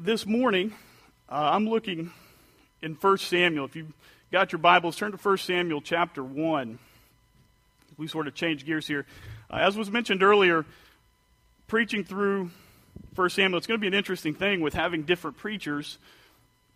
this 0.00 0.24
morning, 0.24 0.72
uh, 1.28 1.50
I'm 1.52 1.68
looking 1.68 2.12
in 2.82 2.94
1 2.94 3.18
Samuel. 3.18 3.64
If 3.64 3.74
you've 3.74 3.92
got 4.30 4.52
your 4.52 4.60
Bibles, 4.60 4.94
turn 4.94 5.10
to 5.10 5.18
1 5.18 5.38
Samuel 5.38 5.80
chapter 5.80 6.22
1. 6.22 6.78
We 7.96 8.06
sort 8.06 8.28
of 8.28 8.34
change 8.34 8.64
gears 8.64 8.86
here. 8.86 9.06
Uh, 9.50 9.56
as 9.56 9.76
was 9.76 9.90
mentioned 9.90 10.22
earlier, 10.22 10.64
preaching 11.66 12.04
through 12.04 12.50
1 13.16 13.30
Samuel, 13.30 13.58
it's 13.58 13.66
going 13.66 13.78
to 13.78 13.80
be 13.80 13.88
an 13.88 13.94
interesting 13.94 14.34
thing 14.34 14.60
with 14.60 14.72
having 14.72 15.02
different 15.02 15.36
preachers 15.36 15.98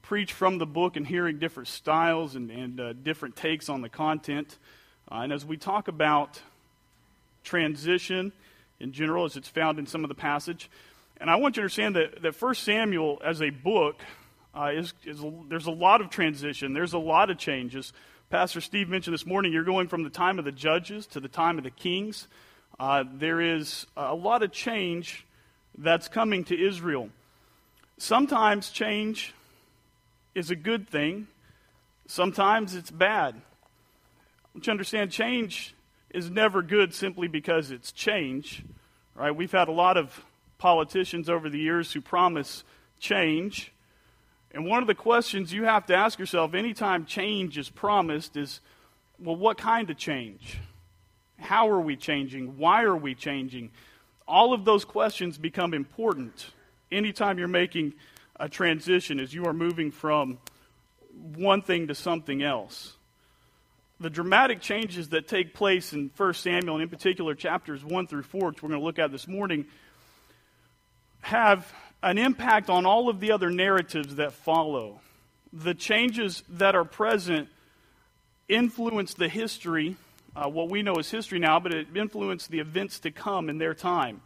preach 0.03 0.33
from 0.33 0.59
the 0.59 0.67
book 0.67 0.97
and 0.97 1.07
hearing 1.07 1.39
different 1.39 1.69
styles 1.69 2.35
and, 2.35 2.51
and 2.51 2.81
uh, 2.81 2.93
different 2.93 3.37
takes 3.37 3.69
on 3.69 3.83
the 3.83 3.89
content. 3.89 4.59
Uh, 5.09 5.21
and 5.21 5.33
as 5.33 5.47
we 5.47 5.57
talk 5.57 5.87
about 5.87 6.41
transition 7.45 8.33
in 8.81 8.91
general, 8.91 9.25
as 9.25 9.37
it's 9.37 9.49
found 9.49 9.79
in 9.79 9.87
some 9.87 10.03
of 10.03 10.09
the 10.09 10.15
passage, 10.15 10.69
and 11.23 11.31
I 11.31 11.37
want 11.37 11.57
you 11.57 11.61
to 11.61 11.63
understand 11.63 11.95
that, 11.95 12.23
that 12.23 12.43
1 12.43 12.55
Samuel 12.57 13.23
as 13.25 13.41
a 13.41 13.51
book 13.51 14.03
uh, 14.57 14.73
is, 14.75 14.93
is, 15.05 15.23
there's 15.49 15.67
a 15.67 15.71
lot 15.71 16.01
of 16.01 16.11
transition, 16.11 16.75
there's 16.75 16.95
a 16.95 16.99
lot 16.99 17.31
of 17.31 17.39
changes. 17.39 17.93
Pastor 18.29 18.61
Steve 18.61 18.89
mentioned 18.89 19.15
this 19.15 19.25
morning 19.25 19.53
you're 19.53 19.63
going 19.63 19.87
from 19.87 20.03
the 20.03 20.11
time 20.11 20.41
of 20.41 20.45
the 20.45 20.51
judges 20.51 21.07
to 21.07 21.21
the 21.21 21.29
time 21.29 21.59
of 21.59 21.65
the 21.65 21.71
kings. 21.71 22.27
Uh, 22.81 23.05
there 23.15 23.41
is 23.41 23.87
a 23.97 24.17
lot 24.17 24.43
of 24.43 24.51
change 24.51 25.25
that's 25.79 26.09
coming 26.09 26.43
to 26.43 26.61
Israel. 26.61 27.09
Sometimes 27.99 28.71
change 28.71 29.33
is 30.35 30.51
a 30.51 30.57
good 30.57 30.89
thing, 30.89 31.29
sometimes 32.09 32.75
it's 32.75 32.91
bad. 32.91 33.41
But 34.53 34.67
you 34.67 34.73
understand, 34.73 35.13
change 35.13 35.73
is 36.11 36.29
never 36.29 36.63
good 36.63 36.93
simply 36.93 37.29
because 37.29 37.71
it's 37.71 37.93
change. 37.93 38.65
Right? 39.15 39.31
We've 39.31 39.53
had 39.53 39.69
a 39.69 39.73
lot 39.73 39.97
of 39.97 40.25
politicians 40.63 41.29
over 41.29 41.51
the 41.51 41.59
years 41.59 41.93
who 41.93 42.01
promise 42.01 42.63
change. 43.01 43.73
And 44.53 44.65
one 44.65 44.81
of 44.81 44.87
the 44.87 44.95
questions 44.95 45.53
you 45.53 45.65
have 45.65 45.87
to 45.87 45.97
ask 45.97 46.21
yourself 46.21 46.55
anytime 46.55 47.05
change 47.05 47.59
is 47.59 47.69
promised 47.69 48.37
is 48.37 48.61
well, 49.19 49.35
what 49.35 49.59
kind 49.59 49.91
of 49.91 49.97
change? 49.97 50.59
How 51.41 51.69
are 51.69 51.81
we 51.81 51.97
changing? 51.97 52.59
Why 52.59 52.85
are 52.85 52.97
we 52.97 53.17
changing? 53.17 53.73
All 54.29 54.55
of 54.55 54.65
those 54.65 54.85
questions 54.85 55.37
become 55.37 55.75
important 55.75 56.53
anytime 56.93 57.41
you're 57.41 57.49
making 57.49 57.95
a 58.39 58.49
transition 58.49 59.19
as 59.19 59.35
you 59.35 59.47
are 59.47 59.53
moving 59.53 59.91
from 59.91 60.39
one 61.35 61.63
thing 61.63 61.89
to 61.89 61.95
something 61.97 62.41
else. 62.41 62.97
The 63.99 64.11
dramatic 64.11 64.61
changes 64.61 65.09
that 65.09 65.27
take 65.27 65.55
place 65.55 65.93
in 65.93 66.13
1 66.17 66.35
Samuel, 66.35 66.77
and 66.77 66.85
in 66.85 66.89
particular 66.89 67.35
chapters 67.35 67.85
1 67.85 68.07
through 68.07 68.23
4, 68.23 68.51
which 68.51 68.63
we're 68.63 68.69
going 68.69 68.81
to 68.81 68.87
look 68.87 69.01
at 69.01 69.11
this 69.11 69.27
morning, 69.27 69.67
have 71.23 71.73
an 72.03 72.19
impact 72.19 72.69
on 72.69 72.85
all 72.85 73.09
of 73.09 73.21
the 73.21 73.33
other 73.33 73.51
narratives 73.51 74.17
that 74.17 74.33
follow. 74.33 75.01
The 75.53 75.75
changes 75.75 76.43
that 76.49 76.75
are 76.75 76.85
present 76.85 77.49
influence 78.49 79.15
the 79.15 79.29
history, 79.29 79.97
uh, 80.35 80.49
what 80.49 80.69
we 80.69 80.83
know 80.83 80.95
as 80.95 81.11
history 81.11 81.39
now, 81.39 81.61
but 81.61 81.73
it 81.73 81.89
influenced 81.95 82.51
the 82.51 82.59
events 82.59 83.01
to 83.01 83.11
come 83.11 83.49
in 83.49 83.59
their 83.59 83.75
time. 83.75 84.21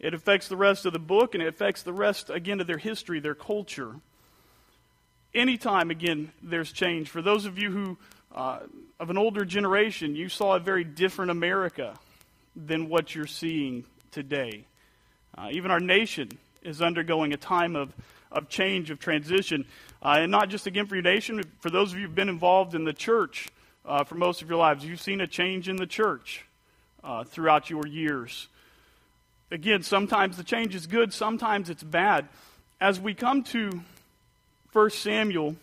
It 0.00 0.14
affects 0.14 0.48
the 0.48 0.56
rest 0.56 0.86
of 0.86 0.92
the 0.92 0.98
book, 0.98 1.34
and 1.34 1.42
it 1.42 1.48
affects 1.48 1.82
the 1.82 1.92
rest, 1.92 2.30
again, 2.30 2.60
of 2.60 2.66
their 2.66 2.78
history, 2.78 3.20
their 3.20 3.34
culture. 3.34 3.94
Anytime, 5.34 5.90
again, 5.90 6.32
there's 6.42 6.72
change. 6.72 7.10
For 7.10 7.22
those 7.22 7.44
of 7.44 7.58
you 7.58 7.70
who, 7.70 7.98
uh, 8.34 8.60
of 8.98 9.10
an 9.10 9.18
older 9.18 9.44
generation, 9.44 10.16
you 10.16 10.28
saw 10.28 10.56
a 10.56 10.60
very 10.60 10.84
different 10.84 11.30
America 11.30 11.94
than 12.56 12.88
what 12.88 13.14
you're 13.14 13.26
seeing 13.26 13.84
today. 14.12 14.64
Uh, 15.36 15.48
even 15.50 15.70
our 15.70 15.80
nation 15.80 16.28
is 16.62 16.80
undergoing 16.80 17.32
a 17.32 17.36
time 17.36 17.76
of, 17.76 17.92
of 18.30 18.48
change, 18.48 18.90
of 18.90 18.98
transition. 18.98 19.64
Uh, 20.02 20.18
and 20.20 20.30
not 20.30 20.48
just 20.48 20.66
again 20.66 20.86
for 20.86 20.94
your 20.94 21.02
nation, 21.02 21.42
for 21.60 21.70
those 21.70 21.92
of 21.92 21.98
you 21.98 22.06
who've 22.06 22.14
been 22.14 22.28
involved 22.28 22.74
in 22.74 22.84
the 22.84 22.92
church 22.92 23.48
uh, 23.84 24.04
for 24.04 24.14
most 24.14 24.42
of 24.42 24.48
your 24.48 24.58
lives, 24.58 24.84
you've 24.84 25.00
seen 25.00 25.20
a 25.20 25.26
change 25.26 25.68
in 25.68 25.76
the 25.76 25.86
church 25.86 26.44
uh, 27.02 27.24
throughout 27.24 27.68
your 27.68 27.86
years. 27.86 28.48
Again, 29.50 29.82
sometimes 29.82 30.36
the 30.36 30.44
change 30.44 30.74
is 30.74 30.86
good, 30.86 31.12
sometimes 31.12 31.68
it's 31.68 31.82
bad. 31.82 32.28
As 32.80 32.98
we 32.98 33.14
come 33.14 33.42
to 33.44 33.82
1 34.72 34.90
Samuel, 34.90 35.56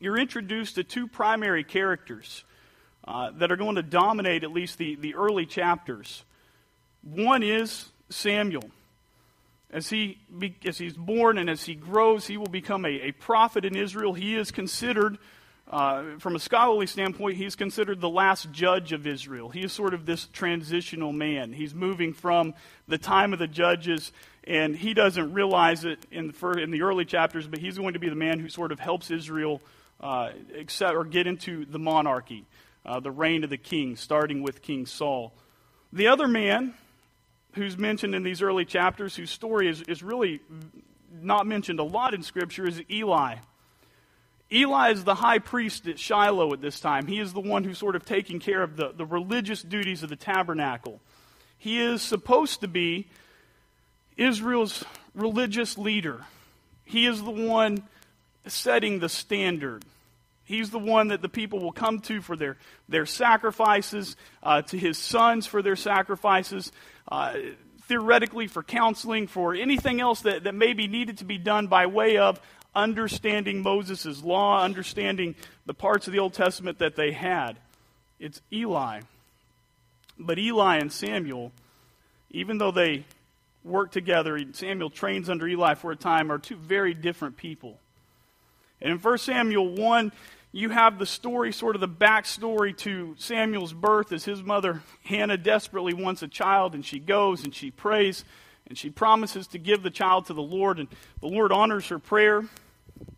you're 0.00 0.18
introduced 0.18 0.74
to 0.76 0.84
two 0.84 1.06
primary 1.06 1.64
characters 1.64 2.44
uh, 3.06 3.30
that 3.38 3.52
are 3.52 3.56
going 3.56 3.76
to 3.76 3.82
dominate 3.82 4.44
at 4.44 4.52
least 4.52 4.78
the, 4.78 4.96
the 4.96 5.14
early 5.14 5.46
chapters. 5.46 6.24
One 7.02 7.42
is 7.42 7.86
Samuel. 8.12 8.70
As, 9.70 9.88
he, 9.88 10.18
as 10.66 10.76
he's 10.76 10.92
born 10.92 11.38
and 11.38 11.48
as 11.48 11.64
he 11.64 11.74
grows, 11.74 12.26
he 12.26 12.36
will 12.36 12.46
become 12.46 12.84
a, 12.84 12.90
a 12.90 13.12
prophet 13.12 13.64
in 13.64 13.74
Israel. 13.74 14.12
He 14.12 14.36
is 14.36 14.50
considered, 14.50 15.16
uh, 15.70 16.18
from 16.18 16.36
a 16.36 16.38
scholarly 16.38 16.86
standpoint, 16.86 17.38
he's 17.38 17.56
considered 17.56 18.00
the 18.00 18.08
last 18.08 18.52
judge 18.52 18.92
of 18.92 19.06
Israel. 19.06 19.48
He 19.48 19.62
is 19.62 19.72
sort 19.72 19.94
of 19.94 20.04
this 20.04 20.26
transitional 20.26 21.12
man. 21.12 21.54
He's 21.54 21.74
moving 21.74 22.12
from 22.12 22.52
the 22.86 22.98
time 22.98 23.32
of 23.32 23.38
the 23.38 23.46
judges, 23.46 24.12
and 24.44 24.76
he 24.76 24.92
doesn't 24.92 25.32
realize 25.32 25.86
it 25.86 26.04
in 26.10 26.28
the, 26.32 26.52
in 26.62 26.70
the 26.70 26.82
early 26.82 27.06
chapters, 27.06 27.46
but 27.46 27.58
he's 27.58 27.78
going 27.78 27.94
to 27.94 27.98
be 27.98 28.10
the 28.10 28.14
man 28.14 28.40
who 28.40 28.50
sort 28.50 28.72
of 28.72 28.78
helps 28.78 29.10
Israel 29.10 29.62
uh, 30.02 30.32
accept, 30.58 30.94
or 30.94 31.04
get 31.04 31.26
into 31.26 31.64
the 31.64 31.78
monarchy, 31.78 32.44
uh, 32.84 33.00
the 33.00 33.10
reign 33.10 33.42
of 33.42 33.48
the 33.48 33.56
king, 33.56 33.96
starting 33.96 34.42
with 34.42 34.60
King 34.60 34.84
Saul. 34.84 35.32
The 35.94 36.08
other 36.08 36.28
man 36.28 36.74
who's 37.52 37.76
mentioned 37.76 38.14
in 38.14 38.22
these 38.22 38.42
early 38.42 38.64
chapters, 38.64 39.16
whose 39.16 39.30
story 39.30 39.68
is, 39.68 39.82
is 39.82 40.02
really 40.02 40.40
not 41.20 41.46
mentioned 41.46 41.78
a 41.78 41.84
lot 41.84 42.14
in 42.14 42.22
Scripture, 42.22 42.66
is 42.66 42.82
Eli. 42.90 43.36
Eli 44.50 44.90
is 44.90 45.04
the 45.04 45.14
high 45.14 45.38
priest 45.38 45.86
at 45.86 45.98
Shiloh 45.98 46.52
at 46.52 46.60
this 46.60 46.78
time. 46.78 47.06
He 47.06 47.18
is 47.18 47.32
the 47.32 47.40
one 47.40 47.64
who's 47.64 47.78
sort 47.78 47.96
of 47.96 48.04
taking 48.04 48.38
care 48.38 48.62
of 48.62 48.76
the, 48.76 48.92
the 48.92 49.06
religious 49.06 49.62
duties 49.62 50.02
of 50.02 50.10
the 50.10 50.16
tabernacle. 50.16 51.00
He 51.56 51.80
is 51.80 52.02
supposed 52.02 52.60
to 52.60 52.68
be 52.68 53.06
Israel's 54.16 54.84
religious 55.14 55.78
leader. 55.78 56.24
He 56.84 57.06
is 57.06 57.22
the 57.22 57.30
one 57.30 57.82
setting 58.46 58.98
the 58.98 59.08
standard. 59.08 59.84
He's 60.44 60.70
the 60.70 60.78
one 60.78 61.08
that 61.08 61.22
the 61.22 61.28
people 61.28 61.60
will 61.60 61.72
come 61.72 62.00
to 62.00 62.20
for 62.20 62.36
their, 62.36 62.58
their 62.88 63.06
sacrifices, 63.06 64.16
uh, 64.42 64.62
to 64.62 64.76
his 64.76 64.98
sons 64.98 65.46
for 65.46 65.62
their 65.62 65.76
sacrifices, 65.76 66.72
uh, 67.08 67.34
theoretically 67.88 68.46
for 68.46 68.62
counseling, 68.62 69.26
for 69.26 69.54
anything 69.54 70.00
else 70.00 70.22
that, 70.22 70.44
that 70.44 70.54
maybe 70.54 70.86
needed 70.86 71.18
to 71.18 71.24
be 71.24 71.38
done 71.38 71.66
by 71.66 71.86
way 71.86 72.16
of 72.16 72.40
understanding 72.74 73.62
Moses' 73.62 74.22
law, 74.22 74.62
understanding 74.62 75.34
the 75.66 75.74
parts 75.74 76.06
of 76.06 76.12
the 76.12 76.18
Old 76.18 76.34
Testament 76.34 76.78
that 76.78 76.96
they 76.96 77.12
had. 77.12 77.58
It's 78.18 78.40
Eli. 78.52 79.00
But 80.18 80.38
Eli 80.38 80.78
and 80.78 80.92
Samuel, 80.92 81.52
even 82.30 82.58
though 82.58 82.70
they 82.70 83.04
work 83.64 83.90
together, 83.90 84.38
Samuel 84.52 84.90
trains 84.90 85.28
under 85.28 85.46
Eli 85.46 85.74
for 85.74 85.92
a 85.92 85.96
time, 85.96 86.30
are 86.30 86.38
two 86.38 86.56
very 86.56 86.94
different 86.94 87.36
people. 87.36 87.78
And 88.80 88.92
in 88.92 88.98
1 88.98 89.18
Samuel 89.18 89.74
1, 89.74 90.12
you 90.52 90.68
have 90.68 90.98
the 90.98 91.06
story, 91.06 91.50
sort 91.52 91.74
of 91.74 91.80
the 91.80 91.88
backstory 91.88 92.76
to 92.78 93.14
Samuel's 93.18 93.72
birth 93.72 94.12
as 94.12 94.24
his 94.24 94.42
mother, 94.42 94.82
Hannah, 95.04 95.38
desperately 95.38 95.94
wants 95.94 96.22
a 96.22 96.28
child, 96.28 96.74
and 96.74 96.84
she 96.84 96.98
goes 96.98 97.42
and 97.42 97.54
she 97.54 97.70
prays 97.70 98.24
and 98.68 98.78
she 98.78 98.90
promises 98.90 99.48
to 99.48 99.58
give 99.58 99.82
the 99.82 99.90
child 99.90 100.26
to 100.26 100.34
the 100.34 100.42
Lord, 100.42 100.78
and 100.78 100.88
the 101.20 101.26
Lord 101.26 101.52
honors 101.52 101.88
her 101.88 101.98
prayer. 101.98 102.44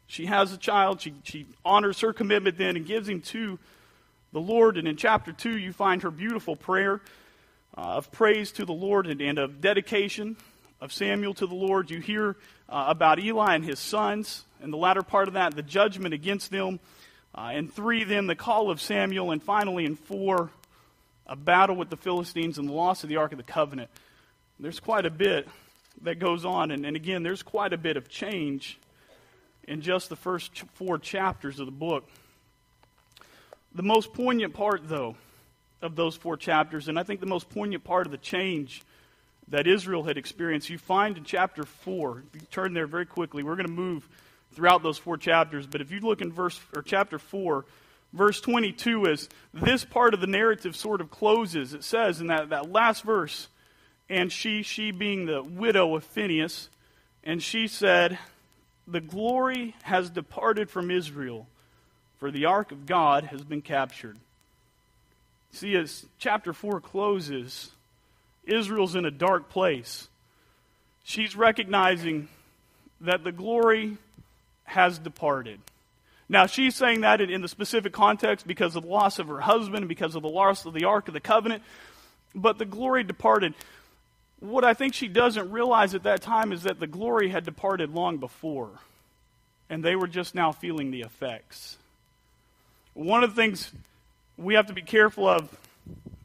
She 0.07 0.27
has 0.27 0.53
a 0.53 0.57
child, 0.57 1.01
she, 1.01 1.15
she 1.23 1.47
honors 1.65 2.01
her 2.01 2.13
commitment 2.13 2.57
then 2.57 2.77
and 2.77 2.87
gives 2.87 3.09
him 3.09 3.21
to 3.21 3.59
the 4.33 4.41
Lord. 4.41 4.79
And 4.79 4.89
in 4.89 4.97
chapter 4.97 5.33
2, 5.33 5.59
you 5.59 5.73
find 5.73 6.03
her 6.03 6.11
beautiful 6.11 6.57
prayer 6.57 7.01
uh, 7.77 7.81
of 7.81 8.11
praise 8.11 8.53
to 8.53 8.65
the 8.65 8.73
Lord 8.73 9.07
and, 9.07 9.21
and 9.21 9.39
of 9.39 9.61
dedication 9.61 10.37
of 10.81 10.93
Samuel 10.93 11.35
to 11.35 11.47
the 11.47 11.55
Lord. 11.55 11.91
You 11.91 12.01
hear 12.01 12.37
uh, 12.69 12.87
about 12.89 13.19
Eli 13.19 13.55
and 13.55 13.65
his 13.65 13.79
sons 13.79 14.45
and 14.61 14.73
the 14.73 14.77
latter 14.77 15.03
part 15.03 15.29
of 15.29 15.35
that, 15.35 15.55
the 15.55 15.63
judgment 15.63 16.15
against 16.15 16.51
them. 16.51 16.81
Uh, 17.35 17.51
in 17.55 17.69
three, 17.69 18.05
then, 18.05 18.27
the 18.27 18.37
call 18.37 18.71
of 18.71 18.81
Samuel. 18.81 19.33
And 19.33 19.43
finally, 19.43 19.85
in 19.85 19.97
four, 19.97 20.51
a 21.27 21.35
battle 21.35 21.75
with 21.75 21.91
the 21.91 21.97
Philistines 21.97 22.59
and 22.59 22.69
the 22.69 22.73
loss 22.73 23.03
of 23.03 23.09
the 23.09 23.17
Ark 23.17 23.33
of 23.33 23.39
the 23.39 23.45
Covenant. 23.45 23.91
There's 24.61 24.79
quite 24.79 25.05
a 25.05 25.11
bit 25.11 25.49
that 26.03 26.21
goes 26.21 26.45
on. 26.45 26.71
And, 26.71 26.87
and 26.87 26.95
again, 26.95 27.23
there's 27.23 27.43
quite 27.43 27.73
a 27.73 27.79
bit 27.79 27.97
of 27.97 28.09
change 28.09 28.79
in 29.67 29.81
just 29.81 30.11
the 30.11 30.17
first 30.17 30.55
ch- 30.55 30.65
four 30.75 30.99
chapters 30.99 31.59
of 31.59 31.67
the 31.67 31.73
book. 31.73 32.09
The 33.75 33.83
most 33.83 34.13
poignant 34.13 34.55
part, 34.55 34.89
though, 34.89 35.17
of 35.83 35.97
those 35.97 36.15
four 36.15 36.37
chapters, 36.37 36.87
and 36.87 36.99
I 36.99 37.03
think 37.03 37.19
the 37.19 37.27
most 37.27 37.51
poignant 37.51 37.83
part 37.83 38.07
of 38.07 38.13
the 38.13 38.19
change 38.19 38.83
that 39.49 39.67
Israel 39.67 40.05
had 40.05 40.17
experienced, 40.17 40.71
you 40.71 40.79
find 40.79 41.19
in 41.19 41.25
chapter 41.25 41.65
4. 41.65 42.23
If 42.33 42.43
you 42.43 42.47
turn 42.51 42.73
there 42.75 42.87
very 42.87 43.07
quickly, 43.07 43.43
we're 43.43 43.57
going 43.57 43.67
to 43.67 43.73
move 43.73 44.09
throughout 44.55 44.83
those 44.83 44.99
four 44.99 45.17
chapters. 45.17 45.67
But 45.67 45.81
if 45.81 45.91
you 45.91 46.01
look 46.01 46.21
in 46.21 46.33
verse 46.33 46.61
or 46.75 46.83
chapter 46.83 47.19
4, 47.19 47.65
verse 48.13 48.41
22, 48.41 49.07
is 49.07 49.29
this 49.53 49.85
part 49.85 50.15
of 50.15 50.21
the 50.21 50.27
narrative 50.27 50.77
sort 50.77 51.01
of 51.01 51.11
closes, 51.11 51.75
it 51.75 51.85
says 51.85 52.21
in 52.21 52.29
that, 52.29 52.51
that 52.51 52.71
last 52.71 53.03
verse, 53.03 53.49
and 54.09 54.31
she, 54.31 54.63
she 54.63 54.91
being 54.91 55.27
the 55.27 55.43
widow 55.43 55.95
of 55.97 56.05
Phinehas, 56.05 56.69
and 57.25 57.43
she 57.43 57.67
said, 57.67 58.19
The 58.87 59.01
glory 59.01 59.75
has 59.83 60.11
departed 60.11 60.71
from 60.71 60.91
Israel, 60.91 61.47
for 62.19 62.31
the 62.31 62.47
ark 62.47 62.71
of 62.71 62.87
God 62.87 63.25
has 63.25 63.43
been 63.43 63.63
captured. 63.63 64.17
See, 65.53 65.77
as 65.77 66.05
chapter 66.19 66.53
4 66.53 66.81
closes, 66.81 67.71
Israel's 68.45 68.95
in 68.95 69.05
a 69.05 69.11
dark 69.11 69.49
place. 69.49 70.09
She's 71.05 71.37
recognizing 71.37 72.29
that 73.01 73.25
the 73.25 73.33
glory 73.33 73.97
has 74.75 74.99
departed. 74.99 75.61
Now, 76.29 76.47
she's 76.47 76.75
saying 76.75 77.03
that 77.03 77.21
in 77.21 77.43
the 77.43 77.49
specific 77.49 77.93
context 77.93 78.47
because 78.47 78.77
of 78.77 78.83
the 78.83 78.89
loss 78.89 79.19
of 79.19 79.29
her 79.29 79.41
husband, 79.41 79.89
because 79.89 80.15
of 80.15 80.23
the 80.23 80.29
loss 80.29 80.65
of 80.65 80.75
the 80.75 80.85
Ark 80.85 81.09
of 81.09 81.15
the 81.15 81.21
Covenant, 81.21 81.63
but 82.35 82.59
the 82.59 82.65
glory 82.65 83.05
departed. 83.05 83.55
What 84.41 84.65
I 84.65 84.75
think 84.75 84.95
she 84.95 85.09
doesn't 85.09 85.51
realize 85.51 85.95
at 85.95 86.03
that 86.05 86.23
time 86.23 86.53
is 86.53 86.63
that 86.63 86.81
the 86.81 86.87
glory 86.87 87.29
had 87.29 87.45
departed 87.45 87.91
long 87.95 88.19
before, 88.19 88.71
and 89.69 89.85
they 89.85 89.97
were 89.97 90.09
just 90.09 90.35
now 90.35 90.53
feeling 90.53 90.91
the 90.91 91.03
effects. 91.03 91.77
One 92.95 93.23
of 93.23 93.35
the 93.35 93.37
things 93.41 93.71
we 94.37 94.55
have 94.55 94.67
to 94.69 94.73
be 94.73 94.83
careful 94.83 95.29
of 95.29 95.49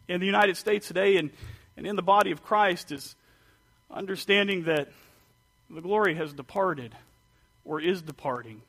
in 0.07 0.19
the 0.19 0.25
United 0.25 0.57
States 0.57 0.87
today 0.87 1.17
and, 1.17 1.29
and 1.77 1.85
in 1.85 1.95
the 1.95 2.01
body 2.01 2.31
of 2.31 2.43
Christ 2.43 2.91
is 2.91 3.15
understanding 3.91 4.63
that 4.63 4.87
the 5.69 5.81
glory 5.81 6.15
has 6.15 6.33
departed 6.33 6.95
or 7.65 7.79
is 7.81 8.01
departing. 8.01 8.61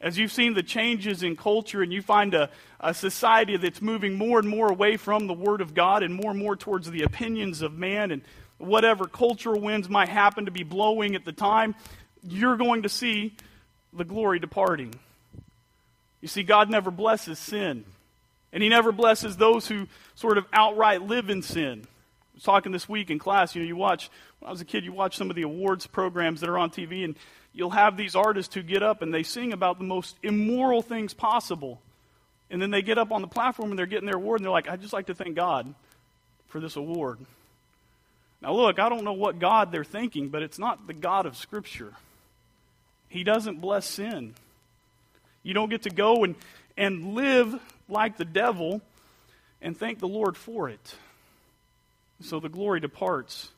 As 0.00 0.16
you've 0.16 0.32
seen 0.32 0.54
the 0.54 0.62
changes 0.62 1.22
in 1.22 1.36
culture 1.36 1.82
and 1.82 1.92
you 1.92 2.02
find 2.02 2.32
a, 2.34 2.50
a 2.78 2.94
society 2.94 3.56
that's 3.56 3.82
moving 3.82 4.16
more 4.16 4.38
and 4.38 4.48
more 4.48 4.70
away 4.70 4.96
from 4.96 5.26
the 5.26 5.34
Word 5.34 5.60
of 5.60 5.74
God 5.74 6.02
and 6.04 6.14
more 6.14 6.30
and 6.30 6.38
more 6.38 6.54
towards 6.54 6.90
the 6.90 7.02
opinions 7.02 7.62
of 7.62 7.76
man 7.76 8.12
and 8.12 8.22
whatever 8.58 9.06
cultural 9.06 9.60
winds 9.60 9.88
might 9.88 10.08
happen 10.08 10.44
to 10.44 10.50
be 10.50 10.62
blowing 10.62 11.14
at 11.14 11.24
the 11.24 11.32
time, 11.32 11.74
you're 12.22 12.56
going 12.56 12.82
to 12.82 12.88
see 12.88 13.34
the 13.92 14.04
glory 14.04 14.38
departing. 14.38 14.94
You 16.20 16.28
see, 16.28 16.42
God 16.42 16.70
never 16.70 16.90
blesses 16.90 17.38
sin. 17.38 17.84
And 18.52 18.62
He 18.62 18.68
never 18.68 18.92
blesses 18.92 19.36
those 19.36 19.66
who 19.66 19.86
sort 20.14 20.38
of 20.38 20.46
outright 20.52 21.02
live 21.02 21.30
in 21.30 21.42
sin. 21.42 21.82
I 21.84 22.34
was 22.34 22.42
talking 22.44 22.72
this 22.72 22.88
week 22.88 23.10
in 23.10 23.18
class, 23.18 23.54
you 23.54 23.62
know, 23.62 23.68
you 23.68 23.76
watch, 23.76 24.10
when 24.38 24.48
I 24.48 24.52
was 24.52 24.60
a 24.60 24.64
kid, 24.64 24.84
you 24.84 24.92
watch 24.92 25.16
some 25.16 25.30
of 25.30 25.36
the 25.36 25.42
awards 25.42 25.86
programs 25.86 26.40
that 26.40 26.48
are 26.48 26.58
on 26.58 26.70
TV, 26.70 27.04
and 27.04 27.16
you'll 27.52 27.70
have 27.70 27.96
these 27.96 28.14
artists 28.14 28.54
who 28.54 28.62
get 28.62 28.82
up 28.82 29.02
and 29.02 29.12
they 29.12 29.22
sing 29.22 29.52
about 29.52 29.78
the 29.78 29.84
most 29.84 30.16
immoral 30.22 30.82
things 30.82 31.14
possible. 31.14 31.80
And 32.50 32.62
then 32.62 32.70
they 32.70 32.82
get 32.82 32.98
up 32.98 33.12
on 33.12 33.20
the 33.20 33.28
platform 33.28 33.70
and 33.70 33.78
they're 33.78 33.86
getting 33.86 34.06
their 34.06 34.16
award 34.16 34.40
and 34.40 34.44
they're 34.44 34.52
like, 34.52 34.68
I'd 34.68 34.80
just 34.80 34.92
like 34.92 35.06
to 35.06 35.14
thank 35.14 35.36
God 35.36 35.74
for 36.46 36.60
this 36.60 36.76
award. 36.76 37.18
Now, 38.40 38.54
look, 38.54 38.78
I 38.78 38.88
don't 38.88 39.04
know 39.04 39.12
what 39.12 39.38
God 39.38 39.72
they're 39.72 39.84
thinking, 39.84 40.28
but 40.28 40.42
it's 40.42 40.58
not 40.58 40.86
the 40.86 40.94
God 40.94 41.26
of 41.26 41.36
Scripture. 41.36 41.92
He 43.08 43.24
doesn't 43.24 43.60
bless 43.60 43.86
sin. 43.86 44.34
You 45.42 45.54
don't 45.54 45.70
get 45.70 45.82
to 45.82 45.90
go 45.90 46.24
and, 46.24 46.36
and 46.76 47.14
live 47.14 47.60
like 47.88 48.16
the 48.16 48.24
devil 48.24 48.80
and 49.60 49.76
thank 49.76 49.98
the 49.98 50.08
Lord 50.08 50.36
for 50.36 50.68
it. 50.68 50.94
So 52.20 52.40
the 52.40 52.48
glory 52.48 52.80
departs. 52.80 53.50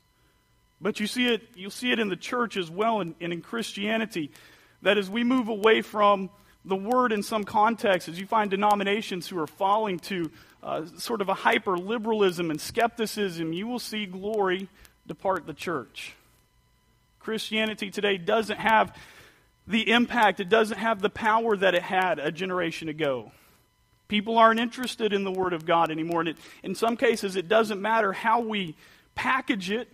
But 0.81 1.00
you 1.00 1.06
see 1.06 1.27
it, 1.27 1.43
you'll 1.55 1.71
see 1.71 1.93
it 1.93 1.99
in 1.99 2.09
the 2.09 2.17
church 2.17 2.56
as 2.56 2.71
well 2.71 3.00
and, 3.00 3.15
and 3.21 3.32
in 3.32 3.43
Christianity, 3.43 4.31
that 4.82 4.97
as 4.97 5.11
we 5.11 5.25
move 5.25 5.49
away 5.49 5.82
from 5.82 6.31
the 6.65 6.77
word 6.77 7.12
in 7.12 7.23
some 7.23 7.44
contexts, 7.44 8.09
as 8.09 8.19
you 8.19 8.27
find 8.27 8.50
denominations 8.50 9.29
who 9.29 9.38
are 9.38 9.47
falling 9.47 9.99
to 9.99 10.31
uh, 10.62 10.85
sort 10.99 11.21
of 11.21 11.29
a 11.29 11.35
hyper 11.35 11.77
liberalism 11.77 12.50
and 12.50 12.61
skepticism, 12.61 13.53
you 13.53 13.67
will 13.67 13.79
see 13.79 14.06
glory 14.06 14.69
depart 15.06 15.47
the 15.47 15.55
church. 15.55 16.15
Christianity 17.19 17.91
today 17.91 18.17
doesn't 18.17 18.59
have 18.59 18.97
the 19.67 19.91
impact, 19.91 20.41
it 20.41 20.49
doesn't 20.49 20.79
have 20.79 21.00
the 21.00 21.11
power 21.11 21.56
that 21.56 21.75
it 21.75 21.83
had 21.83 22.19
a 22.19 22.33
generation 22.33 22.88
ago. 22.88 23.33
People 24.09 24.38
aren't 24.38 24.59
interested 24.59 25.12
in 25.12 25.23
the 25.23 25.31
Word 25.31 25.53
of 25.53 25.65
God 25.65 25.91
anymore. 25.91 26.21
And 26.21 26.31
it, 26.31 26.37
in 26.65 26.75
some 26.75 26.97
cases, 26.97 27.37
it 27.37 27.47
doesn't 27.47 27.81
matter 27.81 28.12
how 28.12 28.41
we 28.41 28.75
package 29.15 29.71
it 29.71 29.88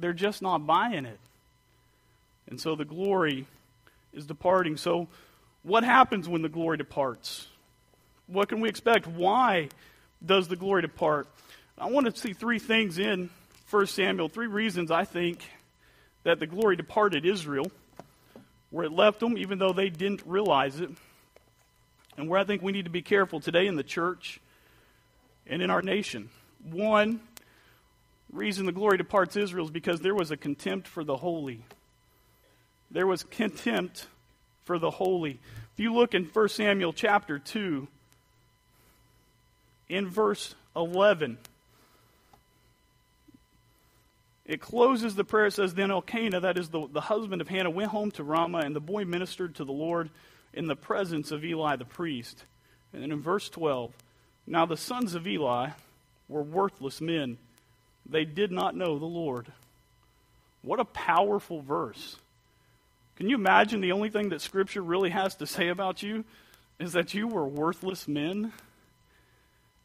they're 0.00 0.12
just 0.12 0.42
not 0.42 0.66
buying 0.66 1.04
it. 1.04 1.18
And 2.48 2.60
so 2.60 2.74
the 2.74 2.84
glory 2.84 3.46
is 4.12 4.26
departing. 4.26 4.76
So, 4.76 5.08
what 5.62 5.84
happens 5.84 6.28
when 6.28 6.42
the 6.42 6.48
glory 6.48 6.78
departs? 6.78 7.46
What 8.26 8.48
can 8.48 8.60
we 8.60 8.68
expect? 8.68 9.06
Why 9.06 9.68
does 10.24 10.48
the 10.48 10.56
glory 10.56 10.82
depart? 10.82 11.28
I 11.78 11.86
want 11.86 12.06
to 12.06 12.20
see 12.20 12.32
three 12.32 12.58
things 12.58 12.98
in 12.98 13.30
1 13.70 13.86
Samuel, 13.86 14.28
three 14.28 14.46
reasons 14.46 14.90
I 14.90 15.04
think 15.04 15.42
that 16.24 16.40
the 16.40 16.46
glory 16.46 16.76
departed 16.76 17.24
Israel, 17.24 17.70
where 18.70 18.84
it 18.84 18.92
left 18.92 19.20
them, 19.20 19.38
even 19.38 19.58
though 19.58 19.72
they 19.72 19.90
didn't 19.90 20.22
realize 20.26 20.80
it, 20.80 20.90
and 22.16 22.28
where 22.28 22.38
I 22.38 22.44
think 22.44 22.62
we 22.62 22.72
need 22.72 22.84
to 22.84 22.90
be 22.90 23.02
careful 23.02 23.40
today 23.40 23.66
in 23.66 23.76
the 23.76 23.82
church 23.82 24.40
and 25.46 25.62
in 25.62 25.70
our 25.70 25.82
nation. 25.82 26.30
One, 26.70 27.20
reason 28.32 28.66
the 28.66 28.72
glory 28.72 28.96
departs 28.96 29.36
Israel 29.36 29.64
is 29.66 29.70
because 29.70 30.00
there 30.00 30.14
was 30.14 30.30
a 30.30 30.36
contempt 30.36 30.86
for 30.86 31.04
the 31.04 31.16
holy. 31.16 31.64
There 32.90 33.06
was 33.06 33.22
contempt 33.22 34.06
for 34.64 34.78
the 34.78 34.90
holy. 34.90 35.40
If 35.74 35.80
you 35.80 35.94
look 35.94 36.14
in 36.14 36.24
1 36.24 36.48
Samuel 36.48 36.92
chapter 36.92 37.38
2, 37.38 37.88
in 39.88 40.08
verse 40.08 40.54
11, 40.76 41.38
it 44.46 44.60
closes 44.60 45.14
the 45.14 45.24
prayer. 45.24 45.46
It 45.46 45.52
says, 45.52 45.74
Then 45.74 45.90
Elkanah, 45.90 46.40
that 46.40 46.58
is 46.58 46.68
the, 46.68 46.86
the 46.88 47.00
husband 47.00 47.40
of 47.40 47.48
Hannah, 47.48 47.70
went 47.70 47.90
home 47.90 48.10
to 48.12 48.24
Ramah, 48.24 48.58
and 48.58 48.74
the 48.74 48.80
boy 48.80 49.04
ministered 49.04 49.56
to 49.56 49.64
the 49.64 49.72
Lord 49.72 50.10
in 50.52 50.66
the 50.66 50.76
presence 50.76 51.30
of 51.30 51.44
Eli 51.44 51.76
the 51.76 51.84
priest. 51.84 52.44
And 52.92 53.02
then 53.02 53.12
in 53.12 53.20
verse 53.20 53.48
12, 53.48 53.92
Now 54.46 54.66
the 54.66 54.76
sons 54.76 55.14
of 55.14 55.26
Eli 55.26 55.70
were 56.28 56.42
worthless 56.42 57.00
men 57.00 57.38
they 58.08 58.24
did 58.24 58.50
not 58.50 58.76
know 58.76 58.98
the 58.98 59.06
Lord. 59.06 59.46
What 60.62 60.80
a 60.80 60.84
powerful 60.84 61.60
verse. 61.62 62.16
Can 63.16 63.28
you 63.28 63.36
imagine 63.36 63.80
the 63.80 63.92
only 63.92 64.10
thing 64.10 64.30
that 64.30 64.40
Scripture 64.40 64.82
really 64.82 65.10
has 65.10 65.34
to 65.36 65.46
say 65.46 65.68
about 65.68 66.02
you 66.02 66.24
is 66.78 66.92
that 66.92 67.14
you 67.14 67.28
were 67.28 67.46
worthless 67.46 68.08
men? 68.08 68.52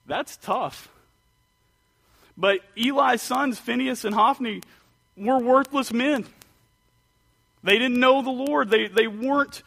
That's 0.05 0.37
tough. 0.37 0.89
But 2.37 2.59
Eli's 2.77 3.21
sons, 3.21 3.59
Phinehas 3.59 4.05
and 4.05 4.15
Hophni, 4.15 4.61
were 5.17 5.39
worthless 5.39 5.91
men. 5.91 6.25
They 7.63 7.79
didn't 7.79 7.99
know 7.99 8.21
the 8.21 8.29
Lord. 8.29 8.69
They, 8.69 8.87
they 8.87 9.07
weren't, 9.07 9.63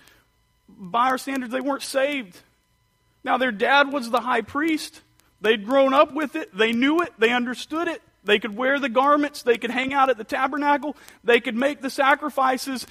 by 0.69 1.09
our 1.09 1.19
standards, 1.19 1.53
they 1.53 1.61
weren't 1.61 1.83
saved. 1.83 2.39
Now, 3.25 3.39
their 3.39 3.53
dad 3.53 3.93
was 3.93 4.11
the 4.11 4.21
high 4.21 4.43
priest. 4.43 5.01
They'd 5.41 5.65
grown 5.65 5.95
up 5.95 6.15
with 6.15 6.37
it. 6.37 6.57
They 6.57 6.73
knew 6.73 7.01
it. 7.01 7.13
They 7.19 7.33
understood 7.33 7.89
it. 7.89 8.03
They 8.25 8.39
could 8.39 8.57
wear 8.57 8.79
the 8.79 8.89
garments, 8.89 9.43
they 9.43 9.57
could 9.57 9.71
hang 9.71 9.95
out 9.95 10.11
at 10.11 10.19
the 10.19 10.25
tabernacle, 10.25 10.97
they 11.25 11.41
could 11.41 11.55
make 11.55 11.81
the 11.81 11.91
sacrifices, 11.91 12.87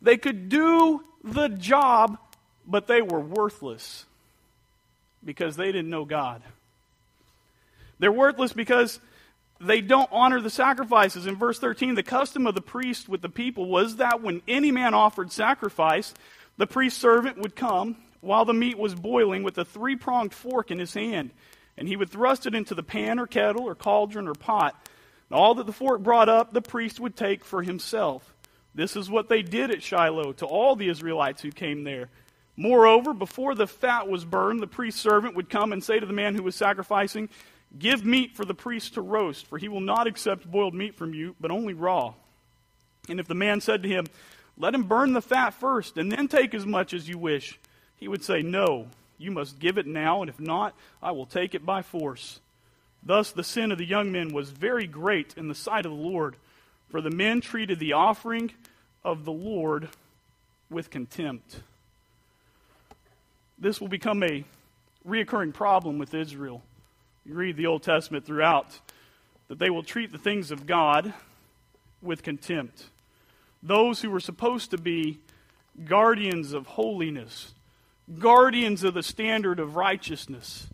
they 0.00 0.16
could 0.16 0.48
do 0.48 1.04
the 1.22 1.48
job, 1.48 2.18
but 2.66 2.86
they 2.86 3.00
were 3.00 3.20
worthless 3.20 4.04
because 5.24 5.56
they 5.56 5.66
didn't 5.66 5.90
know 5.90 6.04
God. 6.04 6.42
They're 7.98 8.12
worthless 8.12 8.52
because 8.52 8.98
they 9.60 9.80
don't 9.80 10.08
honor 10.10 10.40
the 10.40 10.50
sacrifices. 10.50 11.26
In 11.26 11.36
verse 11.36 11.60
13, 11.60 11.94
the 11.94 12.02
custom 12.02 12.46
of 12.48 12.56
the 12.56 12.60
priest 12.60 13.08
with 13.08 13.22
the 13.22 13.28
people 13.28 13.66
was 13.66 13.96
that 13.96 14.20
when 14.20 14.42
any 14.48 14.72
man 14.72 14.92
offered 14.92 15.30
sacrifice, 15.30 16.12
the 16.56 16.66
priest 16.66 16.98
servant 16.98 17.38
would 17.38 17.54
come 17.54 17.96
while 18.20 18.44
the 18.44 18.52
meat 18.52 18.76
was 18.76 18.94
boiling 18.94 19.44
with 19.44 19.56
a 19.58 19.64
three 19.64 19.94
pronged 19.94 20.34
fork 20.34 20.70
in 20.72 20.80
his 20.80 20.94
hand 20.94 21.30
and 21.82 21.88
he 21.88 21.96
would 21.96 22.10
thrust 22.10 22.46
it 22.46 22.54
into 22.54 22.76
the 22.76 22.82
pan 22.84 23.18
or 23.18 23.26
kettle 23.26 23.64
or 23.64 23.74
cauldron 23.74 24.28
or 24.28 24.34
pot. 24.34 24.80
And 25.28 25.36
all 25.36 25.56
that 25.56 25.66
the 25.66 25.72
fork 25.72 26.00
brought 26.00 26.28
up, 26.28 26.52
the 26.52 26.62
priest 26.62 27.00
would 27.00 27.16
take 27.16 27.44
for 27.44 27.60
himself. 27.60 28.32
This 28.72 28.94
is 28.94 29.10
what 29.10 29.28
they 29.28 29.42
did 29.42 29.72
at 29.72 29.82
Shiloh 29.82 30.30
to 30.34 30.46
all 30.46 30.76
the 30.76 30.88
Israelites 30.88 31.42
who 31.42 31.50
came 31.50 31.82
there. 31.82 32.08
Moreover, 32.56 33.12
before 33.12 33.56
the 33.56 33.66
fat 33.66 34.06
was 34.06 34.24
burned, 34.24 34.60
the 34.60 34.68
priest's 34.68 35.00
servant 35.00 35.34
would 35.34 35.50
come 35.50 35.72
and 35.72 35.82
say 35.82 35.98
to 35.98 36.06
the 36.06 36.12
man 36.12 36.36
who 36.36 36.44
was 36.44 36.54
sacrificing, 36.54 37.28
Give 37.76 38.04
meat 38.04 38.36
for 38.36 38.44
the 38.44 38.54
priest 38.54 38.94
to 38.94 39.00
roast, 39.00 39.48
for 39.48 39.58
he 39.58 39.66
will 39.66 39.80
not 39.80 40.06
accept 40.06 40.48
boiled 40.48 40.74
meat 40.74 40.94
from 40.94 41.14
you, 41.14 41.34
but 41.40 41.50
only 41.50 41.74
raw. 41.74 42.14
And 43.08 43.18
if 43.18 43.26
the 43.26 43.34
man 43.34 43.60
said 43.60 43.82
to 43.82 43.88
him, 43.88 44.06
Let 44.56 44.76
him 44.76 44.84
burn 44.84 45.14
the 45.14 45.20
fat 45.20 45.50
first, 45.50 45.98
and 45.98 46.12
then 46.12 46.28
take 46.28 46.54
as 46.54 46.64
much 46.64 46.94
as 46.94 47.08
you 47.08 47.18
wish, 47.18 47.58
he 47.96 48.06
would 48.06 48.22
say, 48.22 48.40
No, 48.40 48.86
you 49.18 49.30
must 49.30 49.58
give 49.58 49.78
it 49.78 49.86
now, 49.86 50.20
and 50.20 50.28
if 50.28 50.40
not, 50.40 50.74
I 51.02 51.12
will 51.12 51.26
take 51.26 51.54
it 51.54 51.64
by 51.64 51.82
force. 51.82 52.40
Thus 53.02 53.30
the 53.30 53.44
sin 53.44 53.72
of 53.72 53.78
the 53.78 53.84
young 53.84 54.12
men 54.12 54.32
was 54.32 54.50
very 54.50 54.86
great 54.86 55.34
in 55.36 55.48
the 55.48 55.54
sight 55.54 55.86
of 55.86 55.92
the 55.92 55.98
Lord, 55.98 56.36
for 56.90 57.00
the 57.00 57.10
men 57.10 57.40
treated 57.40 57.78
the 57.78 57.94
offering 57.94 58.52
of 59.04 59.24
the 59.24 59.32
Lord 59.32 59.88
with 60.70 60.90
contempt. 60.90 61.60
This 63.58 63.80
will 63.80 63.88
become 63.88 64.22
a 64.22 64.44
reoccurring 65.06 65.52
problem 65.54 65.98
with 65.98 66.14
Israel. 66.14 66.62
You 67.24 67.34
read 67.34 67.56
the 67.56 67.66
Old 67.66 67.82
Testament 67.82 68.26
throughout 68.26 68.80
that 69.48 69.58
they 69.58 69.70
will 69.70 69.82
treat 69.82 70.12
the 70.12 70.18
things 70.18 70.50
of 70.50 70.66
God 70.66 71.12
with 72.00 72.22
contempt. 72.22 72.84
those 73.62 74.02
who 74.02 74.10
were 74.10 74.20
supposed 74.20 74.70
to 74.72 74.78
be 74.78 75.18
guardians 75.84 76.52
of 76.52 76.66
holiness, 76.66 77.54
guardians 78.18 78.84
of 78.84 78.94
the 78.94 79.02
standard 79.02 79.60
of 79.60 79.76
righteousness, 79.76 80.66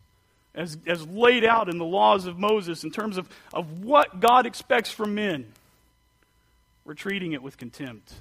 as, 0.54 0.78
as 0.86 1.06
laid 1.06 1.44
out 1.44 1.68
in 1.68 1.78
the 1.78 1.84
laws 1.84 2.26
of 2.26 2.38
Moses 2.38 2.84
in 2.84 2.90
terms 2.90 3.16
of, 3.16 3.28
of 3.52 3.84
what 3.84 4.20
God 4.20 4.46
expects 4.46 4.90
from 4.90 5.14
men, 5.14 5.46
we're 6.84 6.94
treating 6.94 7.32
it 7.32 7.42
with 7.42 7.56
contempt. 7.56 8.12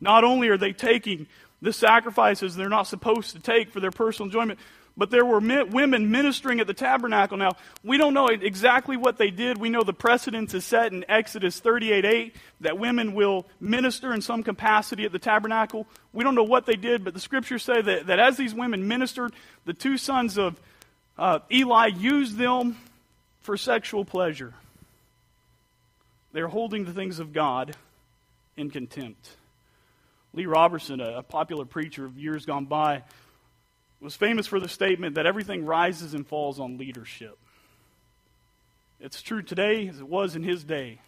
Not 0.00 0.24
only 0.24 0.48
are 0.48 0.56
they 0.56 0.72
taking 0.72 1.26
the 1.60 1.72
sacrifices 1.72 2.56
they're 2.56 2.68
not 2.68 2.86
supposed 2.86 3.32
to 3.32 3.40
take 3.40 3.70
for 3.70 3.80
their 3.80 3.90
personal 3.90 4.26
enjoyment, 4.26 4.58
but 4.96 5.10
there 5.10 5.24
were 5.24 5.40
men, 5.40 5.70
women 5.70 6.10
ministering 6.10 6.60
at 6.60 6.66
the 6.66 6.74
tabernacle. 6.74 7.36
Now, 7.36 7.52
we 7.82 7.96
don't 7.96 8.12
know 8.12 8.26
exactly 8.28 8.96
what 8.96 9.16
they 9.16 9.30
did. 9.30 9.58
We 9.58 9.70
know 9.70 9.82
the 9.82 9.92
precedence 9.92 10.52
is 10.54 10.64
set 10.64 10.92
in 10.92 11.04
Exodus 11.08 11.60
38 11.60 12.04
8 12.04 12.36
that 12.60 12.78
women 12.78 13.14
will 13.14 13.46
minister 13.60 14.12
in 14.12 14.20
some 14.20 14.42
capacity 14.42 15.04
at 15.04 15.12
the 15.12 15.18
tabernacle. 15.18 15.86
We 16.12 16.24
don't 16.24 16.34
know 16.34 16.42
what 16.42 16.66
they 16.66 16.76
did, 16.76 17.04
but 17.04 17.14
the 17.14 17.20
scriptures 17.20 17.62
say 17.62 17.80
that, 17.80 18.06
that 18.08 18.18
as 18.18 18.36
these 18.36 18.54
women 18.54 18.86
ministered, 18.86 19.32
the 19.64 19.74
two 19.74 19.96
sons 19.96 20.36
of 20.36 20.60
uh, 21.18 21.40
Eli 21.50 21.86
used 21.86 22.36
them 22.36 22.76
for 23.40 23.56
sexual 23.56 24.04
pleasure. 24.04 24.54
They're 26.32 26.48
holding 26.48 26.84
the 26.84 26.92
things 26.92 27.18
of 27.18 27.32
God 27.32 27.76
in 28.56 28.70
contempt. 28.70 29.30
Lee 30.34 30.46
Roberson, 30.46 31.00
a, 31.00 31.18
a 31.18 31.22
popular 31.22 31.64
preacher 31.64 32.04
of 32.04 32.18
years 32.18 32.46
gone 32.46 32.64
by, 32.64 33.02
was 34.02 34.16
famous 34.16 34.46
for 34.46 34.58
the 34.58 34.68
statement 34.68 35.14
that 35.14 35.26
everything 35.26 35.64
rises 35.64 36.12
and 36.12 36.26
falls 36.26 36.58
on 36.58 36.76
leadership. 36.76 37.38
It's 39.00 39.22
true 39.22 39.42
today 39.42 39.88
as 39.88 40.00
it 40.00 40.08
was 40.08 40.34
in 40.34 40.42
his 40.42 40.64
day. 40.64 40.98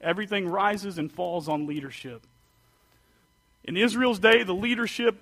Everything 0.00 0.48
rises 0.48 0.98
and 0.98 1.10
falls 1.10 1.48
on 1.48 1.66
leadership. 1.66 2.22
In 3.64 3.76
Israel's 3.76 4.18
day, 4.18 4.42
the 4.42 4.54
leadership 4.54 5.16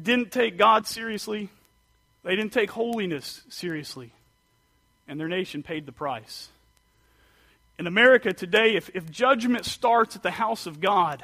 didn't 0.00 0.32
take 0.32 0.56
God 0.56 0.86
seriously, 0.86 1.48
they 2.24 2.36
didn't 2.36 2.52
take 2.52 2.70
holiness 2.70 3.42
seriously, 3.48 4.12
and 5.06 5.18
their 5.18 5.28
nation 5.28 5.62
paid 5.62 5.86
the 5.86 5.92
price. 5.92 6.48
In 7.78 7.86
America 7.86 8.32
today, 8.32 8.74
if, 8.74 8.90
if 8.94 9.10
judgment 9.10 9.64
starts 9.64 10.16
at 10.16 10.22
the 10.22 10.32
house 10.32 10.66
of 10.66 10.80
God, 10.80 11.22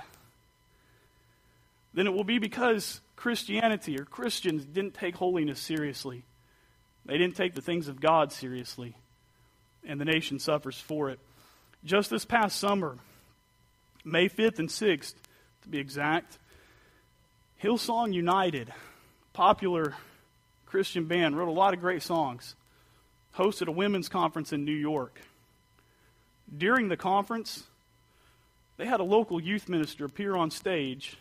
then 1.95 2.07
it 2.07 2.13
will 2.13 2.25
be 2.25 2.39
because 2.39 3.01
Christianity 3.25 3.99
or 3.99 4.04
Christians 4.04 4.66
didn't 4.66 4.93
take 4.93 5.16
holiness 5.16 5.59
seriously. 5.59 6.25
They 7.07 7.16
didn't 7.16 7.37
take 7.37 7.54
the 7.54 7.62
things 7.62 7.88
of 7.88 7.99
God 7.99 8.33
seriously. 8.33 8.95
And 9.83 9.99
the 9.99 10.04
nation 10.04 10.38
suffers 10.38 10.78
for 10.78 11.09
it. 11.09 11.19
Just 11.87 12.11
this 12.11 12.26
past 12.26 12.61
summer, 12.61 12.99
May 14.04 14.28
5th 14.28 14.59
and 14.59 14.69
6th, 14.69 15.14
to 15.62 15.69
be 15.71 15.78
exact, 15.78 16.37
Hillsong 17.62 18.12
United, 18.12 18.71
popular 19.33 19.95
Christian 20.66 21.07
band, 21.07 21.35
wrote 21.35 21.49
a 21.49 21.50
lot 21.50 21.73
of 21.73 21.81
great 21.81 22.02
songs, 22.02 22.54
hosted 23.38 23.69
a 23.69 23.73
women's 23.73 24.11
conference 24.11 24.52
in 24.52 24.66
New 24.66 24.76
York. 24.76 25.19
During 26.54 26.88
the 26.88 26.99
conference, 26.99 27.62
they 28.76 28.85
had 28.85 29.00
a 29.00 29.04
local 29.04 29.40
youth 29.40 29.66
minister 29.66 30.04
appear 30.04 30.37
on 30.37 30.50
stage 30.50 31.16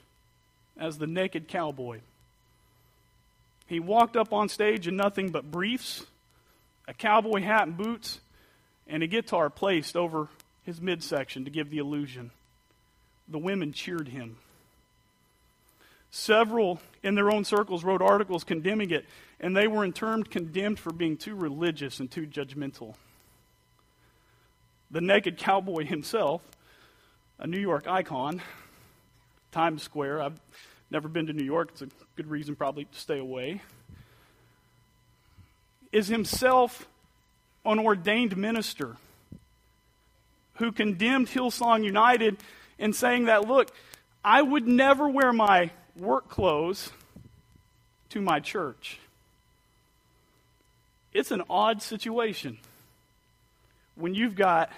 as 0.77 0.97
the 0.97 1.07
naked 1.07 1.47
cowboy. 1.47 1.99
He 3.67 3.79
walked 3.79 4.15
up 4.15 4.33
on 4.33 4.49
stage 4.49 4.87
in 4.87 4.95
nothing 4.95 5.29
but 5.29 5.49
briefs, 5.49 6.05
a 6.87 6.93
cowboy 6.93 7.41
hat 7.41 7.67
and 7.67 7.77
boots, 7.77 8.19
and 8.87 9.01
a 9.01 9.07
guitar 9.07 9.49
placed 9.49 9.95
over 9.95 10.27
his 10.63 10.81
midsection 10.81 11.45
to 11.45 11.51
give 11.51 11.69
the 11.69 11.77
illusion. 11.77 12.31
The 13.27 13.39
women 13.39 13.73
cheered 13.73 14.09
him. 14.09 14.37
Several 16.11 16.79
in 17.01 17.15
their 17.15 17.31
own 17.31 17.43
circles 17.43 17.83
wrote 17.83 18.01
articles 18.01 18.43
condemning 18.43 18.91
it, 18.91 19.05
and 19.39 19.57
they 19.57 19.67
were 19.67 19.83
in 19.83 19.93
turn 19.93 20.23
condemned 20.23 20.79
for 20.79 20.93
being 20.93 21.17
too 21.17 21.35
religious 21.35 21.99
and 21.99 22.11
too 22.11 22.27
judgmental. 22.27 22.95
The 24.91 25.01
naked 25.01 25.37
cowboy 25.37 25.85
himself, 25.85 26.43
a 27.39 27.47
New 27.47 27.59
York 27.59 27.87
icon, 27.87 28.43
Times 29.53 29.83
Square. 29.83 30.21
I've 30.21 30.39
never 30.89 31.07
been 31.07 31.27
to 31.27 31.33
New 31.33 31.45
York. 31.45 31.69
It's 31.71 31.83
a 31.83 31.87
good 32.15 32.27
reason 32.27 32.55
probably 32.55 32.85
to 32.85 32.99
stay 32.99 33.19
away. 33.19 33.61
Is 35.91 36.07
himself 36.07 36.87
an 37.63 37.79
ordained 37.79 38.35
minister 38.35 38.97
who 40.55 40.71
condemned 40.71 41.27
Hillsong 41.27 41.83
United 41.83 42.37
in 42.77 42.93
saying 42.93 43.25
that, 43.25 43.47
look, 43.47 43.71
I 44.25 44.41
would 44.41 44.67
never 44.67 45.07
wear 45.07 45.31
my 45.31 45.69
work 45.95 46.29
clothes 46.29 46.91
to 48.09 48.21
my 48.21 48.39
church. 48.39 48.99
It's 51.13 51.29
an 51.29 51.43
odd 51.47 51.81
situation 51.83 52.57
when 53.95 54.15
you've 54.15 54.35
got 54.35 54.71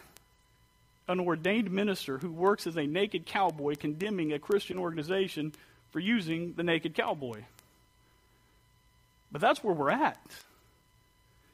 an 1.07 1.19
ordained 1.19 1.71
minister 1.71 2.17
who 2.17 2.31
works 2.31 2.65
as 2.67 2.77
a 2.77 2.85
naked 2.85 3.25
cowboy 3.25 3.75
condemning 3.75 4.33
a 4.33 4.39
Christian 4.39 4.77
organization 4.77 5.53
for 5.91 5.99
using 5.99 6.53
the 6.53 6.63
naked 6.63 6.95
cowboy. 6.95 7.43
But 9.31 9.41
that's 9.41 9.63
where 9.63 9.73
we're 9.73 9.91
at. 9.91 10.19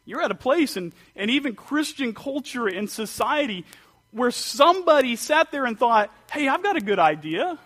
You're 0.06 0.22
at 0.22 0.32
a 0.32 0.36
place, 0.36 0.78
and, 0.78 0.94
and 1.16 1.30
even 1.30 1.56
Christian 1.56 2.14
culture 2.14 2.68
and 2.68 2.90
society, 2.90 3.66
where 4.12 4.32
somebody 4.32 5.16
sat 5.16 5.52
there 5.52 5.66
and 5.66 5.78
thought, 5.78 6.12
hey, 6.32 6.48
I've 6.48 6.64
got 6.64 6.76
a 6.76 6.82
good 6.82 7.00
idea. 7.00 7.58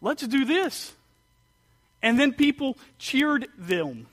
Let's 0.00 0.26
do 0.26 0.44
this. 0.44 0.92
And 2.02 2.18
then 2.20 2.32
people 2.32 2.76
cheered 2.98 3.46
them 3.56 4.06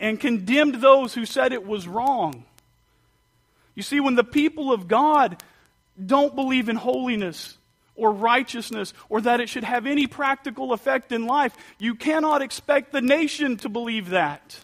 and 0.00 0.18
condemned 0.18 0.76
those 0.76 1.14
who 1.14 1.24
said 1.24 1.52
it 1.52 1.64
was 1.66 1.86
wrong. 1.86 2.44
You 3.74 3.82
see, 3.82 4.00
when 4.00 4.16
the 4.16 4.24
people 4.24 4.72
of 4.72 4.88
God 4.88 5.42
don't 6.04 6.34
believe 6.34 6.68
in 6.68 6.76
holiness 6.76 7.56
or 7.94 8.12
righteousness 8.12 8.94
or 9.08 9.20
that 9.20 9.40
it 9.40 9.48
should 9.48 9.64
have 9.64 9.86
any 9.86 10.06
practical 10.06 10.72
effect 10.72 11.12
in 11.12 11.26
life. 11.26 11.54
You 11.78 11.94
cannot 11.94 12.42
expect 12.42 12.92
the 12.92 13.02
nation 13.02 13.56
to 13.58 13.68
believe 13.68 14.10
that. 14.10 14.58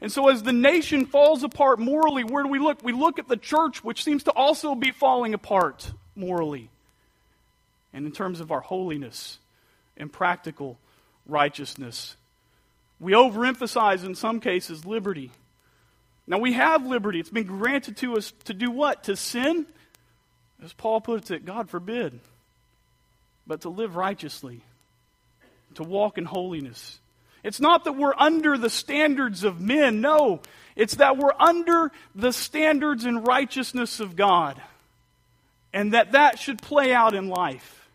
And 0.00 0.12
so, 0.12 0.28
as 0.28 0.42
the 0.42 0.52
nation 0.52 1.06
falls 1.06 1.42
apart 1.42 1.78
morally, 1.78 2.22
where 2.22 2.42
do 2.42 2.50
we 2.50 2.58
look? 2.58 2.82
We 2.82 2.92
look 2.92 3.18
at 3.18 3.28
the 3.28 3.36
church, 3.36 3.82
which 3.82 4.04
seems 4.04 4.24
to 4.24 4.32
also 4.32 4.74
be 4.74 4.90
falling 4.90 5.32
apart 5.32 5.90
morally. 6.14 6.68
And 7.94 8.04
in 8.04 8.12
terms 8.12 8.40
of 8.40 8.52
our 8.52 8.60
holiness 8.60 9.38
and 9.96 10.12
practical 10.12 10.78
righteousness, 11.24 12.16
we 13.00 13.12
overemphasize 13.12 14.04
in 14.04 14.14
some 14.14 14.40
cases 14.40 14.84
liberty. 14.84 15.30
Now, 16.26 16.38
we 16.38 16.52
have 16.52 16.84
liberty. 16.84 17.20
It's 17.20 17.30
been 17.30 17.46
granted 17.46 17.96
to 17.98 18.18
us 18.18 18.32
to 18.44 18.54
do 18.54 18.70
what? 18.70 19.04
To 19.04 19.16
sin? 19.16 19.64
As 20.64 20.72
Paul 20.72 21.00
puts 21.00 21.30
it, 21.30 21.44
God 21.44 21.68
forbid, 21.68 22.18
but 23.46 23.62
to 23.62 23.68
live 23.68 23.96
righteously, 23.96 24.62
to 25.74 25.82
walk 25.82 26.18
in 26.18 26.24
holiness. 26.24 26.98
It's 27.44 27.60
not 27.60 27.84
that 27.84 27.92
we're 27.92 28.14
under 28.16 28.58
the 28.58 28.70
standards 28.70 29.44
of 29.44 29.60
men, 29.60 30.00
no. 30.00 30.40
It's 30.74 30.96
that 30.96 31.16
we're 31.16 31.34
under 31.38 31.92
the 32.14 32.32
standards 32.32 33.04
and 33.04 33.26
righteousness 33.26 34.00
of 34.00 34.16
God. 34.16 34.60
And 35.72 35.92
that 35.92 36.12
that 36.12 36.38
should 36.38 36.60
play 36.60 36.92
out 36.92 37.14
in 37.14 37.28
life. 37.28 37.88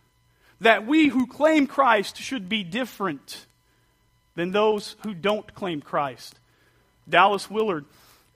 That 0.62 0.86
we 0.86 1.08
who 1.08 1.26
claim 1.26 1.68
Christ 1.68 2.18
should 2.18 2.48
be 2.48 2.64
different 2.64 3.46
than 4.36 4.52
those 4.52 4.96
who 5.04 5.14
don't 5.14 5.54
claim 5.54 5.82
Christ. 5.82 6.36
Dallas 7.10 7.50
Willard 7.50 7.86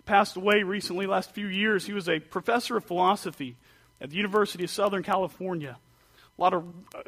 passed 0.05 0.36
away 0.36 0.63
recently, 0.63 1.05
last 1.08 1.32
few 1.32 1.48
years. 1.48 1.86
He 1.86 1.94
was 1.94 2.10
a 2.10 2.20
professor 2.20 2.75
of 2.75 2.86
philosophy 2.86 3.55
at 4.01 4.09
the 4.09 4.15
University 4.15 4.63
of 4.63 4.69
Southern 4.69 5.03
California. 5.03 5.77
A 6.37 6.41
lot 6.41 6.53
of, 6.53 6.65
uh, 6.93 7.01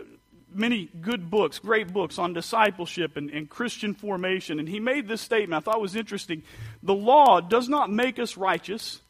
many 0.54 0.90
good 1.02 1.30
books, 1.30 1.60
great 1.60 1.92
books 1.92 2.18
on 2.18 2.34
discipleship 2.34 3.18
and, 3.18 3.30
and 3.30 3.50
Christian 3.50 3.94
formation. 3.94 4.60
And 4.60 4.68
he 4.68 4.80
made 4.80 5.08
this 5.08 5.22
statement 5.22 5.62
I 5.62 5.72
thought 5.72 5.82
was 5.82 5.96
interesting. 5.96 6.44
The 6.84 6.96
law 6.96 7.42
does 7.42 7.70
not 7.70 7.92
make 7.92 8.20
us 8.20 8.38
righteous, 8.38 9.02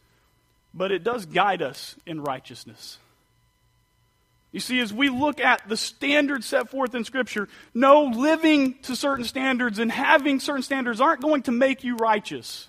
but 0.73 0.91
it 0.91 1.03
does 1.03 1.25
guide 1.25 1.61
us 1.61 1.95
in 2.05 2.21
righteousness. 2.21 2.97
You 4.51 4.59
see, 4.59 4.79
as 4.79 4.93
we 4.93 5.09
look 5.09 5.39
at 5.39 5.67
the 5.67 5.77
standards 5.77 6.45
set 6.45 6.69
forth 6.69 6.95
in 6.95 7.03
Scripture, 7.03 7.47
no, 7.73 8.05
living 8.05 8.75
to 8.83 8.95
certain 8.95 9.25
standards 9.25 9.77
and 9.77 9.91
having 9.91 10.39
certain 10.39 10.63
standards 10.63 11.01
aren't 11.01 11.21
going 11.21 11.43
to 11.43 11.51
make 11.51 11.83
you 11.83 11.95
righteous. 11.97 12.67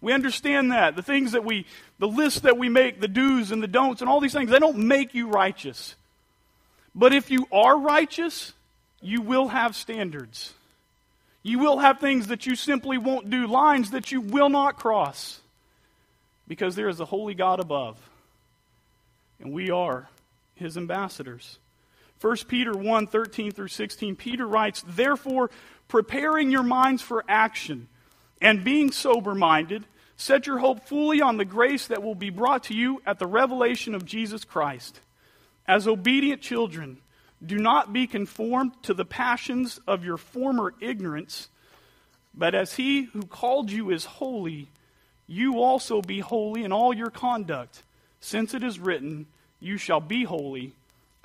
We 0.00 0.12
understand 0.12 0.72
that. 0.72 0.96
The 0.96 1.02
things 1.02 1.32
that 1.32 1.44
we, 1.44 1.66
the 1.98 2.08
list 2.08 2.42
that 2.42 2.58
we 2.58 2.68
make, 2.68 3.00
the 3.00 3.08
do's 3.08 3.50
and 3.50 3.62
the 3.62 3.68
don'ts 3.68 4.00
and 4.00 4.10
all 4.10 4.20
these 4.20 4.32
things, 4.32 4.50
they 4.50 4.58
don't 4.58 4.78
make 4.78 5.14
you 5.14 5.28
righteous. 5.28 5.94
But 6.94 7.12
if 7.12 7.30
you 7.30 7.46
are 7.52 7.78
righteous, 7.78 8.52
you 9.00 9.22
will 9.22 9.48
have 9.48 9.76
standards. 9.76 10.54
You 11.42 11.58
will 11.58 11.78
have 11.78 12.00
things 12.00 12.26
that 12.28 12.46
you 12.46 12.56
simply 12.56 12.98
won't 12.98 13.30
do, 13.30 13.46
lines 13.46 13.92
that 13.92 14.10
you 14.10 14.20
will 14.20 14.48
not 14.48 14.78
cross. 14.78 15.40
Because 16.48 16.74
there 16.74 16.88
is 16.88 17.00
a 17.00 17.04
holy 17.04 17.34
God 17.34 17.60
above. 17.60 17.98
And 19.40 19.52
we 19.52 19.70
are 19.70 20.08
his 20.54 20.76
ambassadors. 20.76 21.58
1 22.20 22.36
Peter 22.48 22.72
1 22.72 23.06
13 23.06 23.50
through 23.50 23.68
16, 23.68 24.16
Peter 24.16 24.46
writes, 24.46 24.82
Therefore, 24.86 25.50
preparing 25.88 26.50
your 26.50 26.62
minds 26.62 27.02
for 27.02 27.24
action, 27.28 27.88
and 28.40 28.64
being 28.64 28.92
sober 28.92 29.34
minded, 29.34 29.84
set 30.16 30.46
your 30.46 30.58
hope 30.58 30.86
fully 30.86 31.20
on 31.20 31.36
the 31.36 31.44
grace 31.44 31.86
that 31.88 32.02
will 32.02 32.14
be 32.14 32.30
brought 32.30 32.64
to 32.64 32.74
you 32.74 33.02
at 33.06 33.18
the 33.18 33.26
revelation 33.26 33.94
of 33.94 34.04
Jesus 34.04 34.44
Christ. 34.44 35.00
As 35.66 35.88
obedient 35.88 36.42
children, 36.42 36.98
do 37.44 37.58
not 37.58 37.92
be 37.92 38.06
conformed 38.06 38.72
to 38.84 38.94
the 38.94 39.04
passions 39.04 39.80
of 39.86 40.04
your 40.04 40.16
former 40.16 40.74
ignorance, 40.80 41.48
but 42.34 42.54
as 42.54 42.74
he 42.74 43.04
who 43.04 43.22
called 43.22 43.70
you 43.70 43.90
is 43.90 44.04
holy, 44.04 44.68
you 45.26 45.60
also 45.60 46.00
be 46.00 46.20
holy 46.20 46.64
in 46.64 46.72
all 46.72 46.94
your 46.94 47.10
conduct, 47.10 47.82
since 48.20 48.54
it 48.54 48.62
is 48.62 48.78
written, 48.78 49.26
You 49.60 49.76
shall 49.76 50.00
be 50.00 50.24
holy, 50.24 50.72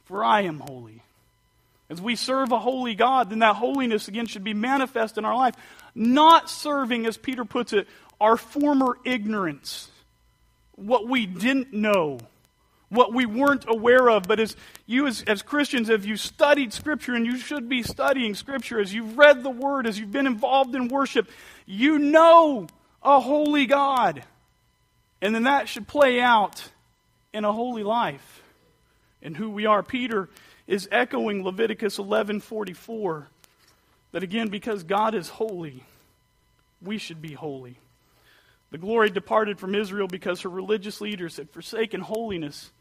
for 0.06 0.24
I 0.24 0.42
am 0.42 0.60
holy. 0.60 1.04
As 1.90 2.02
we 2.02 2.16
serve 2.16 2.52
a 2.54 2.60
holy 2.60 2.96
God, 2.96 3.30
then 3.30 3.40
that 3.40 3.58
holiness 3.58 4.08
again 4.08 4.26
should 4.26 4.46
be 4.46 4.54
manifest 4.54 5.18
in 5.18 5.26
our 5.26 5.36
life. 5.36 5.56
Not 5.94 6.50
serving, 6.50 7.06
as 7.06 7.18
Peter 7.18 7.46
puts 7.46 7.74
it, 7.74 7.88
our 8.20 8.38
former 8.38 8.98
ignorance, 9.04 9.90
what 10.76 11.08
we 11.08 11.26
didn't 11.26 11.74
know, 11.74 12.20
what 12.90 13.14
we 13.14 13.26
weren't 13.26 13.66
aware 13.68 14.10
of. 14.10 14.24
But 14.24 14.40
as 14.40 14.56
you, 14.86 15.08
as, 15.08 15.24
as 15.24 15.42
Christians, 15.42 15.88
have 15.90 16.06
you 16.06 16.18
studied 16.18 16.74
Scripture, 16.74 17.16
and 17.16 17.26
you 17.26 17.38
should 17.38 17.68
be 17.68 17.84
studying 17.84 18.36
Scripture, 18.36 18.80
as 18.80 18.94
you've 18.94 19.18
read 19.18 19.44
the 19.44 19.50
Word, 19.50 19.88
as 19.88 20.00
you've 20.00 20.12
been 20.12 20.28
involved 20.28 20.76
in 20.76 20.88
worship, 20.88 21.30
you 21.66 22.00
know 22.00 22.68
a 23.04 23.20
holy 23.20 23.66
God. 23.66 24.24
And 25.22 25.36
then 25.36 25.44
that 25.44 25.68
should 25.68 25.88
play 25.88 26.20
out 26.20 26.70
in 27.34 27.46
a 27.46 27.54
holy 27.54 27.84
life 27.84 28.44
and 29.22 29.38
who 29.38 29.50
we 29.50 29.66
are. 29.66 29.84
Peter 29.84 30.30
is 30.68 30.88
echoing 30.92 31.44
Leviticus 31.44 31.98
11:44 31.98 33.28
that 34.12 34.24
again 34.24 34.50
because 34.50 34.84
God 34.84 35.16
is 35.16 35.30
holy, 35.30 35.84
we 36.82 36.98
should 36.98 37.22
be 37.22 37.34
holy. 37.34 37.78
The 38.72 38.78
glory 38.78 39.10
departed 39.10 39.60
from 39.60 39.76
Israel 39.76 40.08
because 40.08 40.42
her 40.42 40.50
religious 40.50 41.02
leaders 41.02 41.38
had 41.38 41.50
forsaken 41.50 42.02
holiness 42.02 42.72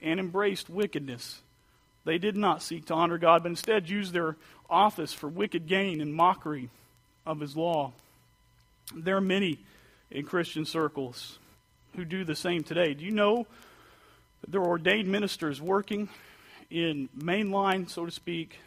and 0.00 0.20
embraced 0.20 0.70
wickedness. 0.70 1.40
They 2.04 2.18
did 2.18 2.36
not 2.36 2.62
seek 2.62 2.86
to 2.86 2.94
honor 2.94 3.18
God, 3.18 3.42
but 3.42 3.48
instead 3.50 3.88
used 3.88 4.12
their 4.12 4.36
office 4.68 5.12
for 5.12 5.28
wicked 5.28 5.66
gain 5.66 6.00
and 6.00 6.14
mockery 6.14 6.70
of 7.26 7.40
his 7.40 7.56
law. 7.56 7.92
There 8.94 9.16
are 9.16 9.22
many 9.22 9.58
in 10.10 10.24
Christian 10.24 10.64
circles 10.64 11.38
who 11.96 12.04
do 12.04 12.24
the 12.24 12.36
same 12.36 12.62
today. 12.62 12.94
Do 12.94 13.04
you 13.04 13.10
know 13.10 13.46
that 14.40 14.52
there 14.52 14.60
are 14.60 14.68
ordained 14.68 15.08
ministers 15.08 15.60
working 15.60 16.08
in 16.70 17.08
mainline, 17.18 17.88
so 17.88 18.04
to 18.04 18.12
speak, 18.12 18.58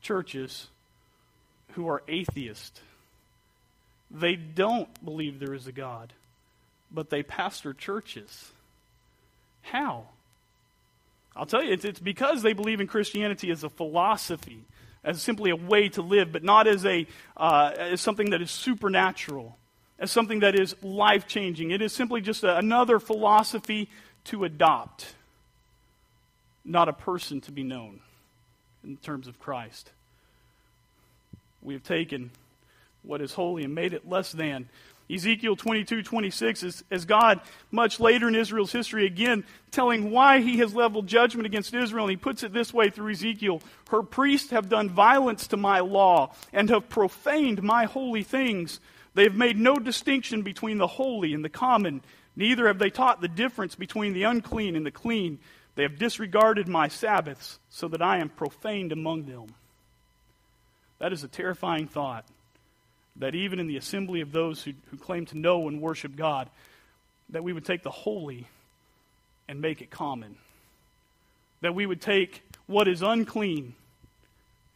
churches 0.00 0.68
who 1.74 1.88
are 1.88 2.02
atheists? 2.08 2.80
They 4.10 4.36
don't 4.36 4.88
believe 5.04 5.40
there 5.40 5.54
is 5.54 5.66
a 5.66 5.72
God, 5.72 6.12
but 6.90 7.10
they 7.10 7.22
pastor 7.22 7.72
churches. 7.72 8.52
How? 9.62 10.04
I'll 11.34 11.46
tell 11.46 11.62
you, 11.62 11.72
it's, 11.72 11.84
it's 11.84 12.00
because 12.00 12.42
they 12.42 12.52
believe 12.52 12.80
in 12.80 12.86
Christianity 12.86 13.50
as 13.50 13.64
a 13.64 13.70
philosophy, 13.70 14.64
as 15.02 15.22
simply 15.22 15.50
a 15.50 15.56
way 15.56 15.88
to 15.90 16.02
live, 16.02 16.30
but 16.30 16.44
not 16.44 16.66
as, 16.66 16.84
a, 16.84 17.06
uh, 17.36 17.72
as 17.76 18.00
something 18.00 18.30
that 18.30 18.42
is 18.42 18.50
supernatural, 18.50 19.56
as 19.98 20.10
something 20.10 20.40
that 20.40 20.58
is 20.58 20.76
life 20.82 21.26
changing. 21.26 21.70
It 21.70 21.80
is 21.80 21.92
simply 21.92 22.20
just 22.20 22.44
a, 22.44 22.58
another 22.58 22.98
philosophy 22.98 23.88
to 24.24 24.44
adopt, 24.44 25.14
not 26.64 26.88
a 26.88 26.92
person 26.92 27.40
to 27.42 27.52
be 27.52 27.62
known 27.62 28.00
in 28.84 28.98
terms 28.98 29.26
of 29.26 29.38
Christ. 29.38 29.90
We 31.62 31.74
have 31.74 31.84
taken 31.84 32.30
what 33.02 33.20
is 33.20 33.32
holy 33.32 33.64
and 33.64 33.74
made 33.74 33.92
it 33.92 34.08
less 34.08 34.32
than. 34.32 34.68
Ezekiel 35.12 35.56
22, 35.56 36.02
26 36.02 36.62
is 36.62 36.84
as 36.90 37.04
God, 37.04 37.40
much 37.70 38.00
later 38.00 38.28
in 38.28 38.34
Israel's 38.34 38.72
history, 38.72 39.04
again 39.04 39.44
telling 39.70 40.10
why 40.10 40.40
he 40.40 40.58
has 40.58 40.74
leveled 40.74 41.06
judgment 41.06 41.46
against 41.46 41.74
Israel. 41.74 42.04
And 42.04 42.10
he 42.10 42.16
puts 42.16 42.42
it 42.42 42.52
this 42.52 42.72
way 42.72 42.88
through 42.90 43.12
Ezekiel 43.12 43.60
Her 43.90 44.02
priests 44.02 44.50
have 44.50 44.68
done 44.68 44.88
violence 44.88 45.46
to 45.48 45.56
my 45.56 45.80
law 45.80 46.34
and 46.52 46.70
have 46.70 46.88
profaned 46.88 47.62
my 47.62 47.84
holy 47.84 48.22
things. 48.22 48.80
They 49.14 49.24
have 49.24 49.34
made 49.34 49.58
no 49.58 49.76
distinction 49.76 50.42
between 50.42 50.78
the 50.78 50.86
holy 50.86 51.34
and 51.34 51.44
the 51.44 51.50
common, 51.50 52.02
neither 52.34 52.66
have 52.66 52.78
they 52.78 52.90
taught 52.90 53.20
the 53.20 53.28
difference 53.28 53.74
between 53.74 54.14
the 54.14 54.22
unclean 54.22 54.76
and 54.76 54.86
the 54.86 54.90
clean. 54.90 55.38
They 55.74 55.82
have 55.82 55.98
disregarded 55.98 56.68
my 56.68 56.88
Sabbaths, 56.88 57.58
so 57.68 57.88
that 57.88 58.02
I 58.02 58.18
am 58.18 58.28
profaned 58.28 58.92
among 58.92 59.24
them. 59.24 59.48
That 61.02 61.12
is 61.12 61.24
a 61.24 61.28
terrifying 61.28 61.88
thought 61.88 62.24
that 63.16 63.34
even 63.34 63.58
in 63.58 63.66
the 63.66 63.76
assembly 63.76 64.20
of 64.20 64.30
those 64.30 64.62
who, 64.62 64.70
who 64.88 64.96
claim 64.96 65.26
to 65.26 65.36
know 65.36 65.66
and 65.66 65.80
worship 65.80 66.14
God, 66.14 66.48
that 67.30 67.42
we 67.42 67.52
would 67.52 67.64
take 67.64 67.82
the 67.82 67.90
holy 67.90 68.46
and 69.48 69.60
make 69.60 69.82
it 69.82 69.90
common. 69.90 70.36
That 71.60 71.74
we 71.74 71.86
would 71.86 72.00
take 72.00 72.44
what 72.66 72.86
is 72.86 73.02
unclean 73.02 73.74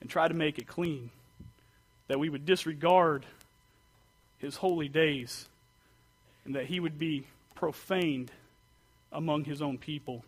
and 0.01 0.11
try 0.11 0.27
to 0.27 0.35
make 0.35 0.59
it 0.59 0.67
clean. 0.67 1.11
That 2.09 2.19
we 2.19 2.29
would 2.29 2.45
disregard 2.45 3.25
his 4.39 4.57
holy 4.57 4.89
days 4.89 5.47
and 6.45 6.57
that 6.57 6.67
he 6.67 6.81
would 6.81 6.99
be 6.99 7.25
profaned 7.55 8.33
among 9.13 9.45
his 9.45 9.63
own 9.63 9.79
people. 9.79 10.25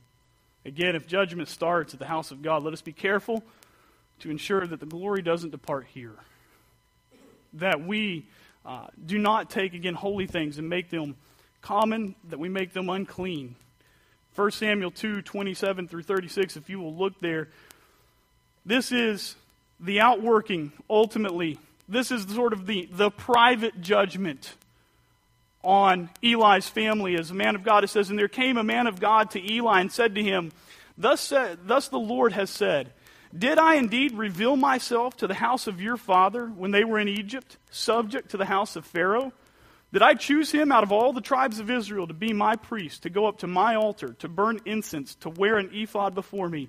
Again, 0.65 0.95
if 0.95 1.09
judgment 1.09 1.49
starts 1.49 1.93
at 1.93 1.99
the 1.99 2.07
house 2.07 2.31
of 2.31 2.41
God, 2.41 2.63
let 2.63 2.73
us 2.73 2.83
be 2.83 2.93
careful 2.93 3.43
to 4.21 4.31
ensure 4.31 4.67
that 4.67 4.81
the 4.81 4.87
glory 4.87 5.23
doesn't 5.23 5.51
depart 5.51 5.87
here 5.93 6.17
that 7.55 7.85
we 7.85 8.27
uh, 8.65 8.87
do 9.05 9.19
not 9.19 9.51
take, 9.51 9.75
again, 9.75 9.95
holy 9.95 10.27
things 10.27 10.59
and 10.59 10.69
make 10.69 10.91
them 10.91 11.17
common, 11.63 12.15
that 12.29 12.39
we 12.39 12.49
make 12.49 12.73
them 12.73 12.89
unclean. 12.89 13.55
1 14.35 14.51
Samuel 14.53 14.91
2 14.91 15.23
27 15.23 15.89
through 15.89 16.03
36, 16.03 16.57
if 16.57 16.71
you 16.71 16.81
will 16.81 16.95
look 16.95 17.19
there, 17.21 17.49
this 18.65 18.93
is 18.93 19.35
the 19.81 20.01
outworking, 20.01 20.73
ultimately. 20.89 21.59
This 21.89 22.11
is 22.11 22.25
sort 22.25 22.53
of 22.53 22.67
the, 22.67 22.89
the 22.93 23.11
private 23.11 23.81
judgment 23.81 24.55
on 25.65 26.11
Eli's 26.23 26.69
family. 26.69 27.17
As 27.17 27.31
a 27.31 27.35
man 27.35 27.55
of 27.55 27.65
God, 27.65 27.83
it 27.83 27.89
says, 27.89 28.11
And 28.11 28.19
there 28.19 28.29
came 28.29 28.59
a 28.59 28.63
man 28.63 28.87
of 28.87 29.01
God 29.01 29.31
to 29.31 29.53
Eli 29.53 29.81
and 29.81 29.91
said 29.91 30.15
to 30.17 30.23
him, 30.23 30.53
Thus, 30.99 31.33
thus 31.65 31.89
the 31.89 31.99
Lord 31.99 32.33
has 32.33 32.51
said, 32.51 32.93
did 33.37 33.59
I 33.59 33.75
indeed 33.75 34.15
reveal 34.15 34.57
myself 34.57 35.17
to 35.19 35.27
the 35.27 35.35
house 35.35 35.67
of 35.67 35.81
your 35.81 35.97
father 35.97 36.47
when 36.47 36.71
they 36.71 36.85
were 36.85 36.99
in 36.99 37.09
Egypt, 37.09 37.59
subject 37.71 38.31
to 38.31 38.37
the 38.37 38.47
house 38.47 38.77
of 38.77 38.87
Pharaoh? 38.87 39.33
Did 39.93 40.03
I 40.03 40.15
choose 40.15 40.51
him 40.51 40.71
out 40.71 40.83
of 40.83 40.93
all 40.93 41.13
the 41.13 41.21
tribes 41.21 41.61
of 41.61 41.71
Israel 41.71 42.07
to 42.07 42.15
be 42.15 42.33
my 42.33 42.57
priest, 42.57 43.03
to 43.03 43.11
go 43.11 43.27
up 43.27 43.39
to 43.39 43.47
my 43.47 43.75
altar, 43.75 44.15
to 44.21 44.29
burn 44.29 44.61
incense, 44.67 45.15
to 45.17 45.31
wear 45.31 45.57
an 45.57 45.71
ephod 45.73 46.15
before 46.15 46.49
me? 46.49 46.69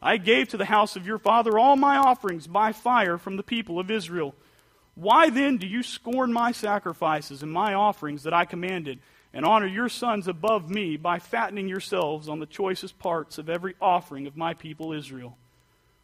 I 0.00 0.16
gave 0.18 0.48
to 0.48 0.56
the 0.56 0.64
house 0.64 0.96
of 0.96 1.06
your 1.06 1.18
father 1.18 1.58
all 1.58 1.76
my 1.76 1.96
offerings 1.96 2.46
by 2.46 2.72
fire 2.72 3.18
from 3.18 3.36
the 3.36 3.42
people 3.42 3.80
of 3.80 3.90
Israel. 3.90 4.34
Why 4.94 5.30
then 5.30 5.56
do 5.56 5.66
you 5.66 5.82
scorn 5.82 6.32
my 6.32 6.52
sacrifices 6.52 7.42
and 7.42 7.52
my 7.52 7.74
offerings 7.74 8.22
that 8.22 8.34
I 8.34 8.44
commanded, 8.44 9.00
and 9.32 9.44
honor 9.44 9.66
your 9.66 9.88
sons 9.88 10.28
above 10.28 10.70
me 10.70 10.96
by 10.96 11.18
fattening 11.18 11.68
yourselves 11.68 12.28
on 12.28 12.38
the 12.38 12.46
choicest 12.46 12.98
parts 12.98 13.38
of 13.38 13.50
every 13.50 13.74
offering 13.80 14.26
of 14.26 14.36
my 14.36 14.54
people 14.54 14.92
Israel? 14.92 15.36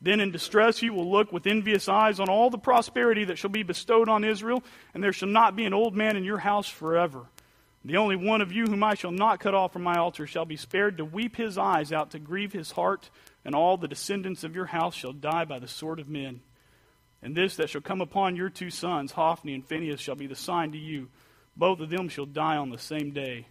Then 0.00 0.20
in 0.20 0.30
distress 0.30 0.80
you 0.82 0.92
will 0.92 1.10
look 1.10 1.32
with 1.32 1.46
envious 1.46 1.88
eyes 1.88 2.20
on 2.20 2.28
all 2.28 2.50
the 2.50 2.58
prosperity 2.58 3.24
that 3.24 3.38
shall 3.38 3.50
be 3.50 3.64
bestowed 3.64 4.08
on 4.08 4.24
Israel, 4.24 4.62
and 4.94 5.02
there 5.02 5.12
shall 5.12 5.28
not 5.28 5.56
be 5.56 5.64
an 5.64 5.74
old 5.74 5.96
man 5.96 6.16
in 6.16 6.24
your 6.24 6.38
house 6.38 6.68
forever. 6.68 7.26
The 7.84 7.96
only 7.96 8.16
one 8.16 8.40
of 8.40 8.52
you 8.52 8.66
whom 8.66 8.84
I 8.84 8.94
shall 8.94 9.10
not 9.10 9.40
cut 9.40 9.54
off 9.54 9.72
from 9.72 9.82
my 9.82 9.96
altar 9.96 10.26
shall 10.26 10.44
be 10.44 10.56
spared 10.56 10.98
to 10.98 11.04
weep 11.04 11.36
his 11.36 11.56
eyes 11.58 11.92
out, 11.92 12.10
to 12.10 12.18
grieve 12.18 12.52
his 12.52 12.72
heart, 12.72 13.10
and 13.44 13.54
all 13.54 13.76
the 13.76 13.88
descendants 13.88 14.44
of 14.44 14.54
your 14.54 14.66
house 14.66 14.94
shall 14.94 15.12
die 15.12 15.44
by 15.44 15.58
the 15.58 15.68
sword 15.68 15.98
of 15.98 16.08
men. 16.08 16.40
And 17.22 17.34
this 17.34 17.56
that 17.56 17.70
shall 17.70 17.80
come 17.80 18.00
upon 18.00 18.36
your 18.36 18.50
two 18.50 18.70
sons, 18.70 19.12
Hophni 19.12 19.54
and 19.54 19.66
Phinehas, 19.66 20.00
shall 20.00 20.14
be 20.14 20.26
the 20.26 20.36
sign 20.36 20.72
to 20.72 20.78
you. 20.78 21.08
Both 21.56 21.80
of 21.80 21.90
them 21.90 22.08
shall 22.08 22.26
die 22.26 22.56
on 22.56 22.70
the 22.70 22.78
same 22.78 23.10
day. 23.12 23.46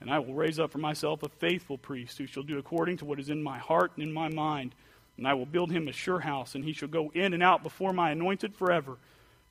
And 0.00 0.10
I 0.10 0.18
will 0.18 0.34
raise 0.34 0.58
up 0.58 0.72
for 0.72 0.78
myself 0.78 1.22
a 1.22 1.28
faithful 1.28 1.76
priest 1.76 2.18
who 2.18 2.26
shall 2.26 2.42
do 2.42 2.58
according 2.58 2.98
to 2.98 3.04
what 3.04 3.20
is 3.20 3.30
in 3.30 3.42
my 3.42 3.58
heart 3.58 3.92
and 3.94 4.02
in 4.02 4.12
my 4.12 4.28
mind 4.28 4.74
and 5.16 5.26
I 5.26 5.34
will 5.34 5.46
build 5.46 5.70
him 5.70 5.88
a 5.88 5.92
sure 5.92 6.20
house, 6.20 6.54
and 6.54 6.64
he 6.64 6.72
shall 6.72 6.88
go 6.88 7.10
in 7.14 7.34
and 7.34 7.42
out 7.42 7.62
before 7.62 7.92
my 7.92 8.10
anointed 8.10 8.54
forever. 8.54 8.96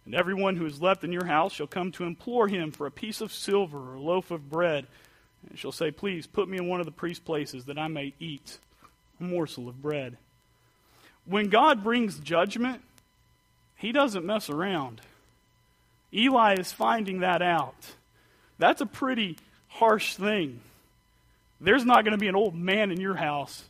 And 0.05 0.15
everyone 0.15 0.55
who 0.55 0.65
is 0.65 0.81
left 0.81 1.03
in 1.03 1.11
your 1.11 1.25
house 1.25 1.53
shall 1.53 1.67
come 1.67 1.91
to 1.93 2.05
implore 2.05 2.47
him 2.47 2.71
for 2.71 2.87
a 2.87 2.91
piece 2.91 3.21
of 3.21 3.31
silver 3.31 3.77
or 3.77 3.95
a 3.95 4.01
loaf 4.01 4.31
of 4.31 4.49
bread. 4.49 4.87
And 5.47 5.57
shall 5.57 5.71
say, 5.71 5.91
Please 5.91 6.27
put 6.27 6.49
me 6.49 6.57
in 6.57 6.67
one 6.67 6.79
of 6.79 6.85
the 6.85 6.91
priest's 6.91 7.23
places 7.23 7.65
that 7.65 7.77
I 7.77 7.87
may 7.87 8.13
eat 8.19 8.57
a 9.19 9.23
morsel 9.23 9.69
of 9.69 9.81
bread. 9.81 10.17
When 11.25 11.49
God 11.49 11.83
brings 11.83 12.19
judgment, 12.19 12.81
he 13.75 13.91
doesn't 13.91 14.25
mess 14.25 14.49
around. 14.49 15.01
Eli 16.13 16.55
is 16.55 16.71
finding 16.71 17.19
that 17.19 17.41
out. 17.41 17.75
That's 18.57 18.81
a 18.81 18.85
pretty 18.85 19.37
harsh 19.67 20.15
thing. 20.15 20.59
There's 21.59 21.85
not 21.85 22.03
going 22.03 22.13
to 22.13 22.17
be 22.17 22.27
an 22.27 22.35
old 22.35 22.55
man 22.55 22.91
in 22.91 22.99
your 22.99 23.15
house 23.15 23.63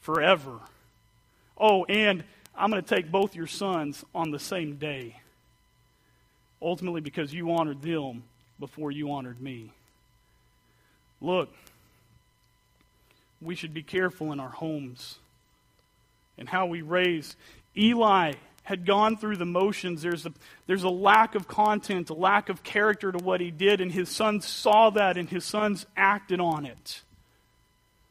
forever. 0.00 0.52
Oh, 1.58 1.84
and 1.84 2.24
I'm 2.56 2.70
going 2.70 2.82
to 2.82 2.94
take 2.94 3.10
both 3.10 3.34
your 3.34 3.46
sons 3.46 4.04
on 4.14 4.30
the 4.30 4.38
same 4.38 4.76
day. 4.76 5.20
Ultimately, 6.60 7.00
because 7.00 7.32
you 7.32 7.52
honored 7.52 7.82
them 7.82 8.24
before 8.58 8.90
you 8.90 9.12
honored 9.12 9.40
me. 9.40 9.72
Look, 11.20 11.50
we 13.40 13.54
should 13.54 13.74
be 13.74 13.82
careful 13.82 14.32
in 14.32 14.40
our 14.40 14.50
homes 14.50 15.18
and 16.38 16.48
how 16.48 16.66
we 16.66 16.82
raise. 16.82 17.36
Eli 17.76 18.32
had 18.62 18.84
gone 18.84 19.16
through 19.16 19.36
the 19.36 19.46
motions. 19.46 20.02
There's 20.02 20.26
a, 20.26 20.32
there's 20.66 20.82
a 20.82 20.88
lack 20.88 21.34
of 21.34 21.46
content, 21.46 22.10
a 22.10 22.14
lack 22.14 22.48
of 22.48 22.62
character 22.62 23.12
to 23.12 23.18
what 23.18 23.40
he 23.40 23.50
did, 23.50 23.80
and 23.80 23.92
his 23.92 24.08
sons 24.08 24.46
saw 24.46 24.90
that, 24.90 25.16
and 25.16 25.28
his 25.28 25.44
sons 25.44 25.86
acted 25.96 26.40
on 26.40 26.66
it. 26.66 27.02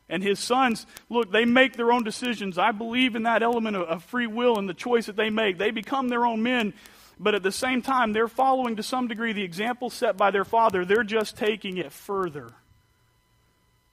And 0.08 0.22
his 0.22 0.40
sons, 0.40 0.86
look, 1.10 1.32
they 1.32 1.46
make 1.46 1.76
their 1.78 1.92
own 1.92 2.04
decisions. 2.04 2.58
I 2.58 2.72
believe 2.72 3.16
in 3.16 3.24
that 3.24 3.42
element 3.42 3.76
of, 3.76 4.04
free 4.04 4.28
will 4.28 4.60
and 4.60 4.70
the 4.70 4.74
choice 4.74 5.08
that 5.08 5.16
they 5.16 5.30
make. 5.30 5.58
They 5.58 5.72
become 5.72 6.10
their 6.10 6.26
own 6.26 6.44
men, 6.44 6.74
but 7.20 7.34
at 7.34 7.42
the 7.42 7.52
same 7.52 7.82
time, 7.82 8.14
they're 8.14 8.28
following 8.28 8.76
to 8.76 8.84
some 8.84 9.08
degree 9.08 9.34
the 9.34 9.44
example 9.44 9.90
set 9.90 10.16
by 10.16 10.30
their 10.30 10.46
father. 10.46 10.86
They're 10.86 11.04
just 11.04 11.38
taking 11.38 11.78
it 11.78 11.92
further. 11.92 12.52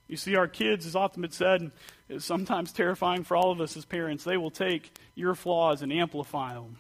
You 0.07 0.19
see, 0.19 0.37
our 0.37 0.49
kids, 0.49 0.85
as 0.85 0.95
often 0.95 1.23
been 1.23 1.31
said, 1.31 1.71
is 2.11 2.25
sometimes 2.25 2.73
terrifying 2.73 3.25
for 3.25 3.35
all 3.35 3.51
of 3.51 3.63
us 3.63 3.77
as 3.79 3.87
parents. 3.87 4.25
They 4.25 4.37
will 4.37 4.51
take 4.51 4.93
your 5.15 5.35
flaws 5.35 5.81
and 5.81 5.91
amplify 5.91 6.53
them 6.53 6.77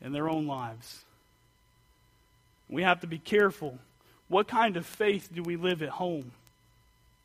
in 0.00 0.12
their 0.12 0.30
own 0.30 0.46
lives. 0.46 1.04
We 2.70 2.82
have 2.82 3.00
to 3.00 3.06
be 3.06 3.18
careful. 3.18 3.78
What 4.28 4.48
kind 4.48 4.78
of 4.78 4.86
faith 4.86 5.28
do 5.34 5.42
we 5.42 5.56
live 5.56 5.82
at 5.82 5.90
home? 5.90 6.32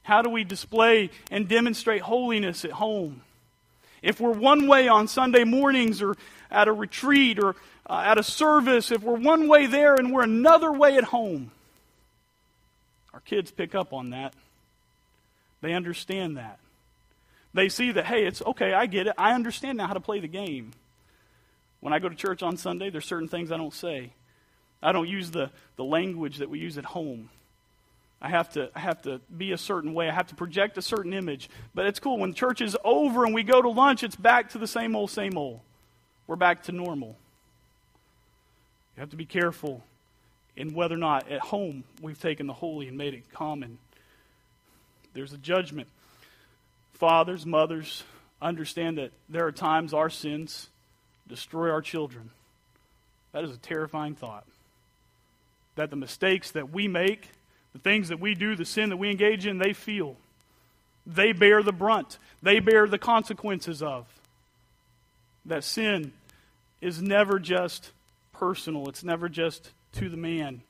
How 0.03 0.21
do 0.21 0.29
we 0.29 0.43
display 0.43 1.09
and 1.29 1.47
demonstrate 1.47 2.01
holiness 2.01 2.65
at 2.65 2.71
home? 2.71 3.21
If 4.01 4.19
we're 4.19 4.31
one 4.31 4.67
way 4.67 4.87
on 4.87 5.07
Sunday 5.07 5.43
mornings 5.43 6.01
or 6.01 6.15
at 6.49 6.67
a 6.67 6.73
retreat 6.73 7.37
or 7.39 7.55
uh, 7.87 8.03
at 8.05 8.17
a 8.17 8.23
service, 8.23 8.91
if 8.91 9.03
we're 9.03 9.17
one 9.17 9.47
way 9.47 9.67
there 9.67 9.95
and 9.95 10.11
we're 10.11 10.23
another 10.23 10.71
way 10.71 10.97
at 10.97 11.03
home, 11.05 11.51
our 13.13 13.19
kids 13.19 13.51
pick 13.51 13.75
up 13.75 13.93
on 13.93 14.09
that. 14.09 14.33
They 15.61 15.73
understand 15.73 16.37
that. 16.37 16.57
They 17.53 17.69
see 17.69 17.91
that, 17.91 18.05
hey, 18.05 18.25
it's 18.25 18.41
okay, 18.41 18.73
I 18.73 18.85
get 18.85 19.07
it. 19.07 19.13
I 19.17 19.33
understand 19.33 19.77
now 19.77 19.87
how 19.87 19.93
to 19.93 19.99
play 19.99 20.19
the 20.19 20.27
game. 20.27 20.71
When 21.81 21.93
I 21.93 21.99
go 21.99 22.09
to 22.09 22.15
church 22.15 22.41
on 22.41 22.57
Sunday, 22.57 22.89
there's 22.89 23.05
certain 23.05 23.27
things 23.27 23.51
I 23.51 23.57
don't 23.57 23.73
say. 23.73 24.13
I 24.81 24.91
don't 24.91 25.07
use 25.07 25.31
the, 25.31 25.51
the 25.75 25.83
language 25.83 26.37
that 26.37 26.49
we 26.49 26.59
use 26.59 26.77
at 26.77 26.85
home. 26.85 27.29
I 28.21 28.29
have 28.29 28.49
to 28.53 28.69
I 28.75 28.79
have 28.79 29.01
to 29.03 29.19
be 29.35 29.51
a 29.51 29.57
certain 29.57 29.93
way. 29.93 30.07
I 30.07 30.13
have 30.13 30.27
to 30.27 30.35
project 30.35 30.77
a 30.77 30.81
certain 30.81 31.13
image. 31.13 31.49
But 31.73 31.87
it's 31.87 31.99
cool 31.99 32.19
when 32.19 32.33
church 32.33 32.61
is 32.61 32.77
over 32.83 33.25
and 33.25 33.33
we 33.33 33.43
go 33.43 33.61
to 33.61 33.69
lunch, 33.69 34.03
it's 34.03 34.15
back 34.15 34.51
to 34.51 34.57
the 34.57 34.67
same 34.67 34.95
old 34.95 35.09
same 35.09 35.37
old. 35.37 35.61
We're 36.27 36.35
back 36.35 36.63
to 36.63 36.71
normal. 36.71 37.17
You 38.95 39.01
have 39.01 39.09
to 39.09 39.15
be 39.15 39.25
careful 39.25 39.83
in 40.55 40.73
whether 40.73 40.95
or 40.95 40.99
not 40.99 41.31
at 41.31 41.39
home 41.39 41.83
we've 42.01 42.19
taken 42.19 42.45
the 42.45 42.53
holy 42.53 42.87
and 42.87 42.97
made 42.97 43.13
it 43.13 43.23
common. 43.33 43.79
There's 45.13 45.33
a 45.33 45.37
judgment. 45.37 45.87
Fathers, 46.93 47.45
mothers, 47.45 48.03
understand 48.41 48.97
that 48.97 49.11
there 49.27 49.47
are 49.47 49.51
times 49.51 49.93
our 49.93 50.09
sins 50.09 50.69
destroy 51.27 51.71
our 51.71 51.81
children. 51.81 52.29
That 53.31 53.43
is 53.43 53.51
a 53.51 53.57
terrifying 53.57 54.13
thought. 54.13 54.45
That 55.75 55.89
the 55.89 55.95
mistakes 55.95 56.51
that 56.51 56.71
we 56.71 56.87
make 56.87 57.29
the 57.73 57.79
things 57.79 58.09
that 58.09 58.19
we 58.19 58.35
do, 58.35 58.55
the 58.55 58.65
sin 58.65 58.89
that 58.89 58.97
we 58.97 59.09
engage 59.09 59.45
in, 59.45 59.57
they 59.57 59.73
feel. 59.73 60.17
They 61.05 61.31
bear 61.31 61.63
the 61.63 61.71
brunt, 61.71 62.19
they 62.41 62.59
bear 62.59 62.87
the 62.87 62.99
consequences 62.99 63.81
of. 63.81 64.05
That 65.45 65.63
sin 65.63 66.13
is 66.79 67.01
never 67.01 67.39
just 67.39 67.91
personal, 68.33 68.87
it's 68.89 69.03
never 69.03 69.29
just 69.29 69.71
to 69.93 70.09
the 70.09 70.17
man, 70.17 70.61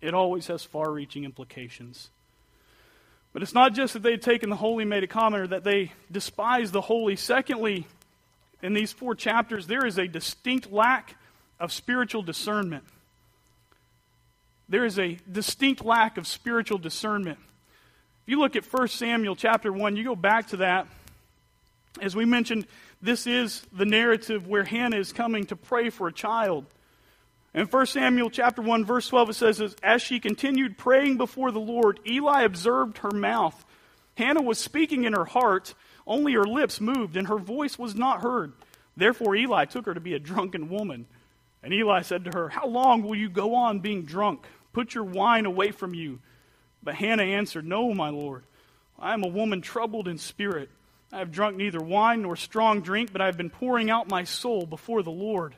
it 0.00 0.14
always 0.14 0.46
has 0.46 0.64
far 0.64 0.90
reaching 0.90 1.24
implications. 1.24 2.10
But 3.32 3.42
it's 3.42 3.54
not 3.54 3.74
just 3.74 3.92
that 3.92 4.02
they've 4.02 4.20
taken 4.20 4.48
the 4.48 4.56
holy 4.56 4.84
made 4.84 5.04
a 5.04 5.06
common 5.06 5.42
or 5.42 5.46
that 5.48 5.64
they 5.64 5.92
despise 6.10 6.72
the 6.72 6.80
holy. 6.80 7.14
Secondly, 7.14 7.86
in 8.62 8.72
these 8.72 8.92
four 8.92 9.14
chapters, 9.14 9.66
there 9.66 9.84
is 9.84 9.98
a 9.98 10.08
distinct 10.08 10.72
lack 10.72 11.14
of 11.60 11.72
spiritual 11.72 12.22
discernment 12.22 12.84
there 14.68 14.84
is 14.84 14.98
a 14.98 15.18
distinct 15.30 15.84
lack 15.84 16.18
of 16.18 16.26
spiritual 16.26 16.78
discernment. 16.78 17.38
If 18.22 18.32
you 18.32 18.38
look 18.38 18.56
at 18.56 18.64
1 18.64 18.88
Samuel 18.88 19.36
chapter 19.36 19.72
1, 19.72 19.96
you 19.96 20.04
go 20.04 20.16
back 20.16 20.48
to 20.48 20.58
that. 20.58 20.86
As 22.00 22.14
we 22.14 22.24
mentioned, 22.24 22.66
this 23.00 23.26
is 23.26 23.62
the 23.72 23.86
narrative 23.86 24.46
where 24.46 24.64
Hannah 24.64 24.98
is 24.98 25.12
coming 25.12 25.46
to 25.46 25.56
pray 25.56 25.90
for 25.90 26.08
a 26.08 26.12
child. 26.12 26.66
In 27.54 27.66
1 27.66 27.86
Samuel 27.86 28.28
chapter 28.28 28.60
1 28.60 28.84
verse 28.84 29.08
12 29.08 29.30
it 29.30 29.34
says 29.34 29.76
as 29.82 30.02
she 30.02 30.20
continued 30.20 30.76
praying 30.76 31.16
before 31.16 31.50
the 31.50 31.58
Lord 31.58 31.98
Eli 32.06 32.42
observed 32.42 32.98
her 32.98 33.10
mouth. 33.10 33.64
Hannah 34.16 34.42
was 34.42 34.58
speaking 34.58 35.04
in 35.04 35.14
her 35.14 35.24
heart, 35.24 35.74
only 36.06 36.34
her 36.34 36.44
lips 36.44 36.80
moved 36.80 37.16
and 37.16 37.26
her 37.28 37.38
voice 37.38 37.78
was 37.78 37.94
not 37.94 38.20
heard. 38.20 38.52
Therefore 38.96 39.34
Eli 39.34 39.64
took 39.64 39.86
her 39.86 39.94
to 39.94 40.00
be 40.00 40.14
a 40.14 40.18
drunken 40.18 40.68
woman. 40.68 41.06
And 41.62 41.72
Eli 41.72 42.02
said 42.02 42.24
to 42.24 42.30
her, 42.34 42.50
"How 42.50 42.66
long 42.66 43.02
will 43.02 43.16
you 43.16 43.28
go 43.28 43.54
on 43.54 43.80
being 43.80 44.04
drunk?" 44.04 44.46
Put 44.78 44.94
your 44.94 45.02
wine 45.02 45.44
away 45.44 45.72
from 45.72 45.92
you. 45.92 46.20
But 46.84 46.94
Hannah 46.94 47.24
answered, 47.24 47.66
No, 47.66 47.92
my 47.92 48.10
Lord. 48.10 48.44
I 48.96 49.12
am 49.12 49.24
a 49.24 49.28
woman 49.28 49.60
troubled 49.60 50.06
in 50.06 50.18
spirit. 50.18 50.70
I 51.12 51.18
have 51.18 51.32
drunk 51.32 51.56
neither 51.56 51.80
wine 51.80 52.22
nor 52.22 52.36
strong 52.36 52.80
drink, 52.80 53.12
but 53.12 53.20
I 53.20 53.26
have 53.26 53.36
been 53.36 53.50
pouring 53.50 53.90
out 53.90 54.08
my 54.08 54.22
soul 54.22 54.66
before 54.66 55.02
the 55.02 55.10
Lord. 55.10 55.56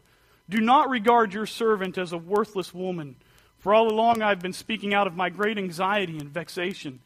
Do 0.48 0.62
not 0.62 0.88
regard 0.88 1.34
your 1.34 1.44
servant 1.44 1.98
as 1.98 2.14
a 2.14 2.16
worthless 2.16 2.72
woman, 2.72 3.16
for 3.58 3.74
all 3.74 3.92
along 3.92 4.22
I 4.22 4.30
have 4.30 4.40
been 4.40 4.54
speaking 4.54 4.94
out 4.94 5.06
of 5.06 5.14
my 5.14 5.28
great 5.28 5.58
anxiety 5.58 6.16
and 6.16 6.30
vexation. 6.30 7.00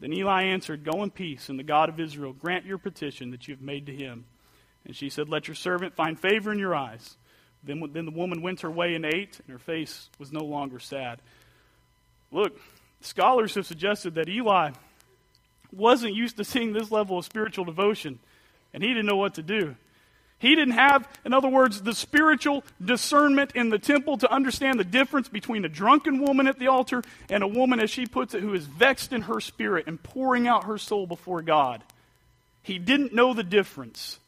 Then 0.00 0.12
Eli 0.12 0.42
answered, 0.42 0.82
Go 0.82 1.04
in 1.04 1.12
peace, 1.12 1.48
and 1.48 1.60
the 1.60 1.62
God 1.62 1.88
of 1.88 2.00
Israel 2.00 2.32
grant 2.32 2.66
your 2.66 2.78
petition 2.78 3.30
that 3.30 3.46
you 3.46 3.54
have 3.54 3.62
made 3.62 3.86
to 3.86 3.94
him. 3.94 4.24
And 4.84 4.96
she 4.96 5.08
said, 5.08 5.28
Let 5.28 5.46
your 5.46 5.54
servant 5.54 5.94
find 5.94 6.18
favor 6.18 6.50
in 6.50 6.58
your 6.58 6.74
eyes. 6.74 7.18
Then, 7.62 7.88
then 7.92 8.06
the 8.06 8.10
woman 8.10 8.42
went 8.42 8.62
her 8.62 8.70
way 8.70 8.96
and 8.96 9.04
ate, 9.04 9.38
and 9.38 9.52
her 9.52 9.60
face 9.60 10.10
was 10.18 10.32
no 10.32 10.42
longer 10.42 10.80
sad. 10.80 11.22
Look, 12.32 12.58
scholars 13.02 13.54
have 13.54 13.66
suggested 13.66 14.14
that 14.14 14.28
Eli 14.28 14.70
wasn't 15.70 16.14
used 16.14 16.38
to 16.38 16.44
seeing 16.44 16.72
this 16.72 16.90
level 16.90 17.18
of 17.18 17.24
spiritual 17.24 17.64
devotion, 17.64 18.18
and 18.72 18.82
he 18.82 18.88
didn't 18.88 19.06
know 19.06 19.16
what 19.16 19.34
to 19.34 19.42
do. 19.42 19.76
He 20.38 20.56
didn't 20.56 20.74
have, 20.74 21.08
in 21.24 21.32
other 21.32 21.48
words, 21.48 21.82
the 21.82 21.94
spiritual 21.94 22.64
discernment 22.84 23.52
in 23.54 23.68
the 23.68 23.78
temple 23.78 24.18
to 24.18 24.32
understand 24.32 24.80
the 24.80 24.84
difference 24.84 25.28
between 25.28 25.64
a 25.64 25.68
drunken 25.68 26.20
woman 26.20 26.48
at 26.48 26.58
the 26.58 26.66
altar 26.66 27.04
and 27.30 27.44
a 27.44 27.48
woman, 27.48 27.78
as 27.78 27.90
she 27.90 28.06
puts 28.06 28.34
it, 28.34 28.42
who 28.42 28.52
is 28.52 28.66
vexed 28.66 29.12
in 29.12 29.22
her 29.22 29.40
spirit 29.40 29.86
and 29.86 30.02
pouring 30.02 30.48
out 30.48 30.64
her 30.64 30.78
soul 30.78 31.06
before 31.06 31.42
God. 31.42 31.84
He 32.62 32.78
didn't 32.78 33.14
know 33.14 33.34
the 33.34 33.44
difference 33.44 34.18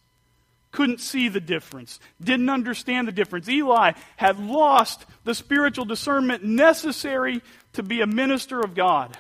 couldn't 0.74 1.00
see 1.00 1.28
the 1.28 1.40
difference, 1.40 2.00
didn't 2.20 2.50
understand 2.50 3.06
the 3.06 3.12
difference. 3.12 3.48
Eli 3.48 3.92
had 4.16 4.40
lost 4.40 5.06
the 5.22 5.34
spiritual 5.34 5.84
discernment 5.84 6.42
necessary 6.42 7.40
to 7.74 7.82
be 7.84 8.00
a 8.00 8.06
minister 8.06 8.60
of 8.60 8.74
God, 8.74 9.16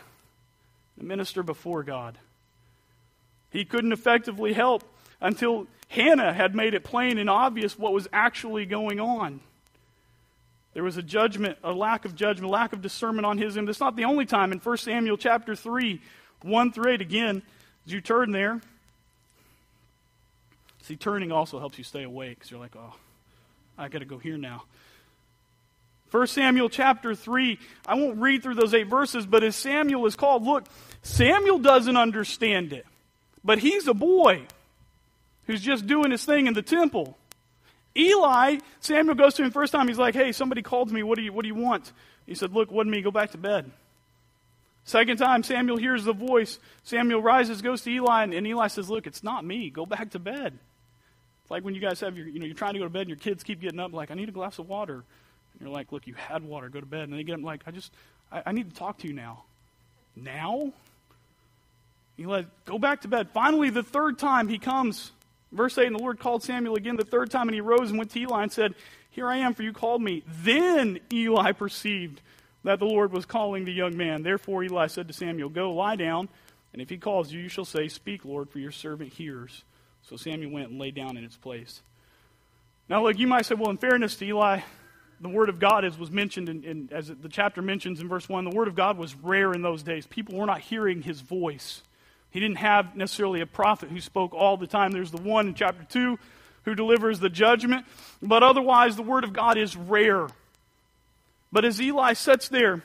a 1.00 1.04
minister 1.04 1.44
before 1.44 1.84
God. 1.84 2.18
He 3.50 3.64
couldn't 3.64 3.92
effectively 3.92 4.52
help 4.52 4.82
until 5.20 5.68
Hannah 5.86 6.32
had 6.32 6.56
made 6.56 6.74
it 6.74 6.82
plain 6.82 7.18
and 7.18 7.30
obvious 7.30 7.78
what 7.78 7.92
was 7.92 8.08
actually 8.12 8.66
going 8.66 8.98
on. 8.98 9.38
There 10.72 10.82
was 10.82 10.96
a 10.96 11.02
judgment, 11.02 11.56
a 11.62 11.72
lack 11.72 12.04
of 12.04 12.16
judgment, 12.16 12.50
a 12.50 12.52
lack 12.52 12.72
of 12.72 12.82
discernment 12.82 13.26
on 13.26 13.38
his 13.38 13.56
end. 13.56 13.68
It's 13.68 13.78
not 13.78 13.94
the 13.94 14.06
only 14.06 14.26
time. 14.26 14.50
In 14.50 14.58
1 14.58 14.76
Samuel 14.78 15.16
chapter 15.16 15.54
3, 15.54 16.02
1 16.42 16.72
through 16.72 16.94
8, 16.94 17.00
again, 17.00 17.42
as 17.86 17.92
you 17.92 18.00
turn 18.00 18.32
there, 18.32 18.60
See, 20.84 20.96
turning 20.96 21.32
also 21.32 21.58
helps 21.58 21.78
you 21.78 21.84
stay 21.84 22.02
awake 22.02 22.38
because 22.38 22.50
you're 22.50 22.60
like, 22.60 22.76
oh, 22.76 22.94
I 23.78 23.88
got 23.88 24.00
to 24.00 24.04
go 24.04 24.18
here 24.18 24.36
now. 24.36 24.64
1 26.10 26.26
Samuel 26.26 26.68
chapter 26.68 27.14
3, 27.14 27.58
I 27.86 27.94
won't 27.94 28.18
read 28.18 28.42
through 28.42 28.56
those 28.56 28.74
eight 28.74 28.88
verses, 28.88 29.24
but 29.24 29.42
as 29.42 29.56
Samuel 29.56 30.04
is 30.04 30.14
called, 30.14 30.44
look, 30.44 30.66
Samuel 31.02 31.58
doesn't 31.58 31.96
understand 31.96 32.74
it, 32.74 32.84
but 33.42 33.58
he's 33.58 33.88
a 33.88 33.94
boy 33.94 34.42
who's 35.46 35.62
just 35.62 35.86
doing 35.86 36.10
his 36.10 36.22
thing 36.26 36.48
in 36.48 36.52
the 36.52 36.62
temple. 36.62 37.16
Eli, 37.96 38.58
Samuel 38.80 39.14
goes 39.14 39.32
to 39.34 39.42
him 39.42 39.52
first 39.52 39.72
time. 39.72 39.88
He's 39.88 39.98
like, 39.98 40.14
hey, 40.14 40.32
somebody 40.32 40.60
called 40.60 40.92
me. 40.92 41.02
What 41.02 41.16
do 41.16 41.24
you, 41.24 41.32
what 41.32 41.44
do 41.44 41.48
you 41.48 41.54
want? 41.54 41.92
He 42.26 42.34
said, 42.34 42.52
look, 42.52 42.70
wasn't 42.70 42.90
me. 42.90 43.00
Go 43.00 43.10
back 43.10 43.30
to 43.30 43.38
bed. 43.38 43.70
Second 44.84 45.16
time, 45.16 45.42
Samuel 45.42 45.78
hears 45.78 46.04
the 46.04 46.12
voice. 46.12 46.58
Samuel 46.82 47.22
rises, 47.22 47.62
goes 47.62 47.80
to 47.82 47.90
Eli, 47.90 48.24
and, 48.24 48.34
and 48.34 48.46
Eli 48.46 48.66
says, 48.66 48.90
look, 48.90 49.06
it's 49.06 49.22
not 49.22 49.46
me. 49.46 49.70
Go 49.70 49.86
back 49.86 50.10
to 50.10 50.18
bed. 50.18 50.58
It's 51.44 51.50
like 51.50 51.64
when 51.64 51.74
you 51.74 51.80
guys 51.80 52.00
have 52.00 52.16
your, 52.16 52.26
you 52.26 52.40
know, 52.40 52.46
you're 52.46 52.54
trying 52.54 52.72
to 52.72 52.78
go 52.78 52.86
to 52.86 52.90
bed 52.90 53.02
and 53.02 53.10
your 53.10 53.18
kids 53.18 53.44
keep 53.44 53.60
getting 53.60 53.78
up 53.78 53.92
like, 53.92 54.10
I 54.10 54.14
need 54.14 54.28
a 54.28 54.32
glass 54.32 54.58
of 54.58 54.68
water. 54.68 54.94
And 54.94 55.60
you're 55.60 55.70
like, 55.70 55.92
look, 55.92 56.06
you 56.06 56.14
had 56.14 56.42
water. 56.42 56.68
Go 56.68 56.80
to 56.80 56.86
bed. 56.86 57.02
And 57.08 57.12
they 57.12 57.22
get 57.22 57.38
up 57.38 57.44
like, 57.44 57.62
I 57.66 57.70
just, 57.70 57.92
I, 58.32 58.42
I 58.46 58.52
need 58.52 58.70
to 58.70 58.76
talk 58.76 58.98
to 58.98 59.06
you 59.06 59.12
now. 59.12 59.44
Now? 60.16 60.72
Eli, 62.18 62.44
go 62.64 62.78
back 62.78 63.02
to 63.02 63.08
bed. 63.08 63.28
Finally, 63.30 63.70
the 63.70 63.82
third 63.82 64.18
time 64.18 64.48
he 64.48 64.58
comes 64.58 65.12
Verse 65.54 65.78
8 65.78 65.86
And 65.86 65.96
the 65.96 66.02
Lord 66.02 66.18
called 66.18 66.42
Samuel 66.42 66.74
again 66.74 66.96
the 66.96 67.04
third 67.04 67.30
time, 67.30 67.48
and 67.48 67.54
he 67.54 67.60
rose 67.60 67.88
and 67.88 67.98
went 67.98 68.10
to 68.10 68.20
Eli 68.20 68.42
and 68.42 68.52
said, 68.52 68.74
Here 69.10 69.28
I 69.28 69.38
am, 69.38 69.54
for 69.54 69.62
you 69.62 69.72
called 69.72 70.02
me. 70.02 70.22
Then 70.42 70.98
Eli 71.12 71.52
perceived 71.52 72.20
that 72.64 72.80
the 72.80 72.86
Lord 72.86 73.12
was 73.12 73.24
calling 73.24 73.64
the 73.64 73.72
young 73.72 73.96
man. 73.96 74.22
Therefore 74.22 74.64
Eli 74.64 74.88
said 74.88 75.06
to 75.08 75.14
Samuel, 75.14 75.48
Go, 75.48 75.72
lie 75.72 75.96
down, 75.96 76.28
and 76.72 76.82
if 76.82 76.90
he 76.90 76.98
calls 76.98 77.32
you, 77.32 77.40
you 77.40 77.48
shall 77.48 77.64
say, 77.64 77.88
Speak, 77.88 78.24
Lord, 78.24 78.50
for 78.50 78.58
your 78.58 78.72
servant 78.72 79.12
hears. 79.12 79.62
So 80.08 80.16
Samuel 80.16 80.52
went 80.52 80.70
and 80.70 80.78
lay 80.78 80.90
down 80.90 81.16
in 81.16 81.24
its 81.24 81.36
place. 81.36 81.80
Now, 82.88 83.04
look, 83.04 83.18
you 83.18 83.26
might 83.26 83.46
say, 83.46 83.54
well, 83.54 83.70
in 83.70 83.78
fairness 83.78 84.16
to 84.16 84.26
Eli, 84.26 84.60
the 85.20 85.28
Word 85.28 85.48
of 85.48 85.58
God, 85.58 85.84
as 85.84 85.98
was 85.98 86.10
mentioned, 86.10 86.50
in, 86.50 86.64
in, 86.64 86.88
as 86.92 87.08
the 87.08 87.28
chapter 87.30 87.62
mentions 87.62 88.00
in 88.00 88.08
verse 88.08 88.28
1, 88.28 88.44
the 88.44 88.54
Word 88.54 88.68
of 88.68 88.74
God 88.74 88.98
was 88.98 89.14
rare 89.14 89.52
in 89.54 89.62
those 89.62 89.82
days. 89.82 90.06
People 90.06 90.36
were 90.36 90.46
not 90.46 90.60
hearing 90.60 91.00
his 91.00 91.22
voice. 91.22 91.82
He 92.30 92.40
didn't 92.40 92.58
have 92.58 92.94
necessarily 92.94 93.40
a 93.40 93.46
prophet 93.46 93.88
who 93.88 94.00
spoke 94.00 94.34
all 94.34 94.58
the 94.58 94.66
time. 94.66 94.92
There's 94.92 95.10
the 95.10 95.22
one 95.22 95.48
in 95.48 95.54
chapter 95.54 95.84
2 95.84 96.18
who 96.64 96.74
delivers 96.74 97.20
the 97.20 97.30
judgment, 97.30 97.86
but 98.20 98.42
otherwise, 98.42 98.96
the 98.96 99.02
Word 99.02 99.24
of 99.24 99.32
God 99.32 99.56
is 99.56 99.76
rare. 99.76 100.28
But 101.52 101.64
as 101.64 101.80
Eli 101.80 102.12
sits 102.14 102.48
there, 102.48 102.82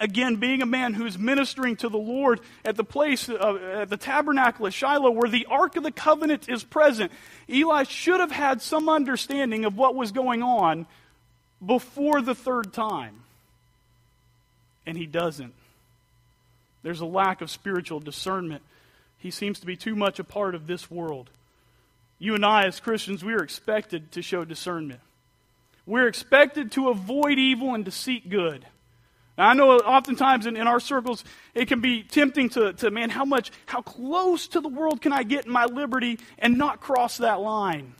again, 0.00 0.36
being 0.36 0.62
a 0.62 0.66
man 0.66 0.94
who's 0.94 1.18
ministering 1.18 1.76
to 1.76 1.88
the 1.88 1.98
Lord 1.98 2.40
at 2.64 2.76
the 2.76 2.84
place, 2.84 3.28
uh, 3.28 3.80
at 3.80 3.88
the 3.88 3.96
tabernacle 3.96 4.66
at 4.66 4.74
Shiloh, 4.74 5.10
where 5.10 5.30
the 5.30 5.46
Ark 5.46 5.76
of 5.76 5.82
the 5.82 5.92
Covenant 5.92 6.48
is 6.48 6.64
present, 6.64 7.12
Eli 7.48 7.84
should 7.84 8.20
have 8.20 8.32
had 8.32 8.60
some 8.60 8.88
understanding 8.88 9.64
of 9.64 9.76
what 9.76 9.94
was 9.94 10.12
going 10.12 10.42
on 10.42 10.86
before 11.64 12.20
the 12.20 12.34
third 12.34 12.72
time. 12.72 13.20
And 14.84 14.96
he 14.96 15.06
doesn't. 15.06 15.54
There's 16.82 17.00
a 17.00 17.06
lack 17.06 17.40
of 17.40 17.50
spiritual 17.50 18.00
discernment. 18.00 18.62
He 19.18 19.30
seems 19.30 19.58
to 19.60 19.66
be 19.66 19.76
too 19.76 19.96
much 19.96 20.18
a 20.18 20.24
part 20.24 20.54
of 20.54 20.66
this 20.66 20.90
world. 20.90 21.30
You 22.18 22.34
and 22.34 22.46
I, 22.46 22.66
as 22.66 22.80
Christians, 22.80 23.24
we 23.24 23.34
are 23.34 23.42
expected 23.42 24.12
to 24.12 24.22
show 24.22 24.44
discernment. 24.44 25.00
We're 25.84 26.08
expected 26.08 26.72
to 26.72 26.88
avoid 26.88 27.38
evil 27.38 27.74
and 27.74 27.84
to 27.84 27.90
seek 27.90 28.28
good. 28.28 28.64
Now, 29.36 29.48
I 29.48 29.54
know 29.54 29.72
oftentimes 29.72 30.46
in, 30.46 30.56
in 30.56 30.66
our 30.66 30.80
circles, 30.80 31.24
it 31.54 31.68
can 31.68 31.80
be 31.80 32.02
tempting 32.02 32.48
to, 32.50 32.72
to, 32.74 32.90
man, 32.90 33.10
how 33.10 33.24
much, 33.24 33.50
how 33.66 33.82
close 33.82 34.48
to 34.48 34.60
the 34.60 34.68
world 34.68 35.02
can 35.02 35.12
I 35.12 35.22
get 35.22 35.46
in 35.46 35.52
my 35.52 35.66
liberty 35.66 36.18
and 36.38 36.56
not 36.56 36.80
cross 36.80 37.18
that 37.18 37.40
line? 37.40 37.94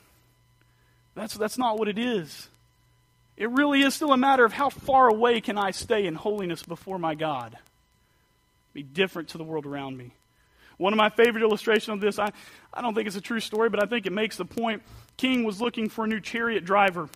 That's, 1.15 1.35
that's 1.35 1.59
not 1.59 1.79
what 1.79 1.89
it 1.89 1.99
is. 1.99 2.49
It 3.37 3.51
really 3.51 3.83
is 3.83 3.95
still 3.95 4.13
a 4.13 4.17
matter 4.17 4.45
of 4.45 4.53
how 4.53 4.71
far 4.71 5.09
away 5.09 5.41
can 5.43 5.59
I 5.59 5.71
stay 5.73 6.07
in 6.07 6.15
holiness 6.15 6.63
before 6.63 6.99
my 6.99 7.15
God 7.15 7.57
be 8.73 8.83
different 8.83 9.29
to 9.31 9.39
the 9.39 9.45
world 9.45 9.65
around 9.65 9.97
me. 9.97 10.13
One 10.77 10.93
of 10.93 10.99
my 10.99 11.09
favorite 11.09 11.43
illustrations 11.43 11.95
of 11.95 12.01
this, 12.01 12.19
I, 12.19 12.31
I 12.73 12.83
don't 12.83 12.95
think 12.95 13.07
it's 13.07 13.17
a 13.17 13.23
true 13.23 13.41
story, 13.41 13.71
but 13.71 13.83
I 13.83 13.87
think 13.87 14.05
it 14.05 14.13
makes 14.13 14.37
the 14.37 14.45
point. 14.45 14.83
King 15.17 15.45
was 15.45 15.63
looking 15.63 15.89
for 15.89 16.05
a 16.05 16.07
new 16.07 16.21
chariot 16.21 16.67
driver. 16.67 17.09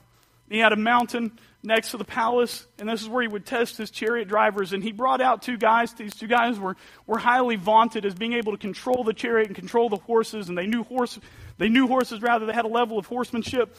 He 0.49 0.59
had 0.59 0.73
a 0.73 0.77
mountain 0.77 1.39
next 1.63 1.91
to 1.91 1.99
the 1.99 2.05
palace, 2.05 2.67
and 2.79 2.89
this 2.89 3.03
is 3.03 3.09
where 3.09 3.23
he 3.23 3.29
would 3.29 3.45
test 3.45 3.77
his 3.77 3.91
chariot 3.91 4.29
drivers. 4.29 4.73
And 4.73 4.83
he 4.83 4.93
brought 4.93 5.21
out 5.21 5.43
two 5.43 5.59
guys. 5.59 5.93
These 5.93 6.15
two 6.15 6.27
guys 6.27 6.59
were, 6.59 6.77
were 7.07 7.19
highly 7.19 7.57
vaunted 7.57 8.07
as 8.07 8.15
being 8.15 8.33
able 8.33 8.53
to 8.53 8.59
control 8.59 9.05
the 9.05 9.13
chariot 9.13 9.49
and 9.49 9.57
control 9.57 9.89
the 9.89 9.97
horses, 9.97 10.49
and 10.49 10.57
they 10.57 10.67
knew 10.67 10.85
horse 10.85 11.19
they 11.59 11.69
knew 11.69 11.87
horses 11.87 12.23
rather, 12.23 12.47
they 12.47 12.55
had 12.55 12.65
a 12.65 12.69
level 12.69 12.99
of 12.99 13.05
horsemanship. 13.05 13.77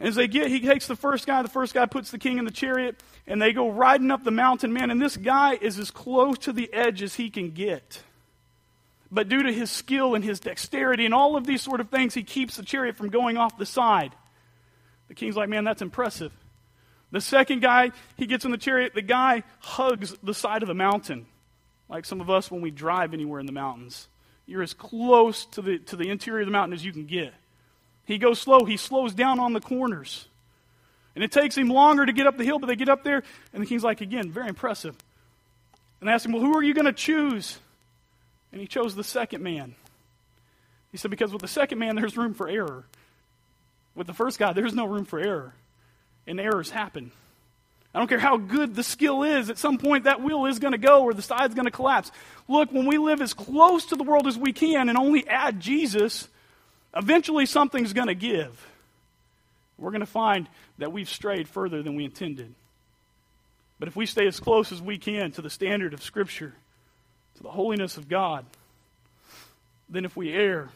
And 0.00 0.08
as 0.08 0.14
they 0.14 0.28
get, 0.28 0.48
he 0.48 0.60
takes 0.60 0.86
the 0.86 0.96
first 0.96 1.26
guy, 1.26 1.42
the 1.42 1.48
first 1.48 1.74
guy 1.74 1.84
puts 1.84 2.10
the 2.10 2.18
king 2.18 2.38
in 2.38 2.46
the 2.46 2.50
chariot, 2.50 2.96
and 3.26 3.40
they 3.40 3.52
go 3.52 3.68
riding 3.68 4.10
up 4.10 4.24
the 4.24 4.30
mountain, 4.30 4.72
man, 4.72 4.90
and 4.90 5.00
this 5.00 5.16
guy 5.16 5.58
is 5.60 5.78
as 5.78 5.90
close 5.90 6.38
to 6.38 6.54
the 6.54 6.72
edge 6.72 7.02
as 7.02 7.14
he 7.14 7.28
can 7.28 7.50
get. 7.50 8.02
But 9.10 9.28
due 9.28 9.42
to 9.42 9.52
his 9.52 9.70
skill 9.70 10.14
and 10.14 10.24
his 10.24 10.40
dexterity 10.40 11.04
and 11.04 11.12
all 11.12 11.36
of 11.36 11.46
these 11.46 11.60
sort 11.60 11.80
of 11.80 11.90
things, 11.90 12.14
he 12.14 12.22
keeps 12.22 12.56
the 12.56 12.62
chariot 12.62 12.96
from 12.96 13.10
going 13.10 13.36
off 13.36 13.58
the 13.58 13.66
side. 13.66 14.12
The 15.08 15.14
king's 15.14 15.36
like, 15.36 15.50
man, 15.50 15.64
that's 15.64 15.82
impressive. 15.82 16.32
The 17.12 17.20
second 17.20 17.62
guy, 17.62 17.92
he 18.16 18.26
gets 18.26 18.44
in 18.44 18.50
the 18.50 18.58
chariot, 18.58 18.94
the 18.94 19.02
guy 19.02 19.44
hugs 19.60 20.14
the 20.22 20.34
side 20.34 20.62
of 20.62 20.68
the 20.68 20.74
mountain, 20.74 21.26
like 21.88 22.04
some 22.04 22.20
of 22.20 22.28
us 22.28 22.50
when 22.50 22.60
we 22.60 22.70
drive 22.70 23.14
anywhere 23.14 23.40
in 23.40 23.46
the 23.46 23.52
mountains. 23.52 24.08
You're 24.46 24.62
as 24.62 24.74
close 24.74 25.44
to 25.46 25.62
the, 25.62 25.78
to 25.78 25.96
the 25.96 26.08
interior 26.08 26.40
of 26.40 26.46
the 26.46 26.52
mountain 26.52 26.72
as 26.72 26.84
you 26.84 26.92
can 26.92 27.06
get. 27.06 27.32
He 28.04 28.18
goes 28.18 28.40
slow, 28.40 28.64
he 28.64 28.76
slows 28.76 29.14
down 29.14 29.38
on 29.38 29.52
the 29.52 29.60
corners. 29.60 30.28
And 31.14 31.24
it 31.24 31.32
takes 31.32 31.56
him 31.56 31.68
longer 31.68 32.04
to 32.04 32.12
get 32.12 32.26
up 32.26 32.36
the 32.36 32.44
hill, 32.44 32.58
but 32.58 32.66
they 32.66 32.76
get 32.76 32.88
up 32.88 33.02
there, 33.02 33.22
and 33.52 33.62
the 33.62 33.66
king's 33.66 33.82
like, 33.82 34.00
again, 34.00 34.30
very 34.30 34.48
impressive. 34.48 34.96
And 36.00 36.08
they 36.08 36.12
ask 36.12 36.26
him, 36.26 36.32
Well, 36.32 36.42
who 36.42 36.56
are 36.56 36.62
you 36.62 36.74
going 36.74 36.86
to 36.86 36.92
choose? 36.92 37.58
And 38.52 38.60
he 38.60 38.66
chose 38.66 38.94
the 38.94 39.04
second 39.04 39.42
man. 39.42 39.74
He 40.92 40.98
said, 40.98 41.10
Because 41.10 41.32
with 41.32 41.42
the 41.42 41.48
second 41.48 41.78
man, 41.78 41.96
there's 41.96 42.16
room 42.16 42.34
for 42.34 42.48
error. 42.48 42.84
With 43.94 44.06
the 44.06 44.14
first 44.14 44.38
guy, 44.38 44.52
there's 44.52 44.74
no 44.74 44.86
room 44.86 45.04
for 45.04 45.18
error. 45.18 45.54
And 46.26 46.40
errors 46.40 46.70
happen. 46.70 47.12
I 47.94 47.98
don't 47.98 48.08
care 48.08 48.18
how 48.18 48.36
good 48.36 48.74
the 48.74 48.82
skill 48.82 49.22
is, 49.22 49.48
at 49.48 49.56
some 49.56 49.78
point 49.78 50.04
that 50.04 50.20
wheel 50.20 50.44
is 50.44 50.58
going 50.58 50.72
to 50.72 50.78
go 50.78 51.04
or 51.04 51.14
the 51.14 51.22
side's 51.22 51.54
going 51.54 51.64
to 51.64 51.70
collapse. 51.70 52.12
Look, 52.46 52.70
when 52.70 52.84
we 52.84 52.98
live 52.98 53.22
as 53.22 53.32
close 53.32 53.86
to 53.86 53.96
the 53.96 54.04
world 54.04 54.26
as 54.26 54.36
we 54.36 54.52
can 54.52 54.90
and 54.90 54.98
only 54.98 55.26
add 55.26 55.60
Jesus, 55.60 56.28
eventually 56.94 57.46
something's 57.46 57.94
going 57.94 58.08
to 58.08 58.14
give. 58.14 58.66
We're 59.78 59.92
going 59.92 60.00
to 60.00 60.06
find 60.06 60.46
that 60.76 60.92
we've 60.92 61.08
strayed 61.08 61.48
further 61.48 61.82
than 61.82 61.96
we 61.96 62.04
intended. 62.04 62.52
But 63.78 63.88
if 63.88 63.96
we 63.96 64.04
stay 64.04 64.26
as 64.26 64.40
close 64.40 64.72
as 64.72 64.82
we 64.82 64.98
can 64.98 65.32
to 65.32 65.42
the 65.42 65.50
standard 65.50 65.94
of 65.94 66.02
Scripture, 66.02 66.54
to 67.36 67.42
the 67.42 67.50
holiness 67.50 67.96
of 67.96 68.08
God, 68.08 68.44
then 69.88 70.04
if 70.04 70.16
we 70.16 70.32
err, 70.32 70.68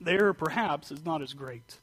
the 0.00 0.12
error 0.12 0.34
perhaps 0.34 0.90
is 0.90 1.04
not 1.04 1.22
as 1.22 1.32
great. 1.32 1.78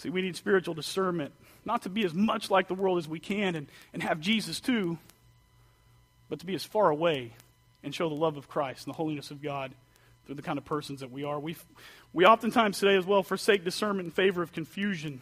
See, 0.00 0.08
we 0.08 0.22
need 0.22 0.34
spiritual 0.34 0.72
discernment, 0.72 1.34
not 1.66 1.82
to 1.82 1.90
be 1.90 2.06
as 2.06 2.14
much 2.14 2.50
like 2.50 2.68
the 2.68 2.74
world 2.74 2.96
as 2.96 3.06
we 3.06 3.20
can 3.20 3.54
and, 3.54 3.66
and 3.92 4.02
have 4.02 4.18
Jesus 4.18 4.58
too, 4.58 4.96
but 6.30 6.40
to 6.40 6.46
be 6.46 6.54
as 6.54 6.64
far 6.64 6.88
away 6.88 7.32
and 7.82 7.94
show 7.94 8.08
the 8.08 8.14
love 8.14 8.38
of 8.38 8.48
Christ 8.48 8.86
and 8.86 8.94
the 8.94 8.96
holiness 8.96 9.30
of 9.30 9.42
God 9.42 9.72
through 10.24 10.36
the 10.36 10.42
kind 10.42 10.56
of 10.56 10.64
persons 10.64 11.00
that 11.00 11.10
we 11.10 11.24
are. 11.24 11.38
We, 11.38 11.54
we 12.14 12.24
oftentimes 12.24 12.78
today 12.78 12.96
as 12.96 13.04
well 13.04 13.22
forsake 13.22 13.62
discernment 13.62 14.06
in 14.06 14.10
favor 14.10 14.42
of 14.42 14.52
confusion. 14.52 15.20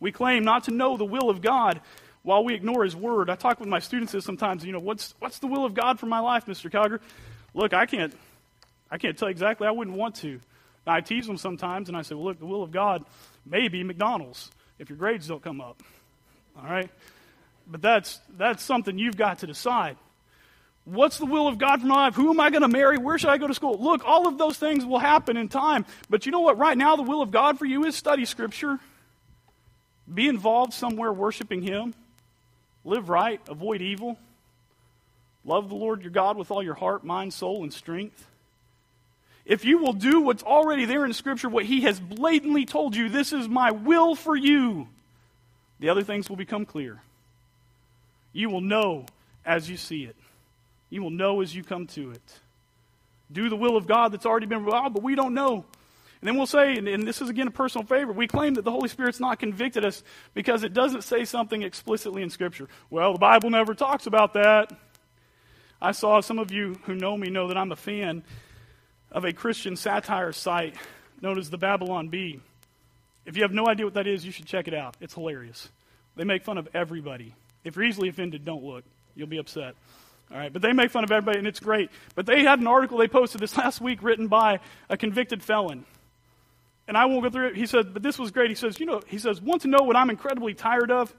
We 0.00 0.10
claim 0.10 0.42
not 0.42 0.64
to 0.64 0.70
know 0.70 0.96
the 0.96 1.04
will 1.04 1.28
of 1.28 1.42
God 1.42 1.82
while 2.22 2.42
we 2.42 2.54
ignore 2.54 2.84
His 2.84 2.96
Word. 2.96 3.28
I 3.28 3.34
talk 3.34 3.60
with 3.60 3.68
my 3.68 3.78
students 3.78 4.12
this 4.12 4.24
sometimes, 4.24 4.64
you 4.64 4.72
know, 4.72 4.80
what's, 4.80 5.14
what's 5.18 5.38
the 5.38 5.48
will 5.48 5.66
of 5.66 5.74
God 5.74 6.00
for 6.00 6.06
my 6.06 6.20
life, 6.20 6.46
Mr. 6.46 6.70
Calger? 6.70 7.00
Look, 7.52 7.74
I 7.74 7.84
can't, 7.84 8.14
I 8.90 8.96
can't 8.96 9.18
tell 9.18 9.28
exactly. 9.28 9.66
I 9.66 9.70
wouldn't 9.70 9.98
want 9.98 10.14
to. 10.16 10.40
I 10.86 11.02
tease 11.02 11.26
them 11.26 11.36
sometimes, 11.36 11.88
and 11.88 11.96
I 11.98 12.02
say, 12.02 12.14
well, 12.14 12.24
look, 12.24 12.38
the 12.38 12.46
will 12.46 12.62
of 12.62 12.70
God 12.70 13.04
may 13.48 13.68
be 13.68 13.82
McDonald's 13.82 14.50
if 14.78 14.88
your 14.88 14.98
grades 14.98 15.28
don't 15.28 15.42
come 15.42 15.60
up. 15.60 15.82
All 16.56 16.68
right? 16.68 16.90
But 17.66 17.82
that's, 17.82 18.20
that's 18.36 18.62
something 18.62 18.98
you've 18.98 19.16
got 19.16 19.40
to 19.40 19.46
decide. 19.46 19.96
What's 20.84 21.18
the 21.18 21.26
will 21.26 21.46
of 21.46 21.58
God 21.58 21.82
for 21.82 21.86
my 21.86 22.06
life? 22.06 22.14
Who 22.14 22.30
am 22.30 22.40
I 22.40 22.48
going 22.48 22.62
to 22.62 22.68
marry? 22.68 22.96
Where 22.96 23.18
should 23.18 23.28
I 23.28 23.36
go 23.36 23.46
to 23.46 23.52
school? 23.52 23.76
Look, 23.78 24.02
all 24.06 24.26
of 24.26 24.38
those 24.38 24.56
things 24.56 24.86
will 24.86 24.98
happen 24.98 25.36
in 25.36 25.48
time. 25.48 25.84
But 26.08 26.24
you 26.24 26.32
know 26.32 26.40
what? 26.40 26.56
Right 26.56 26.78
now, 26.78 26.96
the 26.96 27.02
will 27.02 27.20
of 27.20 27.30
God 27.30 27.58
for 27.58 27.66
you 27.66 27.84
is 27.84 27.94
study 27.94 28.24
Scripture, 28.24 28.78
be 30.12 30.28
involved 30.28 30.72
somewhere 30.72 31.12
worshiping 31.12 31.60
Him, 31.60 31.92
live 32.84 33.10
right, 33.10 33.38
avoid 33.48 33.82
evil, 33.82 34.18
love 35.44 35.68
the 35.68 35.74
Lord 35.74 36.00
your 36.00 36.10
God 36.10 36.38
with 36.38 36.50
all 36.50 36.62
your 36.62 36.74
heart, 36.74 37.04
mind, 37.04 37.34
soul, 37.34 37.62
and 37.64 37.72
strength. 37.72 38.26
If 39.48 39.64
you 39.64 39.78
will 39.78 39.94
do 39.94 40.20
what's 40.20 40.42
already 40.42 40.84
there 40.84 41.06
in 41.06 41.14
Scripture, 41.14 41.48
what 41.48 41.64
He 41.64 41.80
has 41.80 41.98
blatantly 41.98 42.66
told 42.66 42.94
you, 42.94 43.08
this 43.08 43.32
is 43.32 43.48
my 43.48 43.70
will 43.70 44.14
for 44.14 44.36
you, 44.36 44.88
the 45.80 45.88
other 45.88 46.02
things 46.02 46.28
will 46.28 46.36
become 46.36 46.66
clear. 46.66 47.00
You 48.34 48.50
will 48.50 48.60
know 48.60 49.06
as 49.46 49.68
you 49.70 49.78
see 49.78 50.04
it. 50.04 50.16
You 50.90 51.02
will 51.02 51.10
know 51.10 51.40
as 51.40 51.54
you 51.54 51.64
come 51.64 51.86
to 51.88 52.10
it. 52.10 52.40
Do 53.32 53.48
the 53.48 53.56
will 53.56 53.78
of 53.78 53.86
God 53.86 54.12
that's 54.12 54.26
already 54.26 54.44
been 54.44 54.64
revealed, 54.64 54.92
but 54.92 55.02
we 55.02 55.14
don't 55.14 55.32
know. 55.32 55.64
And 56.20 56.28
then 56.28 56.36
we'll 56.36 56.46
say, 56.46 56.76
and, 56.76 56.86
and, 56.86 57.06
this 57.06 57.22
is 57.22 57.30
again 57.30 57.46
a 57.46 57.50
personal 57.50 57.86
favor, 57.86 58.12
we 58.12 58.26
claim 58.26 58.54
that 58.54 58.64
the 58.64 58.70
Holy 58.70 58.88
Spirit's 58.88 59.20
not 59.20 59.38
convicted 59.38 59.84
us 59.84 60.02
because 60.34 60.62
it 60.62 60.74
doesn't 60.74 61.04
say 61.04 61.24
something 61.24 61.62
explicitly 61.62 62.22
in 62.22 62.28
Scripture. 62.28 62.68
Well, 62.90 63.14
the 63.14 63.18
Bible 63.18 63.48
never 63.48 63.74
talks 63.74 64.06
about 64.06 64.34
that. 64.34 64.72
I 65.80 65.92
saw 65.92 66.20
some 66.20 66.38
of 66.38 66.50
you 66.50 66.78
who 66.84 66.94
know 66.96 67.16
me 67.16 67.30
know 67.30 67.48
that 67.48 67.56
I'm 67.56 67.72
a 67.72 67.76
fan 67.76 68.24
of 69.10 69.24
a 69.24 69.32
Christian 69.32 69.76
satire 69.76 70.32
site 70.32 70.74
known 71.20 71.38
as 71.38 71.50
the 71.50 71.58
Babylon 71.58 72.08
Bee. 72.08 72.40
If 73.26 73.36
you 73.36 73.42
have 73.42 73.52
no 73.52 73.68
idea 73.68 73.84
what 73.84 73.94
that 73.94 74.06
is, 74.06 74.24
you 74.24 74.32
should 74.32 74.46
check 74.46 74.68
it 74.68 74.74
out. 74.74 74.96
It's 75.00 75.14
hilarious. 75.14 75.68
They 76.16 76.24
make 76.24 76.44
fun 76.44 76.58
of 76.58 76.68
everybody. 76.74 77.34
If 77.64 77.76
you're 77.76 77.84
easily 77.84 78.08
offended, 78.08 78.44
don't 78.44 78.64
look. 78.64 78.84
You'll 79.14 79.28
be 79.28 79.38
upset. 79.38 79.74
All 80.30 80.36
right, 80.36 80.52
but 80.52 80.62
they 80.62 80.72
make 80.72 80.90
fun 80.90 81.04
of 81.04 81.10
everybody, 81.10 81.38
and 81.38 81.46
it's 81.46 81.60
great. 81.60 81.90
But 82.14 82.26
they 82.26 82.42
had 82.42 82.58
an 82.58 82.66
article 82.66 82.98
they 82.98 83.08
posted 83.08 83.40
this 83.40 83.56
last 83.58 83.80
week 83.80 84.02
written 84.02 84.28
by 84.28 84.60
a 84.88 84.96
convicted 84.96 85.42
felon. 85.42 85.84
And 86.86 86.96
I 86.96 87.04
won't 87.04 87.22
go 87.22 87.30
through 87.30 87.48
it. 87.48 87.56
He 87.56 87.66
said, 87.66 87.92
but 87.92 88.02
this 88.02 88.18
was 88.18 88.30
great. 88.30 88.48
He 88.48 88.56
says, 88.56 88.80
you 88.80 88.86
know, 88.86 89.02
he 89.06 89.18
says, 89.18 89.40
want 89.40 89.62
to 89.62 89.68
know 89.68 89.82
what 89.82 89.96
I'm 89.96 90.10
incredibly 90.10 90.54
tired 90.54 90.90
of? 90.90 91.14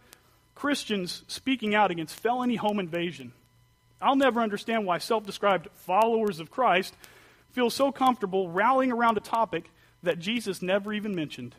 Christians 0.56 1.24
speaking 1.28 1.76
out 1.76 1.92
against 1.92 2.20
felony 2.20 2.56
home 2.56 2.80
invasion. 2.80 3.32
I'll 4.02 4.16
never 4.16 4.42
understand 4.42 4.86
why 4.86 4.98
self 4.98 5.26
described 5.26 5.68
followers 5.76 6.40
of 6.40 6.50
Christ 6.50 6.94
feel 7.52 7.70
so 7.70 7.92
comfortable 7.92 8.50
rallying 8.50 8.92
around 8.92 9.18
a 9.18 9.22
topic 9.22 9.70
that 10.04 10.20
Jesus 10.20 10.62
never 10.62 10.94
even 10.94 11.16
mentioned. 11.16 11.56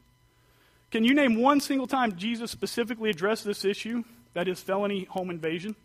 Can 0.91 1.05
you 1.05 1.15
name 1.15 1.41
one 1.41 1.61
single 1.61 1.87
time 1.87 2.17
Jesus 2.17 2.51
specifically 2.51 3.11
addressed 3.11 3.45
this 3.45 3.65
issue, 3.65 4.05
that 4.35 4.49
is, 4.49 4.61
felony 4.61 5.05
home 5.05 5.31
invasion? 5.31 5.77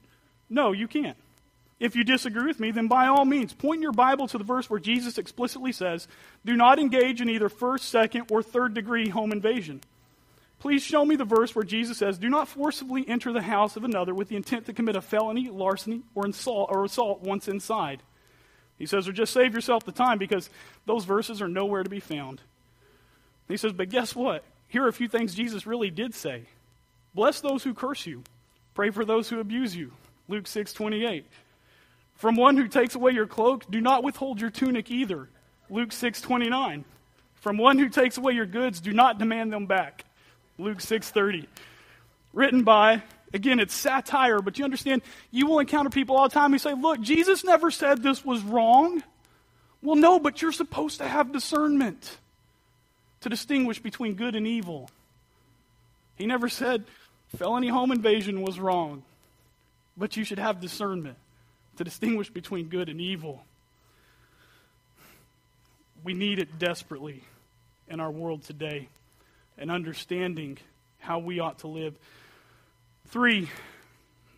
No, 0.49 0.71
you 0.71 0.87
can't. 0.87 1.17
If 1.79 1.95
you 1.95 2.03
disagree 2.03 2.47
with 2.47 2.59
me, 2.59 2.71
then 2.71 2.87
by 2.87 3.07
all 3.07 3.25
means, 3.25 3.53
point 3.53 3.81
your 3.81 3.91
Bible 3.91 4.27
to 4.29 4.37
the 4.37 4.43
verse 4.43 4.69
where 4.69 4.79
Jesus 4.79 5.17
explicitly 5.17 5.73
says, 5.73 6.07
Do 6.45 6.55
not 6.55 6.79
engage 6.79 7.21
in 7.21 7.29
either 7.29 7.49
first, 7.49 7.89
second, 7.89 8.31
or 8.31 8.41
third 8.41 8.73
degree 8.73 9.09
home 9.09 9.31
invasion. 9.31 9.81
Please 10.59 10.81
show 10.81 11.03
me 11.03 11.17
the 11.17 11.25
verse 11.25 11.53
where 11.53 11.65
Jesus 11.65 11.97
says, 11.97 12.17
Do 12.17 12.29
not 12.29 12.47
forcibly 12.47 13.07
enter 13.07 13.33
the 13.33 13.41
house 13.41 13.75
of 13.75 13.83
another 13.83 14.13
with 14.13 14.29
the 14.29 14.37
intent 14.37 14.65
to 14.67 14.73
commit 14.73 14.95
a 14.95 15.01
felony, 15.01 15.49
larceny, 15.49 16.01
or 16.15 16.25
or 16.47 16.85
assault 16.85 17.21
once 17.21 17.47
inside. 17.47 18.01
He 18.77 18.85
says, 18.85 19.07
Or 19.07 19.11
just 19.11 19.33
save 19.33 19.53
yourself 19.53 19.85
the 19.85 19.91
time 19.91 20.17
because 20.17 20.49
those 20.85 21.05
verses 21.05 21.41
are 21.41 21.47
nowhere 21.47 21.83
to 21.83 21.89
be 21.89 21.99
found. 21.99 22.41
He 23.47 23.57
says, 23.57 23.73
But 23.73 23.89
guess 23.89 24.15
what? 24.15 24.43
Here 24.67 24.83
are 24.83 24.89
a 24.89 24.93
few 24.93 25.07
things 25.07 25.35
Jesus 25.35 25.67
really 25.67 25.89
did 25.89 26.13
say. 26.13 26.43
Bless 27.13 27.41
those 27.41 27.63
who 27.63 27.73
curse 27.73 28.05
you. 28.05 28.23
Pray 28.73 28.89
for 28.89 29.05
those 29.05 29.29
who 29.29 29.39
abuse 29.39 29.75
you. 29.75 29.91
Luke 30.27 30.47
6 30.47 30.73
28. 30.73 31.25
From 32.15 32.35
one 32.35 32.57
who 32.57 32.67
takes 32.67 32.95
away 32.95 33.11
your 33.11 33.27
cloak, 33.27 33.69
do 33.69 33.81
not 33.81 34.03
withhold 34.03 34.39
your 34.39 34.49
tunic 34.49 34.89
either. 34.89 35.27
Luke 35.69 35.91
6:29. 35.91 36.85
From 37.35 37.57
one 37.57 37.77
who 37.77 37.89
takes 37.89 38.17
away 38.17 38.33
your 38.33 38.45
goods, 38.45 38.79
do 38.79 38.93
not 38.93 39.19
demand 39.19 39.51
them 39.51 39.65
back. 39.65 40.05
Luke 40.57 40.79
6:30. 40.79 41.47
Written 42.33 42.63
by 42.63 43.03
again 43.35 43.59
it's 43.59 43.75
satire, 43.75 44.41
but 44.41 44.57
you 44.57 44.63
understand 44.63 45.03
you 45.29 45.45
will 45.45 45.59
encounter 45.59 45.89
people 45.89 46.15
all 46.15 46.27
the 46.27 46.33
time 46.33 46.51
who 46.51 46.57
say, 46.57 46.73
"Look, 46.73 47.01
Jesus 47.01 47.43
never 47.43 47.69
said 47.69 48.01
this 48.01 48.25
was 48.25 48.41
wrong." 48.41 49.03
Well, 49.81 49.95
no, 49.95 50.17
but 50.17 50.41
you're 50.41 50.51
supposed 50.51 50.97
to 50.97 51.07
have 51.07 51.31
discernment 51.31 52.17
to 53.21 53.29
distinguish 53.29 53.79
between 53.79 54.15
good 54.15 54.35
and 54.35 54.47
evil. 54.47 54.89
He 56.15 56.25
never 56.25 56.49
said 56.49 56.85
felony 57.35 57.67
home 57.67 57.91
invasion 57.91 58.41
was 58.41 58.59
wrong, 58.59 59.03
but 59.95 60.17
you 60.17 60.23
should 60.23 60.39
have 60.39 60.59
discernment 60.59 61.17
to 61.77 61.83
distinguish 61.83 62.29
between 62.29 62.69
good 62.69 62.89
and 62.89 63.01
evil. 63.01 63.45
We 66.03 66.13
need 66.13 66.39
it 66.39 66.57
desperately 66.57 67.23
in 67.87 67.99
our 67.99 68.11
world 68.11 68.43
today 68.43 68.87
and 69.57 69.69
understanding 69.69 70.57
how 70.99 71.19
we 71.19 71.39
ought 71.39 71.59
to 71.59 71.67
live. 71.67 71.97
Three, 73.07 73.49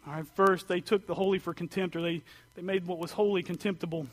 all 0.05 0.13
right, 0.13 0.25
first, 0.35 0.67
they 0.67 0.81
took 0.81 1.07
the 1.07 1.15
holy 1.15 1.39
for 1.39 1.53
contempt, 1.53 1.95
or 1.95 2.01
they, 2.01 2.21
they 2.55 2.61
made 2.61 2.85
what 2.85 2.99
was 2.99 3.11
holy 3.11 3.43
contemptible. 3.43 4.07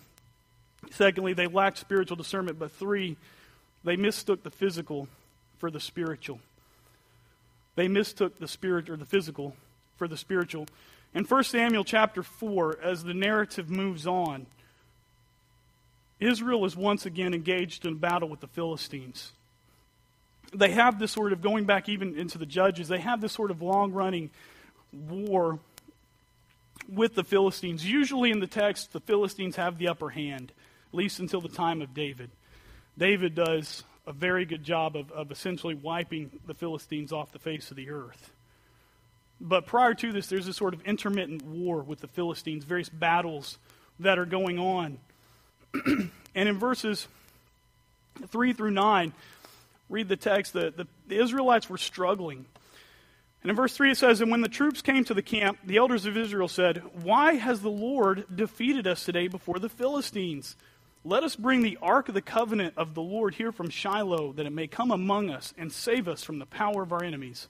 Secondly, 0.91 1.33
they 1.33 1.47
lacked 1.47 1.79
spiritual 1.79 2.17
discernment. 2.17 2.59
But 2.59 2.73
three, 2.73 3.17
they 3.85 3.97
mistook 3.97 4.43
the 4.43 4.51
physical 4.51 5.09
for 5.59 5.71
the 5.71 5.81
spiritual. 5.81 6.41
They 7.77 7.89
mistook 7.89 8.39
the 8.39 8.49
spirit 8.49 8.89
or 8.89 8.97
the 8.97 9.05
physical 9.05 9.57
for 9.97 10.09
the 10.09 10.17
spiritual. 10.17 10.67
In 11.15 11.25
1 11.25 11.45
Samuel 11.45 11.85
chapter 11.85 12.23
4, 12.23 12.79
as 12.83 13.05
the 13.05 13.15
narrative 13.15 13.71
moves 13.71 14.07
on, 14.07 14.47
Israel 16.21 16.65
is 16.65 16.77
once 16.77 17.07
again 17.07 17.35
engaged 17.35 17.87
in 17.87 17.99
battle 17.99 18.29
with 18.29 18.41
the 18.41 18.47
Philistines. 18.49 19.33
They 20.55 20.71
have 20.71 20.99
this 20.99 21.13
sort 21.13 21.33
of, 21.33 21.43
going 21.43 21.65
back 21.65 21.89
even 21.89 22.17
into 22.17 22.39
the 22.39 22.47
Judges, 22.47 22.89
they 22.89 23.01
have 23.01 23.21
this 23.21 23.33
sort 23.33 23.51
of 23.51 23.61
long 23.61 23.93
running 23.93 24.31
war 24.93 25.59
with 26.89 27.15
the 27.15 27.25
Philistines. 27.25 27.85
Usually 27.85 28.31
in 28.31 28.41
the 28.41 28.47
text, 28.47 28.93
the 28.93 29.01
Philistines 29.01 29.57
have 29.57 29.79
the 29.79 29.89
upper 29.89 30.11
hand, 30.11 30.53
at 30.89 30.95
least 30.95 31.19
until 31.19 31.41
the 31.41 31.49
time 31.49 31.83
of 31.83 31.95
David. 31.95 32.31
David 32.97 33.35
does 33.35 33.83
a 34.07 34.13
very 34.13 34.45
good 34.45 34.63
job 34.63 34.97
of, 34.97 35.11
of 35.11 35.31
essentially 35.31 35.75
wiping 35.75 36.31
the 36.47 36.55
Philistines 36.55 37.13
off 37.13 37.33
the 37.33 37.39
face 37.39 37.71
of 37.71 37.77
the 37.77 37.91
earth. 37.91 38.31
But 39.41 39.67
prior 39.67 39.95
to 39.95 40.13
this, 40.13 40.29
there's 40.29 40.47
a 40.47 40.53
sort 40.53 40.75
of 40.75 40.83
intermittent 40.87 41.45
war 41.45 41.83
with 41.83 42.01
the 42.01 42.07
Philistines, 42.07 42.65
various 42.65 42.89
battles 42.89 43.59
that 44.01 44.19
are 44.19 44.27
going 44.27 44.59
on. 44.59 44.99
and 46.35 46.49
in 46.49 46.59
verses 46.59 47.09
3 48.29 48.53
through 48.53 48.71
9, 48.71 49.13
read 49.95 50.09
the 50.09 50.17
text, 50.17 50.53
the, 50.53 50.73
the, 50.77 50.87
the, 51.07 51.23
Israelites 51.23 51.71
were 51.71 51.79
struggling. 51.79 52.45
And 53.43 53.51
in 53.51 53.57
verse 53.57 53.75
3 53.75 53.93
it 53.93 53.97
says, 53.97 54.21
And 54.21 54.31
when 54.31 54.41
the 54.41 54.49
troops 54.49 54.83
came 54.83 55.05
to 55.05 55.15
the 55.15 55.23
camp, 55.23 55.59
the 55.65 55.77
elders 55.77 56.05
of 56.05 56.17
Israel 56.17 56.49
said, 56.49 56.83
Why 57.03 57.35
has 57.35 57.63
the 57.63 57.71
Lord 57.71 58.27
defeated 58.35 58.87
us 58.87 59.05
today 59.05 59.29
before 59.29 59.59
the 59.59 59.69
Philistines? 59.69 60.57
Let 61.05 61.23
us 61.23 61.37
bring 61.37 61.63
the 61.63 61.79
ark 61.81 62.09
of 62.09 62.15
the 62.15 62.23
covenant 62.23 62.75
of 62.77 62.95
the 62.95 63.03
Lord 63.03 63.35
here 63.35 63.53
from 63.53 63.71
Shiloh, 63.71 64.33
that 64.33 64.47
it 64.47 64.53
may 64.53 64.67
come 64.67 64.91
among 64.91 65.31
us 65.31 65.55
and 65.57 65.71
save 65.71 66.09
us 66.09 66.25
from 66.25 66.39
the 66.39 66.47
power 66.47 66.83
of 66.83 66.93
our 66.93 67.05
enemies. 67.05 67.47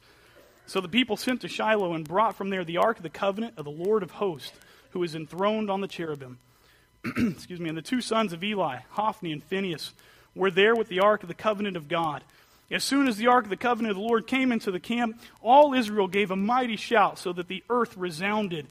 So 0.67 0.81
the 0.81 0.89
people 0.89 1.17
sent 1.17 1.41
to 1.43 1.49
Shiloh 1.49 1.95
and 1.95 2.07
brought 2.07 2.37
from 2.37 2.51
there 2.51 2.65
the 2.65 2.79
ark 2.79 2.99
of 2.99 3.05
the 3.05 3.11
covenant 3.11 3.55
of 3.57 3.65
the 3.65 3.71
Lord 3.71 4.03
of 4.03 4.11
hosts, 4.11 4.53
who 4.91 5.03
is 5.03 5.15
enthroned 5.15 5.71
on 5.71 5.81
the 5.81 5.89
cherubim. 5.89 6.39
Excuse 7.05 7.61
me. 7.61 7.69
And 7.69 7.79
the 7.79 7.83
two 7.83 8.01
sons 8.01 8.33
of 8.33 8.43
Eli, 8.43 8.79
Hophni 8.91 9.33
and 9.33 9.43
Phinehas, 9.43 9.93
were 10.35 10.51
there 10.51 10.75
with 10.75 10.89
the 10.89 11.01
ark 11.01 11.23
of 11.23 11.29
the 11.29 11.35
covenant 11.35 11.77
of 11.77 11.89
God. 11.89 12.23
As 12.71 12.83
soon 12.83 13.07
as 13.07 13.17
the 13.17 13.27
ark 13.27 13.45
of 13.45 13.51
the 13.51 13.57
covenant 13.57 13.91
of 13.91 13.97
the 13.97 14.07
Lord 14.07 14.27
came 14.27 14.51
into 14.51 14.71
the 14.71 14.81
camp, 14.81 15.21
all 15.43 15.75
Israel 15.75 16.09
gave 16.09 16.31
a 16.31 16.37
mighty 16.37 16.77
shout, 16.77 17.19
so 17.19 17.33
that 17.33 17.49
the 17.49 17.63
earth 17.69 17.97
resounded. 17.97 18.67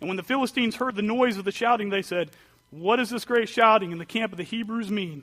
And 0.00 0.08
when 0.08 0.16
the 0.16 0.22
Philistines 0.22 0.76
heard 0.76 0.96
the 0.96 1.02
noise 1.02 1.38
of 1.38 1.44
the 1.44 1.52
shouting, 1.52 1.90
they 1.90 2.02
said, 2.02 2.30
What 2.70 2.96
does 2.96 3.10
this 3.10 3.24
great 3.24 3.48
shouting 3.48 3.92
in 3.92 3.98
the 3.98 4.04
camp 4.04 4.32
of 4.32 4.38
the 4.38 4.44
Hebrews 4.44 4.90
mean? 4.90 5.22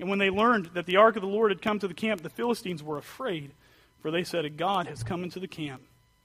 And 0.00 0.08
when 0.08 0.18
they 0.18 0.30
learned 0.30 0.70
that 0.74 0.86
the 0.86 0.96
ark 0.96 1.16
of 1.16 1.22
the 1.22 1.28
Lord 1.28 1.50
had 1.50 1.62
come 1.62 1.78
to 1.80 1.88
the 1.88 1.94
camp, 1.94 2.22
the 2.22 2.30
Philistines 2.30 2.82
were 2.82 2.98
afraid 2.98 3.52
for 4.00 4.10
they 4.10 4.24
said, 4.24 4.44
A 4.44 4.50
God 4.50 4.86
has 4.86 5.02
come 5.02 5.22
into 5.22 5.40
the 5.40 5.48
camp. 5.48 5.82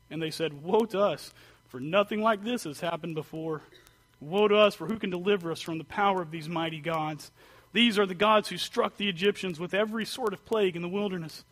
And 0.09 0.21
they 0.21 0.31
said, 0.31 0.63
Woe 0.63 0.85
to 0.85 0.99
us, 0.99 1.33
for 1.67 1.79
nothing 1.79 2.21
like 2.21 2.43
this 2.43 2.63
has 2.65 2.79
happened 2.79 3.15
before. 3.15 3.61
Woe 4.19 4.47
to 4.47 4.55
us, 4.55 4.75
for 4.75 4.87
who 4.87 4.97
can 4.97 5.09
deliver 5.09 5.51
us 5.51 5.61
from 5.61 5.77
the 5.77 5.83
power 5.83 6.21
of 6.21 6.31
these 6.31 6.47
mighty 6.47 6.79
gods? 6.79 7.31
These 7.73 7.97
are 7.97 8.05
the 8.05 8.13
gods 8.13 8.49
who 8.49 8.57
struck 8.57 8.97
the 8.97 9.09
Egyptians 9.09 9.59
with 9.59 9.73
every 9.73 10.05
sort 10.05 10.33
of 10.33 10.45
plague 10.45 10.75
in 10.75 10.81
the 10.81 10.87
wilderness. 10.87 11.43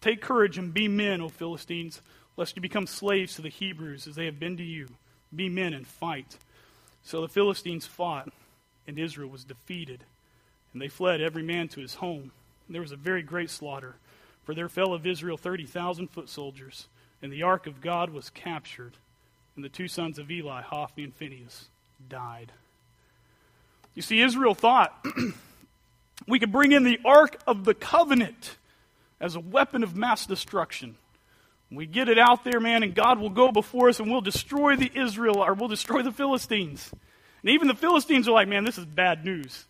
Take 0.00 0.22
courage 0.22 0.58
and 0.58 0.72
be 0.72 0.88
men, 0.88 1.20
O 1.20 1.28
Philistines, 1.28 2.00
lest 2.36 2.56
you 2.56 2.62
become 2.62 2.86
slaves 2.86 3.34
to 3.34 3.42
the 3.42 3.50
Hebrews 3.50 4.06
as 4.06 4.14
they 4.14 4.24
have 4.24 4.40
been 4.40 4.56
to 4.56 4.64
you. 4.64 4.88
Be 5.34 5.48
men 5.48 5.74
and 5.74 5.86
fight. 5.86 6.38
So 7.02 7.20
the 7.20 7.28
Philistines 7.28 7.86
fought, 7.86 8.32
and 8.86 8.98
Israel 8.98 9.28
was 9.28 9.44
defeated. 9.44 10.04
And 10.72 10.80
they 10.80 10.88
fled 10.88 11.20
every 11.20 11.42
man 11.42 11.68
to 11.68 11.80
his 11.80 11.96
home. 11.96 12.32
And 12.66 12.74
there 12.74 12.82
was 12.82 12.92
a 12.92 12.96
very 12.96 13.22
great 13.22 13.50
slaughter. 13.50 13.96
For 14.44 14.54
there 14.54 14.68
fell 14.68 14.94
of 14.94 15.06
Israel 15.06 15.36
30,000 15.36 16.08
foot 16.08 16.30
soldiers, 16.30 16.88
and 17.20 17.30
the 17.30 17.42
ark 17.42 17.66
of 17.66 17.82
God 17.82 18.10
was 18.10 18.30
captured, 18.30 18.94
and 19.54 19.64
the 19.64 19.68
two 19.68 19.88
sons 19.88 20.18
of 20.18 20.30
Eli, 20.30 20.62
Hophni 20.62 21.04
and 21.04 21.14
Phinehas, 21.14 21.68
died. 22.08 22.52
You 23.94 24.00
see, 24.00 24.20
Israel 24.20 24.54
thought 24.54 25.04
we 26.26 26.38
could 26.38 26.52
bring 26.52 26.72
in 26.72 26.84
the 26.84 26.98
ark 27.04 27.40
of 27.46 27.64
the 27.64 27.74
covenant 27.74 28.56
as 29.20 29.34
a 29.34 29.40
weapon 29.40 29.82
of 29.82 29.96
mass 29.96 30.26
destruction. 30.26 30.96
We 31.70 31.86
get 31.86 32.08
it 32.08 32.18
out 32.18 32.44
there, 32.44 32.60
man, 32.60 32.82
and 32.82 32.94
God 32.94 33.18
will 33.18 33.30
go 33.30 33.52
before 33.52 33.88
us 33.88 34.00
and 34.00 34.10
we'll 34.10 34.22
destroy 34.22 34.76
the 34.76 34.90
Israel 34.94 35.38
or 35.38 35.54
we'll 35.54 35.68
destroy 35.68 36.02
the 36.02 36.12
Philistines. 36.12 36.90
And 37.42 37.50
even 37.50 37.68
the 37.68 37.74
Philistines 37.74 38.26
are 38.26 38.32
like, 38.32 38.48
man, 38.48 38.64
this 38.64 38.78
is 38.78 38.86
bad 38.86 39.24
news. 39.24 39.64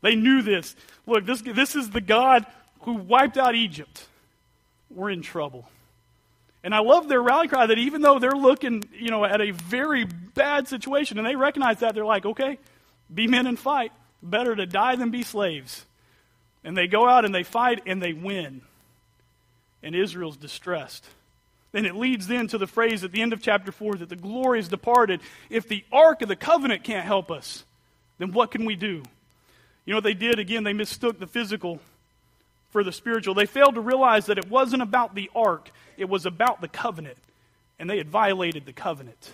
They 0.00 0.14
knew 0.14 0.42
this. 0.42 0.76
Look, 1.06 1.26
this, 1.26 1.42
this 1.42 1.74
is 1.74 1.90
the 1.90 2.00
God 2.00 2.46
who 2.82 2.94
wiped 2.94 3.38
out 3.38 3.54
Egypt, 3.54 4.06
we're 4.90 5.10
in 5.10 5.22
trouble. 5.22 5.66
And 6.62 6.74
I 6.74 6.80
love 6.80 7.08
their 7.08 7.20
rally 7.20 7.48
cry 7.48 7.66
that 7.66 7.78
even 7.78 8.00
though 8.00 8.18
they're 8.18 8.30
looking, 8.32 8.84
you 8.92 9.10
know, 9.10 9.24
at 9.24 9.40
a 9.40 9.50
very 9.50 10.04
bad 10.04 10.68
situation 10.68 11.18
and 11.18 11.26
they 11.26 11.36
recognize 11.36 11.80
that, 11.80 11.94
they're 11.94 12.04
like, 12.04 12.24
okay, 12.24 12.58
be 13.12 13.26
men 13.26 13.46
and 13.46 13.58
fight. 13.58 13.92
Better 14.24 14.56
to 14.56 14.66
die 14.66 14.96
than 14.96 15.10
be 15.10 15.22
slaves. 15.22 15.84
And 16.64 16.76
they 16.76 16.86
go 16.86 17.06
out 17.06 17.26
and 17.26 17.34
they 17.34 17.42
fight 17.42 17.82
and 17.86 18.02
they 18.02 18.14
win. 18.14 18.62
And 19.82 19.94
Israel's 19.94 20.38
distressed. 20.38 21.06
Then 21.72 21.84
it 21.84 21.94
leads 21.94 22.26
then 22.26 22.46
to 22.48 22.58
the 22.58 22.66
phrase 22.66 23.04
at 23.04 23.12
the 23.12 23.20
end 23.20 23.34
of 23.34 23.42
chapter 23.42 23.70
4 23.70 23.96
that 23.96 24.08
the 24.08 24.16
glory 24.16 24.60
is 24.60 24.68
departed. 24.68 25.20
If 25.50 25.68
the 25.68 25.84
ark 25.92 26.22
of 26.22 26.28
the 26.28 26.36
covenant 26.36 26.84
can't 26.84 27.04
help 27.04 27.30
us, 27.30 27.64
then 28.18 28.32
what 28.32 28.50
can 28.50 28.64
we 28.64 28.76
do? 28.76 29.02
You 29.84 29.92
know 29.92 29.96
what 29.96 30.04
they 30.04 30.14
did? 30.14 30.38
Again, 30.38 30.64
they 30.64 30.72
mistook 30.72 31.18
the 31.18 31.26
physical 31.26 31.80
for 32.70 32.82
the 32.82 32.92
spiritual. 32.92 33.34
They 33.34 33.44
failed 33.44 33.74
to 33.74 33.80
realize 33.80 34.26
that 34.26 34.38
it 34.38 34.48
wasn't 34.48 34.82
about 34.82 35.14
the 35.14 35.30
ark, 35.34 35.70
it 35.98 36.08
was 36.08 36.24
about 36.24 36.60
the 36.60 36.68
covenant. 36.68 37.18
And 37.78 37.90
they 37.90 37.98
had 37.98 38.08
violated 38.08 38.64
the 38.64 38.72
covenant. 38.72 39.32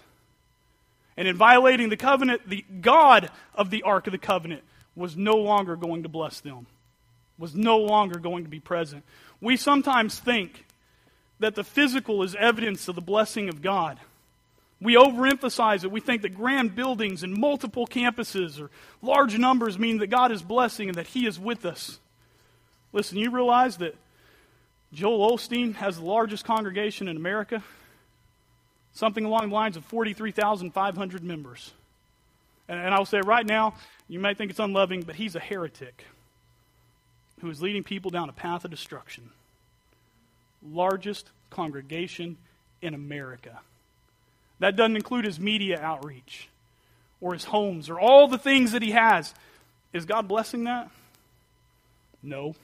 And 1.16 1.28
in 1.28 1.36
violating 1.36 1.90
the 1.90 1.96
covenant, 1.96 2.48
the 2.48 2.64
God 2.80 3.30
of 3.54 3.70
the 3.70 3.82
ark 3.82 4.06
of 4.06 4.12
the 4.12 4.18
covenant 4.18 4.62
was 5.00 5.16
no 5.16 5.36
longer 5.36 5.74
going 5.74 6.04
to 6.04 6.08
bless 6.08 6.40
them, 6.40 6.66
was 7.38 7.54
no 7.54 7.78
longer 7.78 8.20
going 8.20 8.44
to 8.44 8.50
be 8.50 8.60
present. 8.60 9.02
We 9.40 9.56
sometimes 9.56 10.18
think 10.18 10.66
that 11.40 11.54
the 11.54 11.64
physical 11.64 12.22
is 12.22 12.36
evidence 12.36 12.86
of 12.86 12.94
the 12.94 13.00
blessing 13.00 13.48
of 13.48 13.62
God. 13.62 13.98
We 14.80 14.94
overemphasize 14.94 15.84
it. 15.84 15.90
We 15.90 16.00
think 16.00 16.22
that 16.22 16.34
grand 16.34 16.74
buildings 16.74 17.22
and 17.22 17.36
multiple 17.36 17.86
campuses 17.86 18.60
or 18.60 18.70
large 19.02 19.36
numbers 19.36 19.78
mean 19.78 19.98
that 19.98 20.08
God 20.08 20.32
is 20.32 20.42
blessing 20.42 20.88
and 20.88 20.96
that 20.96 21.08
He 21.08 21.26
is 21.26 21.38
with 21.38 21.66
us. 21.66 21.98
Listen, 22.92 23.18
you 23.18 23.30
realize 23.30 23.78
that 23.78 23.94
Joel 24.92 25.36
Osteen 25.36 25.74
has 25.76 25.96
the 25.96 26.04
largest 26.04 26.44
congregation 26.44 27.08
in 27.08 27.16
America? 27.16 27.62
Something 28.92 29.24
along 29.24 29.50
the 29.50 29.54
lines 29.54 29.76
of 29.76 29.84
43,500 29.84 31.22
members. 31.22 31.72
And, 32.70 32.94
I'll 32.94 33.04
say 33.04 33.20
right 33.20 33.44
now, 33.44 33.74
you 34.08 34.20
may 34.20 34.32
think 34.34 34.52
it's 34.52 34.60
unloving, 34.60 35.02
but 35.02 35.16
he's 35.16 35.34
a 35.34 35.40
heretic 35.40 36.04
who 37.40 37.50
is 37.50 37.60
leading 37.60 37.82
people 37.82 38.12
down 38.12 38.28
a 38.28 38.32
path 38.32 38.64
of 38.64 38.70
destruction. 38.70 39.30
Largest 40.62 41.28
congregation 41.50 42.36
in 42.80 42.94
America. 42.94 43.58
That 44.60 44.76
doesn't 44.76 44.94
include 44.94 45.24
his 45.24 45.40
media 45.40 45.80
outreach 45.80 46.48
or 47.20 47.32
his 47.32 47.42
homes 47.42 47.90
or 47.90 47.98
all 47.98 48.28
the 48.28 48.38
things 48.38 48.70
that 48.70 48.82
he 48.82 48.92
has. 48.92 49.34
Is 49.92 50.04
God 50.04 50.28
blessing 50.28 50.64
that? 50.64 50.90
No. 52.22 52.54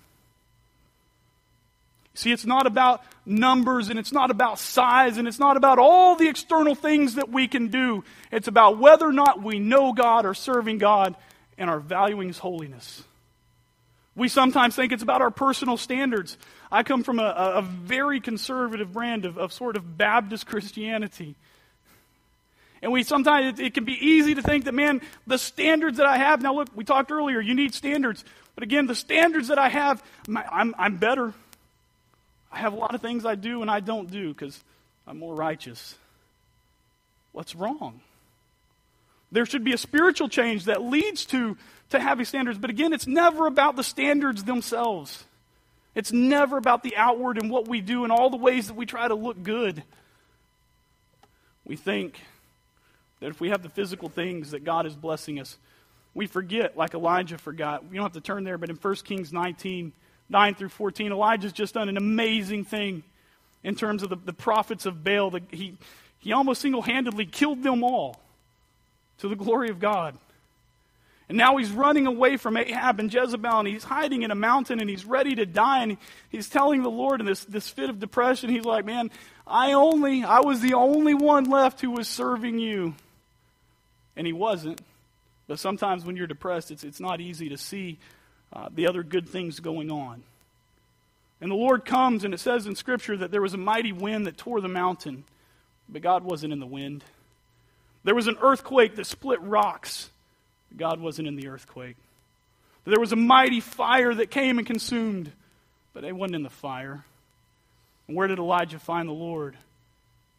See, 2.16 2.32
it's 2.32 2.46
not 2.46 2.66
about 2.66 3.04
numbers 3.26 3.90
and 3.90 3.98
it's 3.98 4.12
not 4.12 4.30
about 4.30 4.58
size 4.58 5.18
and 5.18 5.28
it's 5.28 5.38
not 5.38 5.58
about 5.58 5.78
all 5.78 6.16
the 6.16 6.28
external 6.28 6.74
things 6.74 7.16
that 7.16 7.28
we 7.28 7.46
can 7.46 7.68
do. 7.68 8.04
It's 8.32 8.48
about 8.48 8.78
whether 8.78 9.06
or 9.06 9.12
not 9.12 9.42
we 9.42 9.58
know 9.58 9.92
God 9.92 10.24
or 10.24 10.32
serving 10.32 10.78
God 10.78 11.14
and 11.58 11.68
are 11.68 11.78
valuing 11.78 12.28
His 12.28 12.38
holiness. 12.38 13.04
We 14.14 14.28
sometimes 14.28 14.74
think 14.74 14.92
it's 14.92 15.02
about 15.02 15.20
our 15.20 15.30
personal 15.30 15.76
standards. 15.76 16.38
I 16.72 16.84
come 16.84 17.02
from 17.02 17.18
a, 17.18 17.34
a 17.56 17.62
very 17.62 18.18
conservative 18.20 18.94
brand 18.94 19.26
of, 19.26 19.36
of 19.36 19.52
sort 19.52 19.76
of 19.76 19.98
Baptist 19.98 20.46
Christianity. 20.46 21.34
And 22.80 22.92
we 22.92 23.02
sometimes, 23.02 23.58
it, 23.58 23.66
it, 23.66 23.74
can 23.74 23.84
be 23.84 23.92
easy 23.92 24.34
to 24.34 24.42
think 24.42 24.64
that, 24.64 24.72
man, 24.72 25.02
the 25.26 25.36
standards 25.36 25.98
that 25.98 26.06
I 26.06 26.16
have, 26.16 26.40
now 26.40 26.54
look, 26.54 26.68
we 26.74 26.84
talked 26.84 27.10
earlier, 27.10 27.40
you 27.40 27.54
need 27.54 27.74
standards. 27.74 28.24
But 28.54 28.64
again, 28.64 28.86
the 28.86 28.94
standards 28.94 29.48
that 29.48 29.58
I 29.58 29.68
have, 29.68 30.02
I'm, 30.34 30.74
I'm 30.78 30.96
better. 30.96 31.34
I 32.52 32.58
have 32.58 32.72
a 32.72 32.76
lot 32.76 32.94
of 32.94 33.00
things 33.02 33.24
I 33.24 33.34
do 33.34 33.62
and 33.62 33.70
I 33.70 33.80
don't 33.80 34.10
do 34.10 34.28
because 34.32 34.62
I'm 35.06 35.18
more 35.18 35.34
righteous. 35.34 35.96
What's 37.32 37.54
wrong? 37.54 38.00
There 39.32 39.44
should 39.44 39.64
be 39.64 39.72
a 39.72 39.78
spiritual 39.78 40.28
change 40.28 40.64
that 40.64 40.82
leads 40.82 41.26
to, 41.26 41.56
to 41.90 42.00
having 42.00 42.24
standards. 42.24 42.58
But 42.58 42.70
again, 42.70 42.92
it's 42.92 43.06
never 43.06 43.46
about 43.46 43.76
the 43.76 43.84
standards 43.84 44.44
themselves. 44.44 45.24
It's 45.94 46.12
never 46.12 46.56
about 46.56 46.82
the 46.82 46.96
outward 46.96 47.38
and 47.38 47.50
what 47.50 47.68
we 47.68 47.80
do 47.80 48.04
and 48.04 48.12
all 48.12 48.30
the 48.30 48.36
ways 48.36 48.68
that 48.68 48.74
we 48.74 48.86
try 48.86 49.08
to 49.08 49.14
look 49.14 49.42
good. 49.42 49.82
We 51.64 51.76
think 51.76 52.20
that 53.20 53.30
if 53.30 53.40
we 53.40 53.48
have 53.48 53.62
the 53.62 53.68
physical 53.68 54.08
things 54.08 54.52
that 54.52 54.62
God 54.62 54.86
is 54.86 54.94
blessing 54.94 55.40
us, 55.40 55.58
we 56.14 56.26
forget, 56.26 56.76
like 56.76 56.94
Elijah 56.94 57.38
forgot. 57.38 57.84
We 57.88 57.96
don't 57.96 58.04
have 58.04 58.12
to 58.12 58.20
turn 58.20 58.44
there, 58.44 58.56
but 58.56 58.70
in 58.70 58.76
1 58.76 58.94
Kings 58.96 59.32
19, 59.32 59.92
9 60.28 60.54
through 60.54 60.70
14, 60.70 61.12
Elijah's 61.12 61.52
just 61.52 61.74
done 61.74 61.88
an 61.88 61.96
amazing 61.96 62.64
thing 62.64 63.02
in 63.62 63.74
terms 63.74 64.02
of 64.02 64.10
the, 64.10 64.16
the 64.16 64.32
prophets 64.32 64.86
of 64.86 65.04
Baal. 65.04 65.30
The, 65.30 65.42
he, 65.50 65.74
he 66.18 66.32
almost 66.32 66.60
single 66.60 66.82
handedly 66.82 67.26
killed 67.26 67.62
them 67.62 67.84
all 67.84 68.20
to 69.18 69.28
the 69.28 69.36
glory 69.36 69.70
of 69.70 69.78
God. 69.78 70.16
And 71.28 71.36
now 71.36 71.56
he's 71.56 71.70
running 71.72 72.06
away 72.06 72.36
from 72.36 72.56
Ahab 72.56 73.00
and 73.00 73.12
Jezebel, 73.12 73.58
and 73.58 73.66
he's 73.66 73.82
hiding 73.82 74.22
in 74.22 74.30
a 74.30 74.36
mountain, 74.36 74.78
and 74.78 74.88
he's 74.88 75.04
ready 75.04 75.34
to 75.34 75.46
die. 75.46 75.82
And 75.82 75.96
he's 76.28 76.48
telling 76.48 76.82
the 76.82 76.90
Lord 76.90 77.20
in 77.20 77.26
this, 77.26 77.44
this 77.44 77.68
fit 77.68 77.90
of 77.90 77.98
depression, 77.98 78.48
he's 78.50 78.64
like, 78.64 78.84
Man, 78.84 79.10
I 79.46 79.72
only, 79.72 80.22
I 80.22 80.40
was 80.40 80.60
the 80.60 80.74
only 80.74 81.14
one 81.14 81.44
left 81.44 81.80
who 81.80 81.90
was 81.90 82.06
serving 82.06 82.58
you. 82.58 82.94
And 84.16 84.26
he 84.26 84.32
wasn't. 84.32 84.80
But 85.48 85.58
sometimes 85.58 86.04
when 86.04 86.16
you're 86.16 86.26
depressed, 86.26 86.70
it's, 86.70 86.84
it's 86.84 87.00
not 87.00 87.20
easy 87.20 87.48
to 87.50 87.58
see 87.58 87.98
uh, 88.52 88.68
the 88.74 88.86
other 88.86 89.02
good 89.02 89.28
things 89.28 89.60
going 89.60 89.90
on. 89.90 90.22
And 91.40 91.50
the 91.50 91.56
Lord 91.56 91.84
comes, 91.84 92.24
and 92.24 92.32
it 92.32 92.40
says 92.40 92.66
in 92.66 92.74
Scripture 92.74 93.16
that 93.18 93.30
there 93.30 93.42
was 93.42 93.54
a 93.54 93.58
mighty 93.58 93.92
wind 93.92 94.26
that 94.26 94.38
tore 94.38 94.60
the 94.60 94.68
mountain, 94.68 95.24
but 95.88 96.02
God 96.02 96.24
wasn't 96.24 96.52
in 96.52 96.60
the 96.60 96.66
wind. 96.66 97.04
There 98.04 98.14
was 98.14 98.26
an 98.26 98.38
earthquake 98.40 98.96
that 98.96 99.06
split 99.06 99.40
rocks, 99.42 100.10
but 100.70 100.78
God 100.78 101.00
wasn't 101.00 101.28
in 101.28 101.36
the 101.36 101.48
earthquake. 101.48 101.96
There 102.84 103.00
was 103.00 103.12
a 103.12 103.16
mighty 103.16 103.60
fire 103.60 104.14
that 104.14 104.30
came 104.30 104.58
and 104.58 104.66
consumed, 104.66 105.32
but 105.92 106.02
they 106.02 106.12
wasn't 106.12 106.36
in 106.36 106.42
the 106.44 106.50
fire. 106.50 107.04
And 108.06 108.16
where 108.16 108.28
did 108.28 108.38
Elijah 108.38 108.78
find 108.78 109.08
the 109.08 109.12
Lord? 109.12 109.56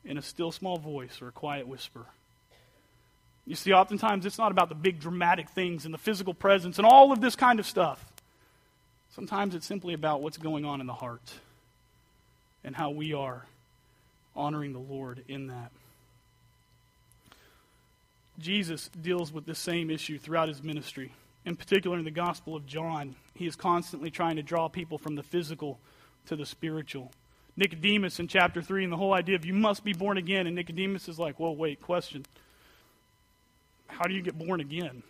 In 0.06 0.18
a 0.18 0.22
still 0.22 0.54
small 0.54 0.78
voice 0.78 1.22
or 1.22 1.28
a 1.28 1.34
quiet 1.34 1.68
whisper. 1.68 2.06
You 3.48 3.56
see, 3.56 3.72
oftentimes 3.72 4.26
it's 4.26 4.38
not 4.38 4.52
about 4.52 4.68
the 4.68 4.76
big 4.76 5.00
dramatic 5.00 5.50
things 5.50 5.86
and 5.86 5.94
the 5.94 5.98
physical 5.98 6.34
presence 6.34 6.78
and 6.78 6.86
all 6.86 7.14
of 7.14 7.22
this 7.22 7.38
kind 7.38 7.60
of 7.60 7.66
stuff. 7.66 8.06
Sometimes 9.16 9.56
it's 9.56 9.66
simply 9.66 9.94
about 9.94 10.22
what's 10.22 10.38
going 10.38 10.66
on 10.66 10.82
in 10.82 10.86
the 10.86 10.94
heart 10.94 11.34
and 12.66 12.76
how 12.76 12.90
we 12.90 13.14
are 13.14 13.46
honoring 14.36 14.74
the 14.74 14.80
Lord 14.80 15.24
in 15.30 15.48
that. 15.48 15.72
Jesus 18.38 18.90
deals 19.02 19.32
with 19.32 19.46
this 19.46 19.60
same 19.60 19.90
issue 19.90 20.20
throughout 20.20 20.50
his 20.50 20.62
ministry. 20.62 21.14
In 21.46 21.56
particular, 21.56 21.98
in 21.98 22.04
the 22.04 22.12
Gospel 22.12 22.54
of 22.54 22.68
John, 22.68 23.16
he 23.34 23.48
is 23.48 23.56
constantly 23.56 24.12
trying 24.12 24.36
to 24.36 24.44
draw 24.44 24.68
people 24.68 24.98
from 24.98 25.16
the 25.16 25.24
physical 25.24 25.80
to 26.26 26.36
the 26.36 26.46
spiritual. 26.46 27.12
Nicodemus 27.56 28.20
in 28.20 28.28
chapter 28.28 28.62
3, 28.62 28.84
and 28.84 28.92
the 28.92 28.98
whole 28.98 29.14
idea 29.14 29.36
of 29.36 29.46
you 29.46 29.54
must 29.54 29.86
be 29.86 29.94
born 29.94 30.18
again. 30.18 30.46
And 30.46 30.56
Nicodemus 30.56 31.08
is 31.08 31.18
like, 31.18 31.40
whoa, 31.40 31.52
wait, 31.52 31.82
question. 31.82 32.26
How 33.98 34.08
do 34.08 34.14
you 34.14 34.22
get 34.22 34.38
born 34.38 34.60
again? 34.60 35.04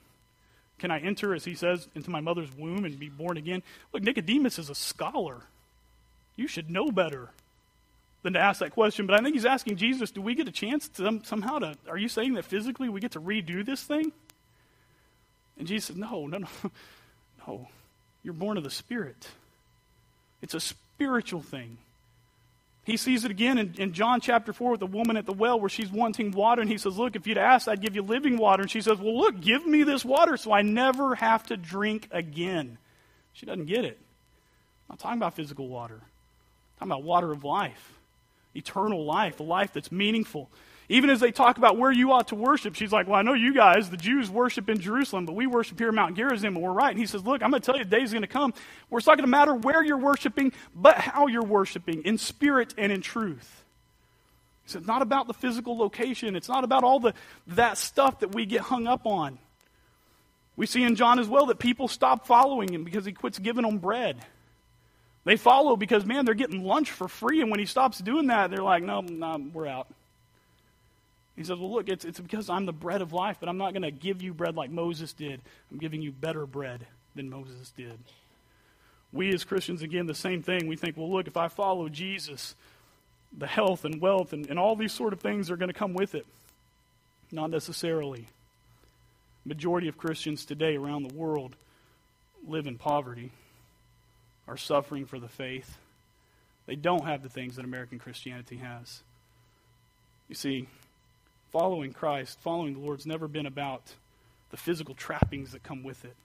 Can 0.80 0.92
I 0.92 1.00
enter, 1.00 1.34
as 1.34 1.44
he 1.44 1.56
says, 1.56 1.88
into 1.96 2.10
my 2.10 2.22
mother's 2.22 2.52
womb 2.56 2.86
and 2.86 3.00
be 3.00 3.10
born 3.10 3.38
again? 3.38 3.64
Look, 3.92 4.04
Nicodemus 4.04 4.60
is 4.60 4.70
a 4.70 4.76
scholar. 4.76 5.42
You 6.36 6.48
should 6.48 6.70
know 6.70 6.92
better 6.92 7.30
than 8.22 8.34
to 8.34 8.40
ask 8.40 8.60
that 8.60 8.72
question. 8.72 9.08
But 9.08 9.20
I 9.20 9.24
think 9.24 9.36
he's 9.36 9.46
asking 9.46 9.78
Jesus, 9.78 10.12
do 10.12 10.22
we 10.22 10.36
get 10.36 10.48
a 10.48 10.52
chance 10.52 10.88
to 10.90 11.20
somehow 11.24 11.60
to, 11.60 11.76
are 11.90 11.98
you 11.98 12.08
saying 12.08 12.36
that 12.36 12.46
physically 12.46 12.90
we 12.90 13.02
get 13.02 13.14
to 13.14 13.22
redo 13.22 13.66
this 13.66 13.84
thing? 13.84 14.12
And 15.58 15.68
Jesus 15.68 15.88
says, 15.88 15.98
no, 15.98 16.28
no, 16.28 16.38
no, 16.38 16.48
no. 17.48 17.68
You're 18.24 18.34
born 18.34 18.58
of 18.58 18.64
the 18.64 18.70
Spirit. 18.70 19.28
It's 20.42 20.54
a 20.54 20.60
spiritual 20.60 21.42
thing. 21.42 21.78
He 22.88 22.96
sees 22.96 23.26
it 23.26 23.32
again 23.32 23.58
in, 23.58 23.74
in, 23.78 23.92
John 23.92 24.22
chapter 24.22 24.54
4 24.54 24.72
with 24.72 24.80
the 24.80 24.86
woman 24.86 25.18
at 25.18 25.26
the 25.26 25.34
well 25.34 25.60
where 25.60 25.68
she's 25.68 25.92
wanting 25.92 26.32
water. 26.32 26.62
And 26.62 26.72
he 26.72 26.78
says, 26.78 26.98
Look, 26.98 27.18
if 27.18 27.28
you'd 27.28 27.38
asked, 27.38 27.68
I'd 27.68 27.82
give 27.82 27.96
you 27.96 28.02
living 28.02 28.38
water. 28.38 28.62
And 28.62 28.72
she 28.72 28.80
says, 28.80 28.98
Well, 28.98 29.18
look, 29.20 29.42
give 29.42 29.68
me 29.68 29.84
this 29.84 30.06
water 30.06 30.38
so 30.38 30.54
I 30.54 30.62
never 30.62 31.14
have 31.16 31.46
to 31.48 31.58
drink 31.58 32.08
again. 32.12 32.78
She 33.34 33.46
doesn't 33.46 33.66
get 33.66 33.84
it. 33.84 34.00
I'm 34.88 34.94
not 34.94 35.00
talking 35.00 35.18
about 35.18 35.34
physical 35.34 35.68
water, 35.68 35.96
I'm 36.00 36.88
talking 36.88 36.92
about 36.94 37.04
water 37.04 37.34
of 37.34 37.44
life, 37.44 38.00
eternal 38.56 39.04
life, 39.04 39.42
a 39.42 39.44
life 39.44 39.74
that's 39.74 39.92
meaningful. 39.92 40.50
Even 40.90 41.10
as 41.10 41.20
they 41.20 41.32
talk 41.32 41.58
about 41.58 41.78
where 41.78 41.92
you 41.92 42.14
ought 42.14 42.30
to 42.30 42.36
worship, 42.36 42.76
she's 42.76 42.94
like, 42.94 43.08
Well, 43.08 43.20
I 43.20 43.22
know 43.22 43.34
you 43.34 43.54
guys, 43.54 43.90
the 43.90 43.98
Jews, 43.98 44.30
worship 44.30 44.70
in 44.70 44.80
Jerusalem, 44.80 45.26
but 45.26 45.34
we 45.34 45.46
worship 45.46 45.78
here 45.78 45.90
in 45.90 45.96
Mount 45.96 46.16
Gerizim, 46.16 46.56
and 46.56 46.64
we're 46.64 46.72
right. 46.72 46.92
And 46.92 47.00
he 47.00 47.06
says, 47.06 47.26
Look, 47.26 47.44
I'm 47.44 47.50
going 47.50 47.62
to 47.62 47.66
tell 47.66 47.78
you, 47.78 47.84
the 47.84 47.90
day's 47.90 48.12
going 48.12 48.22
to 48.22 48.28
come 48.28 48.54
where 48.88 49.00
it's 49.00 49.08
not 49.08 49.18
going 49.18 49.26
to 49.26 49.32
matter 49.32 49.54
where 49.54 49.84
you're 49.84 49.98
worshiping, 49.98 50.54
but 50.74 50.98
how 50.98 51.28
you're 51.28 51.44
worshiping, 51.44 52.04
in 52.04 52.18
spirit 52.18 52.74
and 52.78 52.92
in 52.92 53.02
truth. 53.02 53.66
He 54.64 54.72
said, 54.72 54.80
It's 54.80 54.88
not 54.88 55.02
about 55.02 55.28
the 55.28 55.34
physical 55.34 55.78
location, 55.78 56.38
it's 56.38 56.50
not 56.50 56.64
about 56.64 56.86
all 56.86 57.02
the, 57.02 57.14
that 57.48 57.78
stuff 57.78 58.22
that 58.22 58.34
we 58.34 58.46
get 58.46 58.62
hung 58.62 58.88
up 58.88 59.06
on. 59.06 59.40
We 60.56 60.66
see 60.68 60.84
in 60.84 60.96
John 60.96 61.20
as 61.20 61.28
well 61.28 61.48
that 61.48 61.60
people 61.60 61.90
stop 61.90 62.26
following 62.26 62.74
him 62.74 62.84
because 62.84 63.06
he 63.06 63.12
quits 63.12 63.38
giving 63.40 63.64
them 63.64 63.78
bread. 63.78 64.18
They 65.26 65.36
follow 65.36 65.76
because, 65.76 66.06
man, 66.06 66.24
they're 66.24 66.34
getting 66.34 66.64
lunch 66.64 66.92
for 66.92 67.10
free, 67.10 67.42
and 67.42 67.52
when 67.52 67.60
he 67.60 67.66
stops 67.66 68.00
doing 68.00 68.28
that, 68.28 68.52
they're 68.52 68.64
like, 68.64 68.84
No, 68.84 69.02
no, 69.02 69.50
we're 69.54 69.68
out. 69.68 69.88
He 71.38 71.44
says, 71.44 71.58
Well, 71.58 71.72
look, 71.72 71.88
it's, 71.88 72.04
it's 72.04 72.20
because 72.20 72.50
I'm 72.50 72.66
the 72.66 72.74
bread 72.74 73.02
of 73.02 73.14
life, 73.14 73.38
but 73.40 73.48
I'm 73.48 73.58
not 73.58 73.72
going 73.72 73.84
to 73.84 73.92
give 73.92 74.22
you 74.22 74.34
bread 74.34 74.56
like 74.56 74.72
Moses 74.72 75.14
did. 75.14 75.40
I'm 75.72 75.78
giving 75.78 76.02
you 76.02 76.12
better 76.12 76.46
bread 76.46 76.86
than 77.16 77.30
Moses 77.30 77.72
did. 77.78 77.98
We 79.14 79.34
as 79.34 79.44
Christians, 79.46 79.84
again, 79.84 80.08
the 80.08 80.16
same 80.16 80.42
thing. 80.42 80.68
We 80.68 80.76
think, 80.76 80.98
well, 80.98 81.12
look, 81.12 81.28
if 81.28 81.38
I 81.38 81.48
follow 81.48 81.88
Jesus, 81.88 82.56
the 83.38 83.48
health 83.48 83.86
and 83.86 84.02
wealth 84.02 84.34
and, 84.34 84.50
and 84.50 84.60
all 84.60 84.76
these 84.76 84.92
sort 84.92 85.14
of 85.14 85.20
things 85.20 85.50
are 85.50 85.58
going 85.58 85.72
to 85.72 85.78
come 85.78 85.94
with 85.94 86.16
it. 86.16 86.26
Not 87.32 87.52
necessarily. 87.52 88.28
Majority 89.46 89.88
of 89.88 89.98
Christians 89.98 90.44
today 90.44 90.76
around 90.76 91.04
the 91.04 91.16
world 91.16 91.56
live 92.48 92.68
in 92.68 92.78
poverty. 92.78 93.32
are 94.48 94.58
suffering 94.58 95.06
for 95.06 95.20
the 95.20 95.28
faith. 95.28 95.78
They 96.66 96.76
don't 96.76 97.06
have 97.06 97.22
the 97.22 97.30
things 97.30 97.56
that 97.56 97.66
American 97.66 98.00
Christianity 98.00 98.58
has. 98.58 99.04
You 100.28 100.36
see, 100.36 100.68
following 101.52 101.94
Christ, 101.94 102.40
following 102.42 102.74
the 102.74 102.80
Lord's 102.80 103.06
never 103.06 103.28
been 103.28 103.46
about 103.46 103.94
the 104.52 104.58
physical 104.58 104.96
trappings 104.96 105.52
that 105.52 105.64
come 105.64 105.84
with 105.84 106.06
it. 106.06 106.16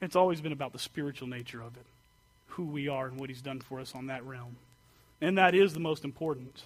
It's 0.00 0.16
always 0.16 0.40
been 0.40 0.52
about 0.52 0.72
the 0.72 0.78
spiritual 0.78 1.28
nature 1.28 1.60
of 1.60 1.76
it, 1.76 1.86
who 2.48 2.64
we 2.64 2.88
are 2.88 3.06
and 3.06 3.18
what 3.18 3.30
He's 3.30 3.42
done 3.42 3.60
for 3.60 3.80
us 3.80 3.94
on 3.94 4.06
that 4.06 4.24
realm. 4.24 4.56
And 5.20 5.38
that 5.38 5.54
is 5.54 5.72
the 5.72 5.80
most 5.80 6.04
important. 6.04 6.64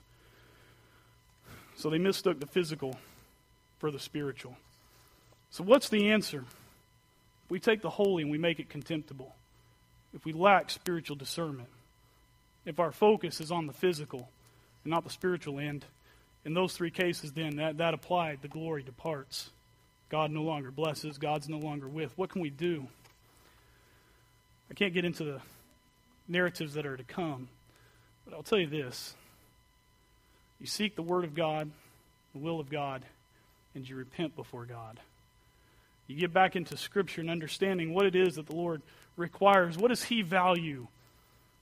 So 1.77 1.91
they 1.91 1.99
mistook 1.99 2.41
the 2.41 2.47
physical 2.47 2.97
for 3.79 3.91
the 3.91 3.99
spiritual. 3.99 4.57
So, 5.51 5.65
what's 5.65 5.89
the 5.89 6.11
answer? 6.11 6.45
We 7.49 7.59
take 7.59 7.83
the 7.83 7.91
holy 7.91 8.23
and 8.23 8.31
we 8.31 8.39
make 8.39 8.61
it 8.61 8.69
contemptible. 8.69 9.35
If 10.15 10.25
we 10.25 10.33
lack 10.33 10.71
spiritual 10.71 11.17
discernment, 11.17 11.69
if 12.65 12.79
our 12.79 12.93
focus 12.93 13.41
is 13.41 13.51
on 13.51 13.67
the 13.67 13.73
physical 13.73 14.29
and 14.85 14.91
not 14.91 15.05
the 15.05 15.11
spiritual 15.11 15.59
end, 15.59 15.85
in 16.45 16.55
those 16.55 16.75
three 16.75 16.91
cases, 16.91 17.33
then 17.33 17.57
that, 17.57 17.79
that 17.79 17.95
applied, 17.95 18.39
the 18.43 18.49
glory 18.49 18.83
departs. 18.83 19.51
God 20.09 20.31
no 20.31 20.43
longer 20.43 20.71
blesses, 20.71 21.19
God's 21.19 21.49
no 21.49 21.59
longer 21.59 21.89
with. 21.89 22.17
What 22.17 22.31
can 22.31 22.43
we 22.43 22.51
do? 22.51 22.87
I 24.71 24.75
can't 24.75 24.95
get 24.95 25.05
into 25.05 25.25
the 25.25 25.41
narratives 26.29 26.75
that 26.75 26.87
are 26.87 26.97
to 26.97 27.05
come, 27.05 27.49
but 28.25 28.35
I'll 28.35 28.43
tell 28.43 28.59
you 28.59 28.67
this. 28.67 29.15
You 30.61 30.67
seek 30.67 30.95
the 30.95 31.03
Word 31.03 31.25
of 31.25 31.35
God, 31.35 31.71
the 32.33 32.39
will 32.39 32.61
of 32.61 32.71
God, 32.71 33.03
and 33.75 33.89
you 33.89 33.97
repent 33.97 34.37
before 34.37 34.65
God. 34.65 34.99
You 36.07 36.17
get 36.17 36.33
back 36.33 36.57
into 36.57 36.77
Scripture 36.77 37.21
and 37.21 37.31
understanding 37.31 37.95
what 37.95 38.05
it 38.07 38.17
is 38.17 38.35
that 38.35 38.47
the 38.47 38.57
Lord 38.57 38.83
requires. 39.17 39.79
What 39.79 39.89
does 39.89 40.05
He 40.05 40.23
value? 40.23 40.89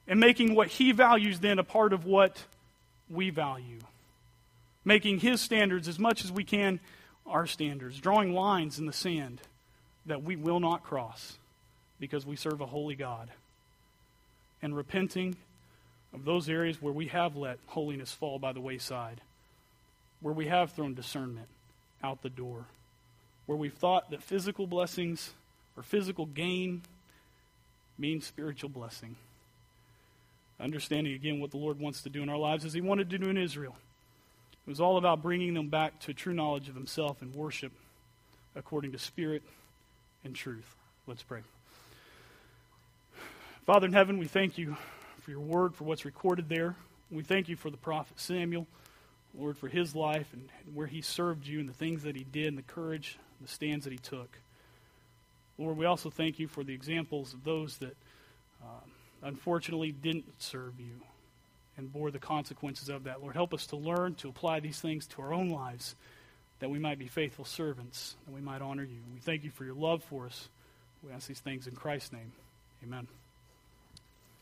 And 0.07 0.21
making 0.21 0.55
what 0.55 0.69
He 0.69 0.93
values 0.93 1.41
then 1.41 1.59
a 1.59 1.65
part 1.65 1.93
of 1.93 2.07
what 2.07 2.43
we 3.11 3.31
value. 3.31 3.79
Making 4.89 5.21
His 5.21 5.43
standards 5.43 5.87
as 5.87 5.99
much 5.99 6.25
as 6.25 6.33
we 6.33 6.45
can 6.45 6.81
our 7.27 7.47
standards. 7.47 8.01
Drawing 8.01 8.33
lines 8.33 8.79
in 8.79 8.87
the 8.87 8.93
sand 8.93 9.43
that 10.07 10.23
we 10.23 10.35
will 10.35 10.61
not 10.61 10.83
cross 10.83 11.37
because 12.01 12.25
we 12.25 12.37
serve 12.37 12.63
a 12.63 12.67
holy 12.67 12.95
God. 12.95 13.29
And 14.63 14.75
repenting 14.75 15.37
of 16.15 16.25
those 16.25 16.49
areas 16.49 16.81
where 16.81 16.93
we 16.93 17.09
have 17.09 17.37
let 17.37 17.59
holiness 17.67 18.13
fall 18.13 18.39
by 18.39 18.55
the 18.55 18.63
wayside, 18.63 19.21
where 20.23 20.33
we 20.33 20.47
have 20.47 20.73
thrown 20.73 20.95
discernment 20.95 21.49
out 22.03 22.23
the 22.23 22.31
door 22.31 22.65
where 23.49 23.57
we've 23.57 23.75
thought 23.75 24.11
that 24.11 24.23
physical 24.23 24.67
blessings 24.67 25.33
or 25.75 25.83
physical 25.83 26.27
gain 26.27 26.83
means 27.99 28.27
spiritual 28.27 28.69
blessing. 28.69 29.17
Understanding 30.61 31.15
again 31.15 31.41
what 31.41 31.51
the 31.51 31.57
Lord 31.57 31.79
wants 31.81 32.03
to 32.03 32.11
do 32.11 32.23
in 32.23 32.29
our 32.29 32.37
lives 32.37 32.67
as 32.67 32.75
He 32.75 32.83
wanted 32.83 33.09
to 33.09 33.19
do 33.19 33.31
in 33.31 33.39
Israel. 33.39 33.75
It 34.69 34.73
was 34.73 34.81
all 34.81 34.99
about 34.99 35.23
bringing 35.23 35.55
them 35.55 35.69
back 35.69 35.99
to 36.01 36.13
true 36.13 36.35
knowledge 36.35 36.69
of 36.69 36.75
Himself 36.75 37.23
and 37.23 37.35
worship 37.35 37.73
according 38.55 38.93
to 38.93 38.99
spirit 38.99 39.43
and 40.25 40.35
truth. 40.35 40.77
Let's 41.07 41.23
pray. 41.23 41.41
Father 43.65 43.87
in 43.87 43.95
heaven, 43.95 44.19
we 44.19 44.27
thank 44.27 44.59
you 44.59 44.77
for 45.23 45.31
your 45.31 45.41
word, 45.41 45.75
for 45.75 45.85
what's 45.85 46.05
recorded 46.05 46.51
there. 46.51 46.77
We 47.11 47.23
thank 47.23 47.49
you 47.49 47.57
for 47.57 47.71
the 47.71 47.79
prophet 47.79 48.21
Samuel, 48.21 48.67
Lord, 49.35 49.57
for 49.57 49.69
his 49.69 49.95
life 49.95 50.35
and 50.35 50.51
where 50.75 50.87
he 50.87 51.01
served 51.01 51.47
you 51.47 51.61
and 51.61 51.69
the 51.71 51.73
things 51.73 52.03
that 52.03 52.15
he 52.15 52.25
did 52.25 52.49
and 52.49 52.59
the 52.59 52.63
courage 52.63 53.19
the 53.41 53.49
stands 53.49 53.85
that 53.85 53.93
he 53.95 53.99
took. 53.99 54.39
Lord, 55.57 55.79
we 55.79 55.87
also 55.87 56.11
thank 56.11 56.39
you 56.39 56.47
for 56.47 56.63
the 56.63 56.75
examples 56.75 57.33
of 57.33 57.43
those 57.43 57.79
that 57.79 57.97
uh, 58.63 58.85
unfortunately 59.23 59.93
didn't 59.93 60.27
serve 60.39 60.79
you 60.79 61.01
and 61.79 61.91
bore 61.91 62.11
the 62.11 62.19
consequences 62.19 62.91
of 62.91 63.05
that. 63.05 63.23
Lord, 63.23 63.35
help 63.35 63.55
us 63.55 63.67
to 63.69 63.77
learn 63.77 64.17
to 64.17 64.29
apply 64.29 64.61
these 64.61 64.81
things 64.81 65.07
to 65.07 65.23
our 65.23 65.33
own 65.33 65.49
lives 65.49 65.95
that 66.59 66.69
we 66.69 66.79
might 66.79 66.99
be 66.99 67.07
faithful 67.07 67.45
servants, 67.45 68.17
that 68.27 68.35
we 68.35 68.41
might 68.41 68.61
honor 68.61 68.83
you. 68.83 68.99
We 69.15 69.21
thank 69.21 69.45
you 69.45 69.51
for 69.51 69.65
your 69.65 69.77
love 69.77 70.03
for 70.03 70.27
us. 70.27 70.49
We 71.03 71.13
ask 71.13 71.29
these 71.29 71.41
things 71.41 71.67
in 71.67 71.75
Christ's 71.75 72.13
name. 72.13 72.33
Amen. 72.83 73.07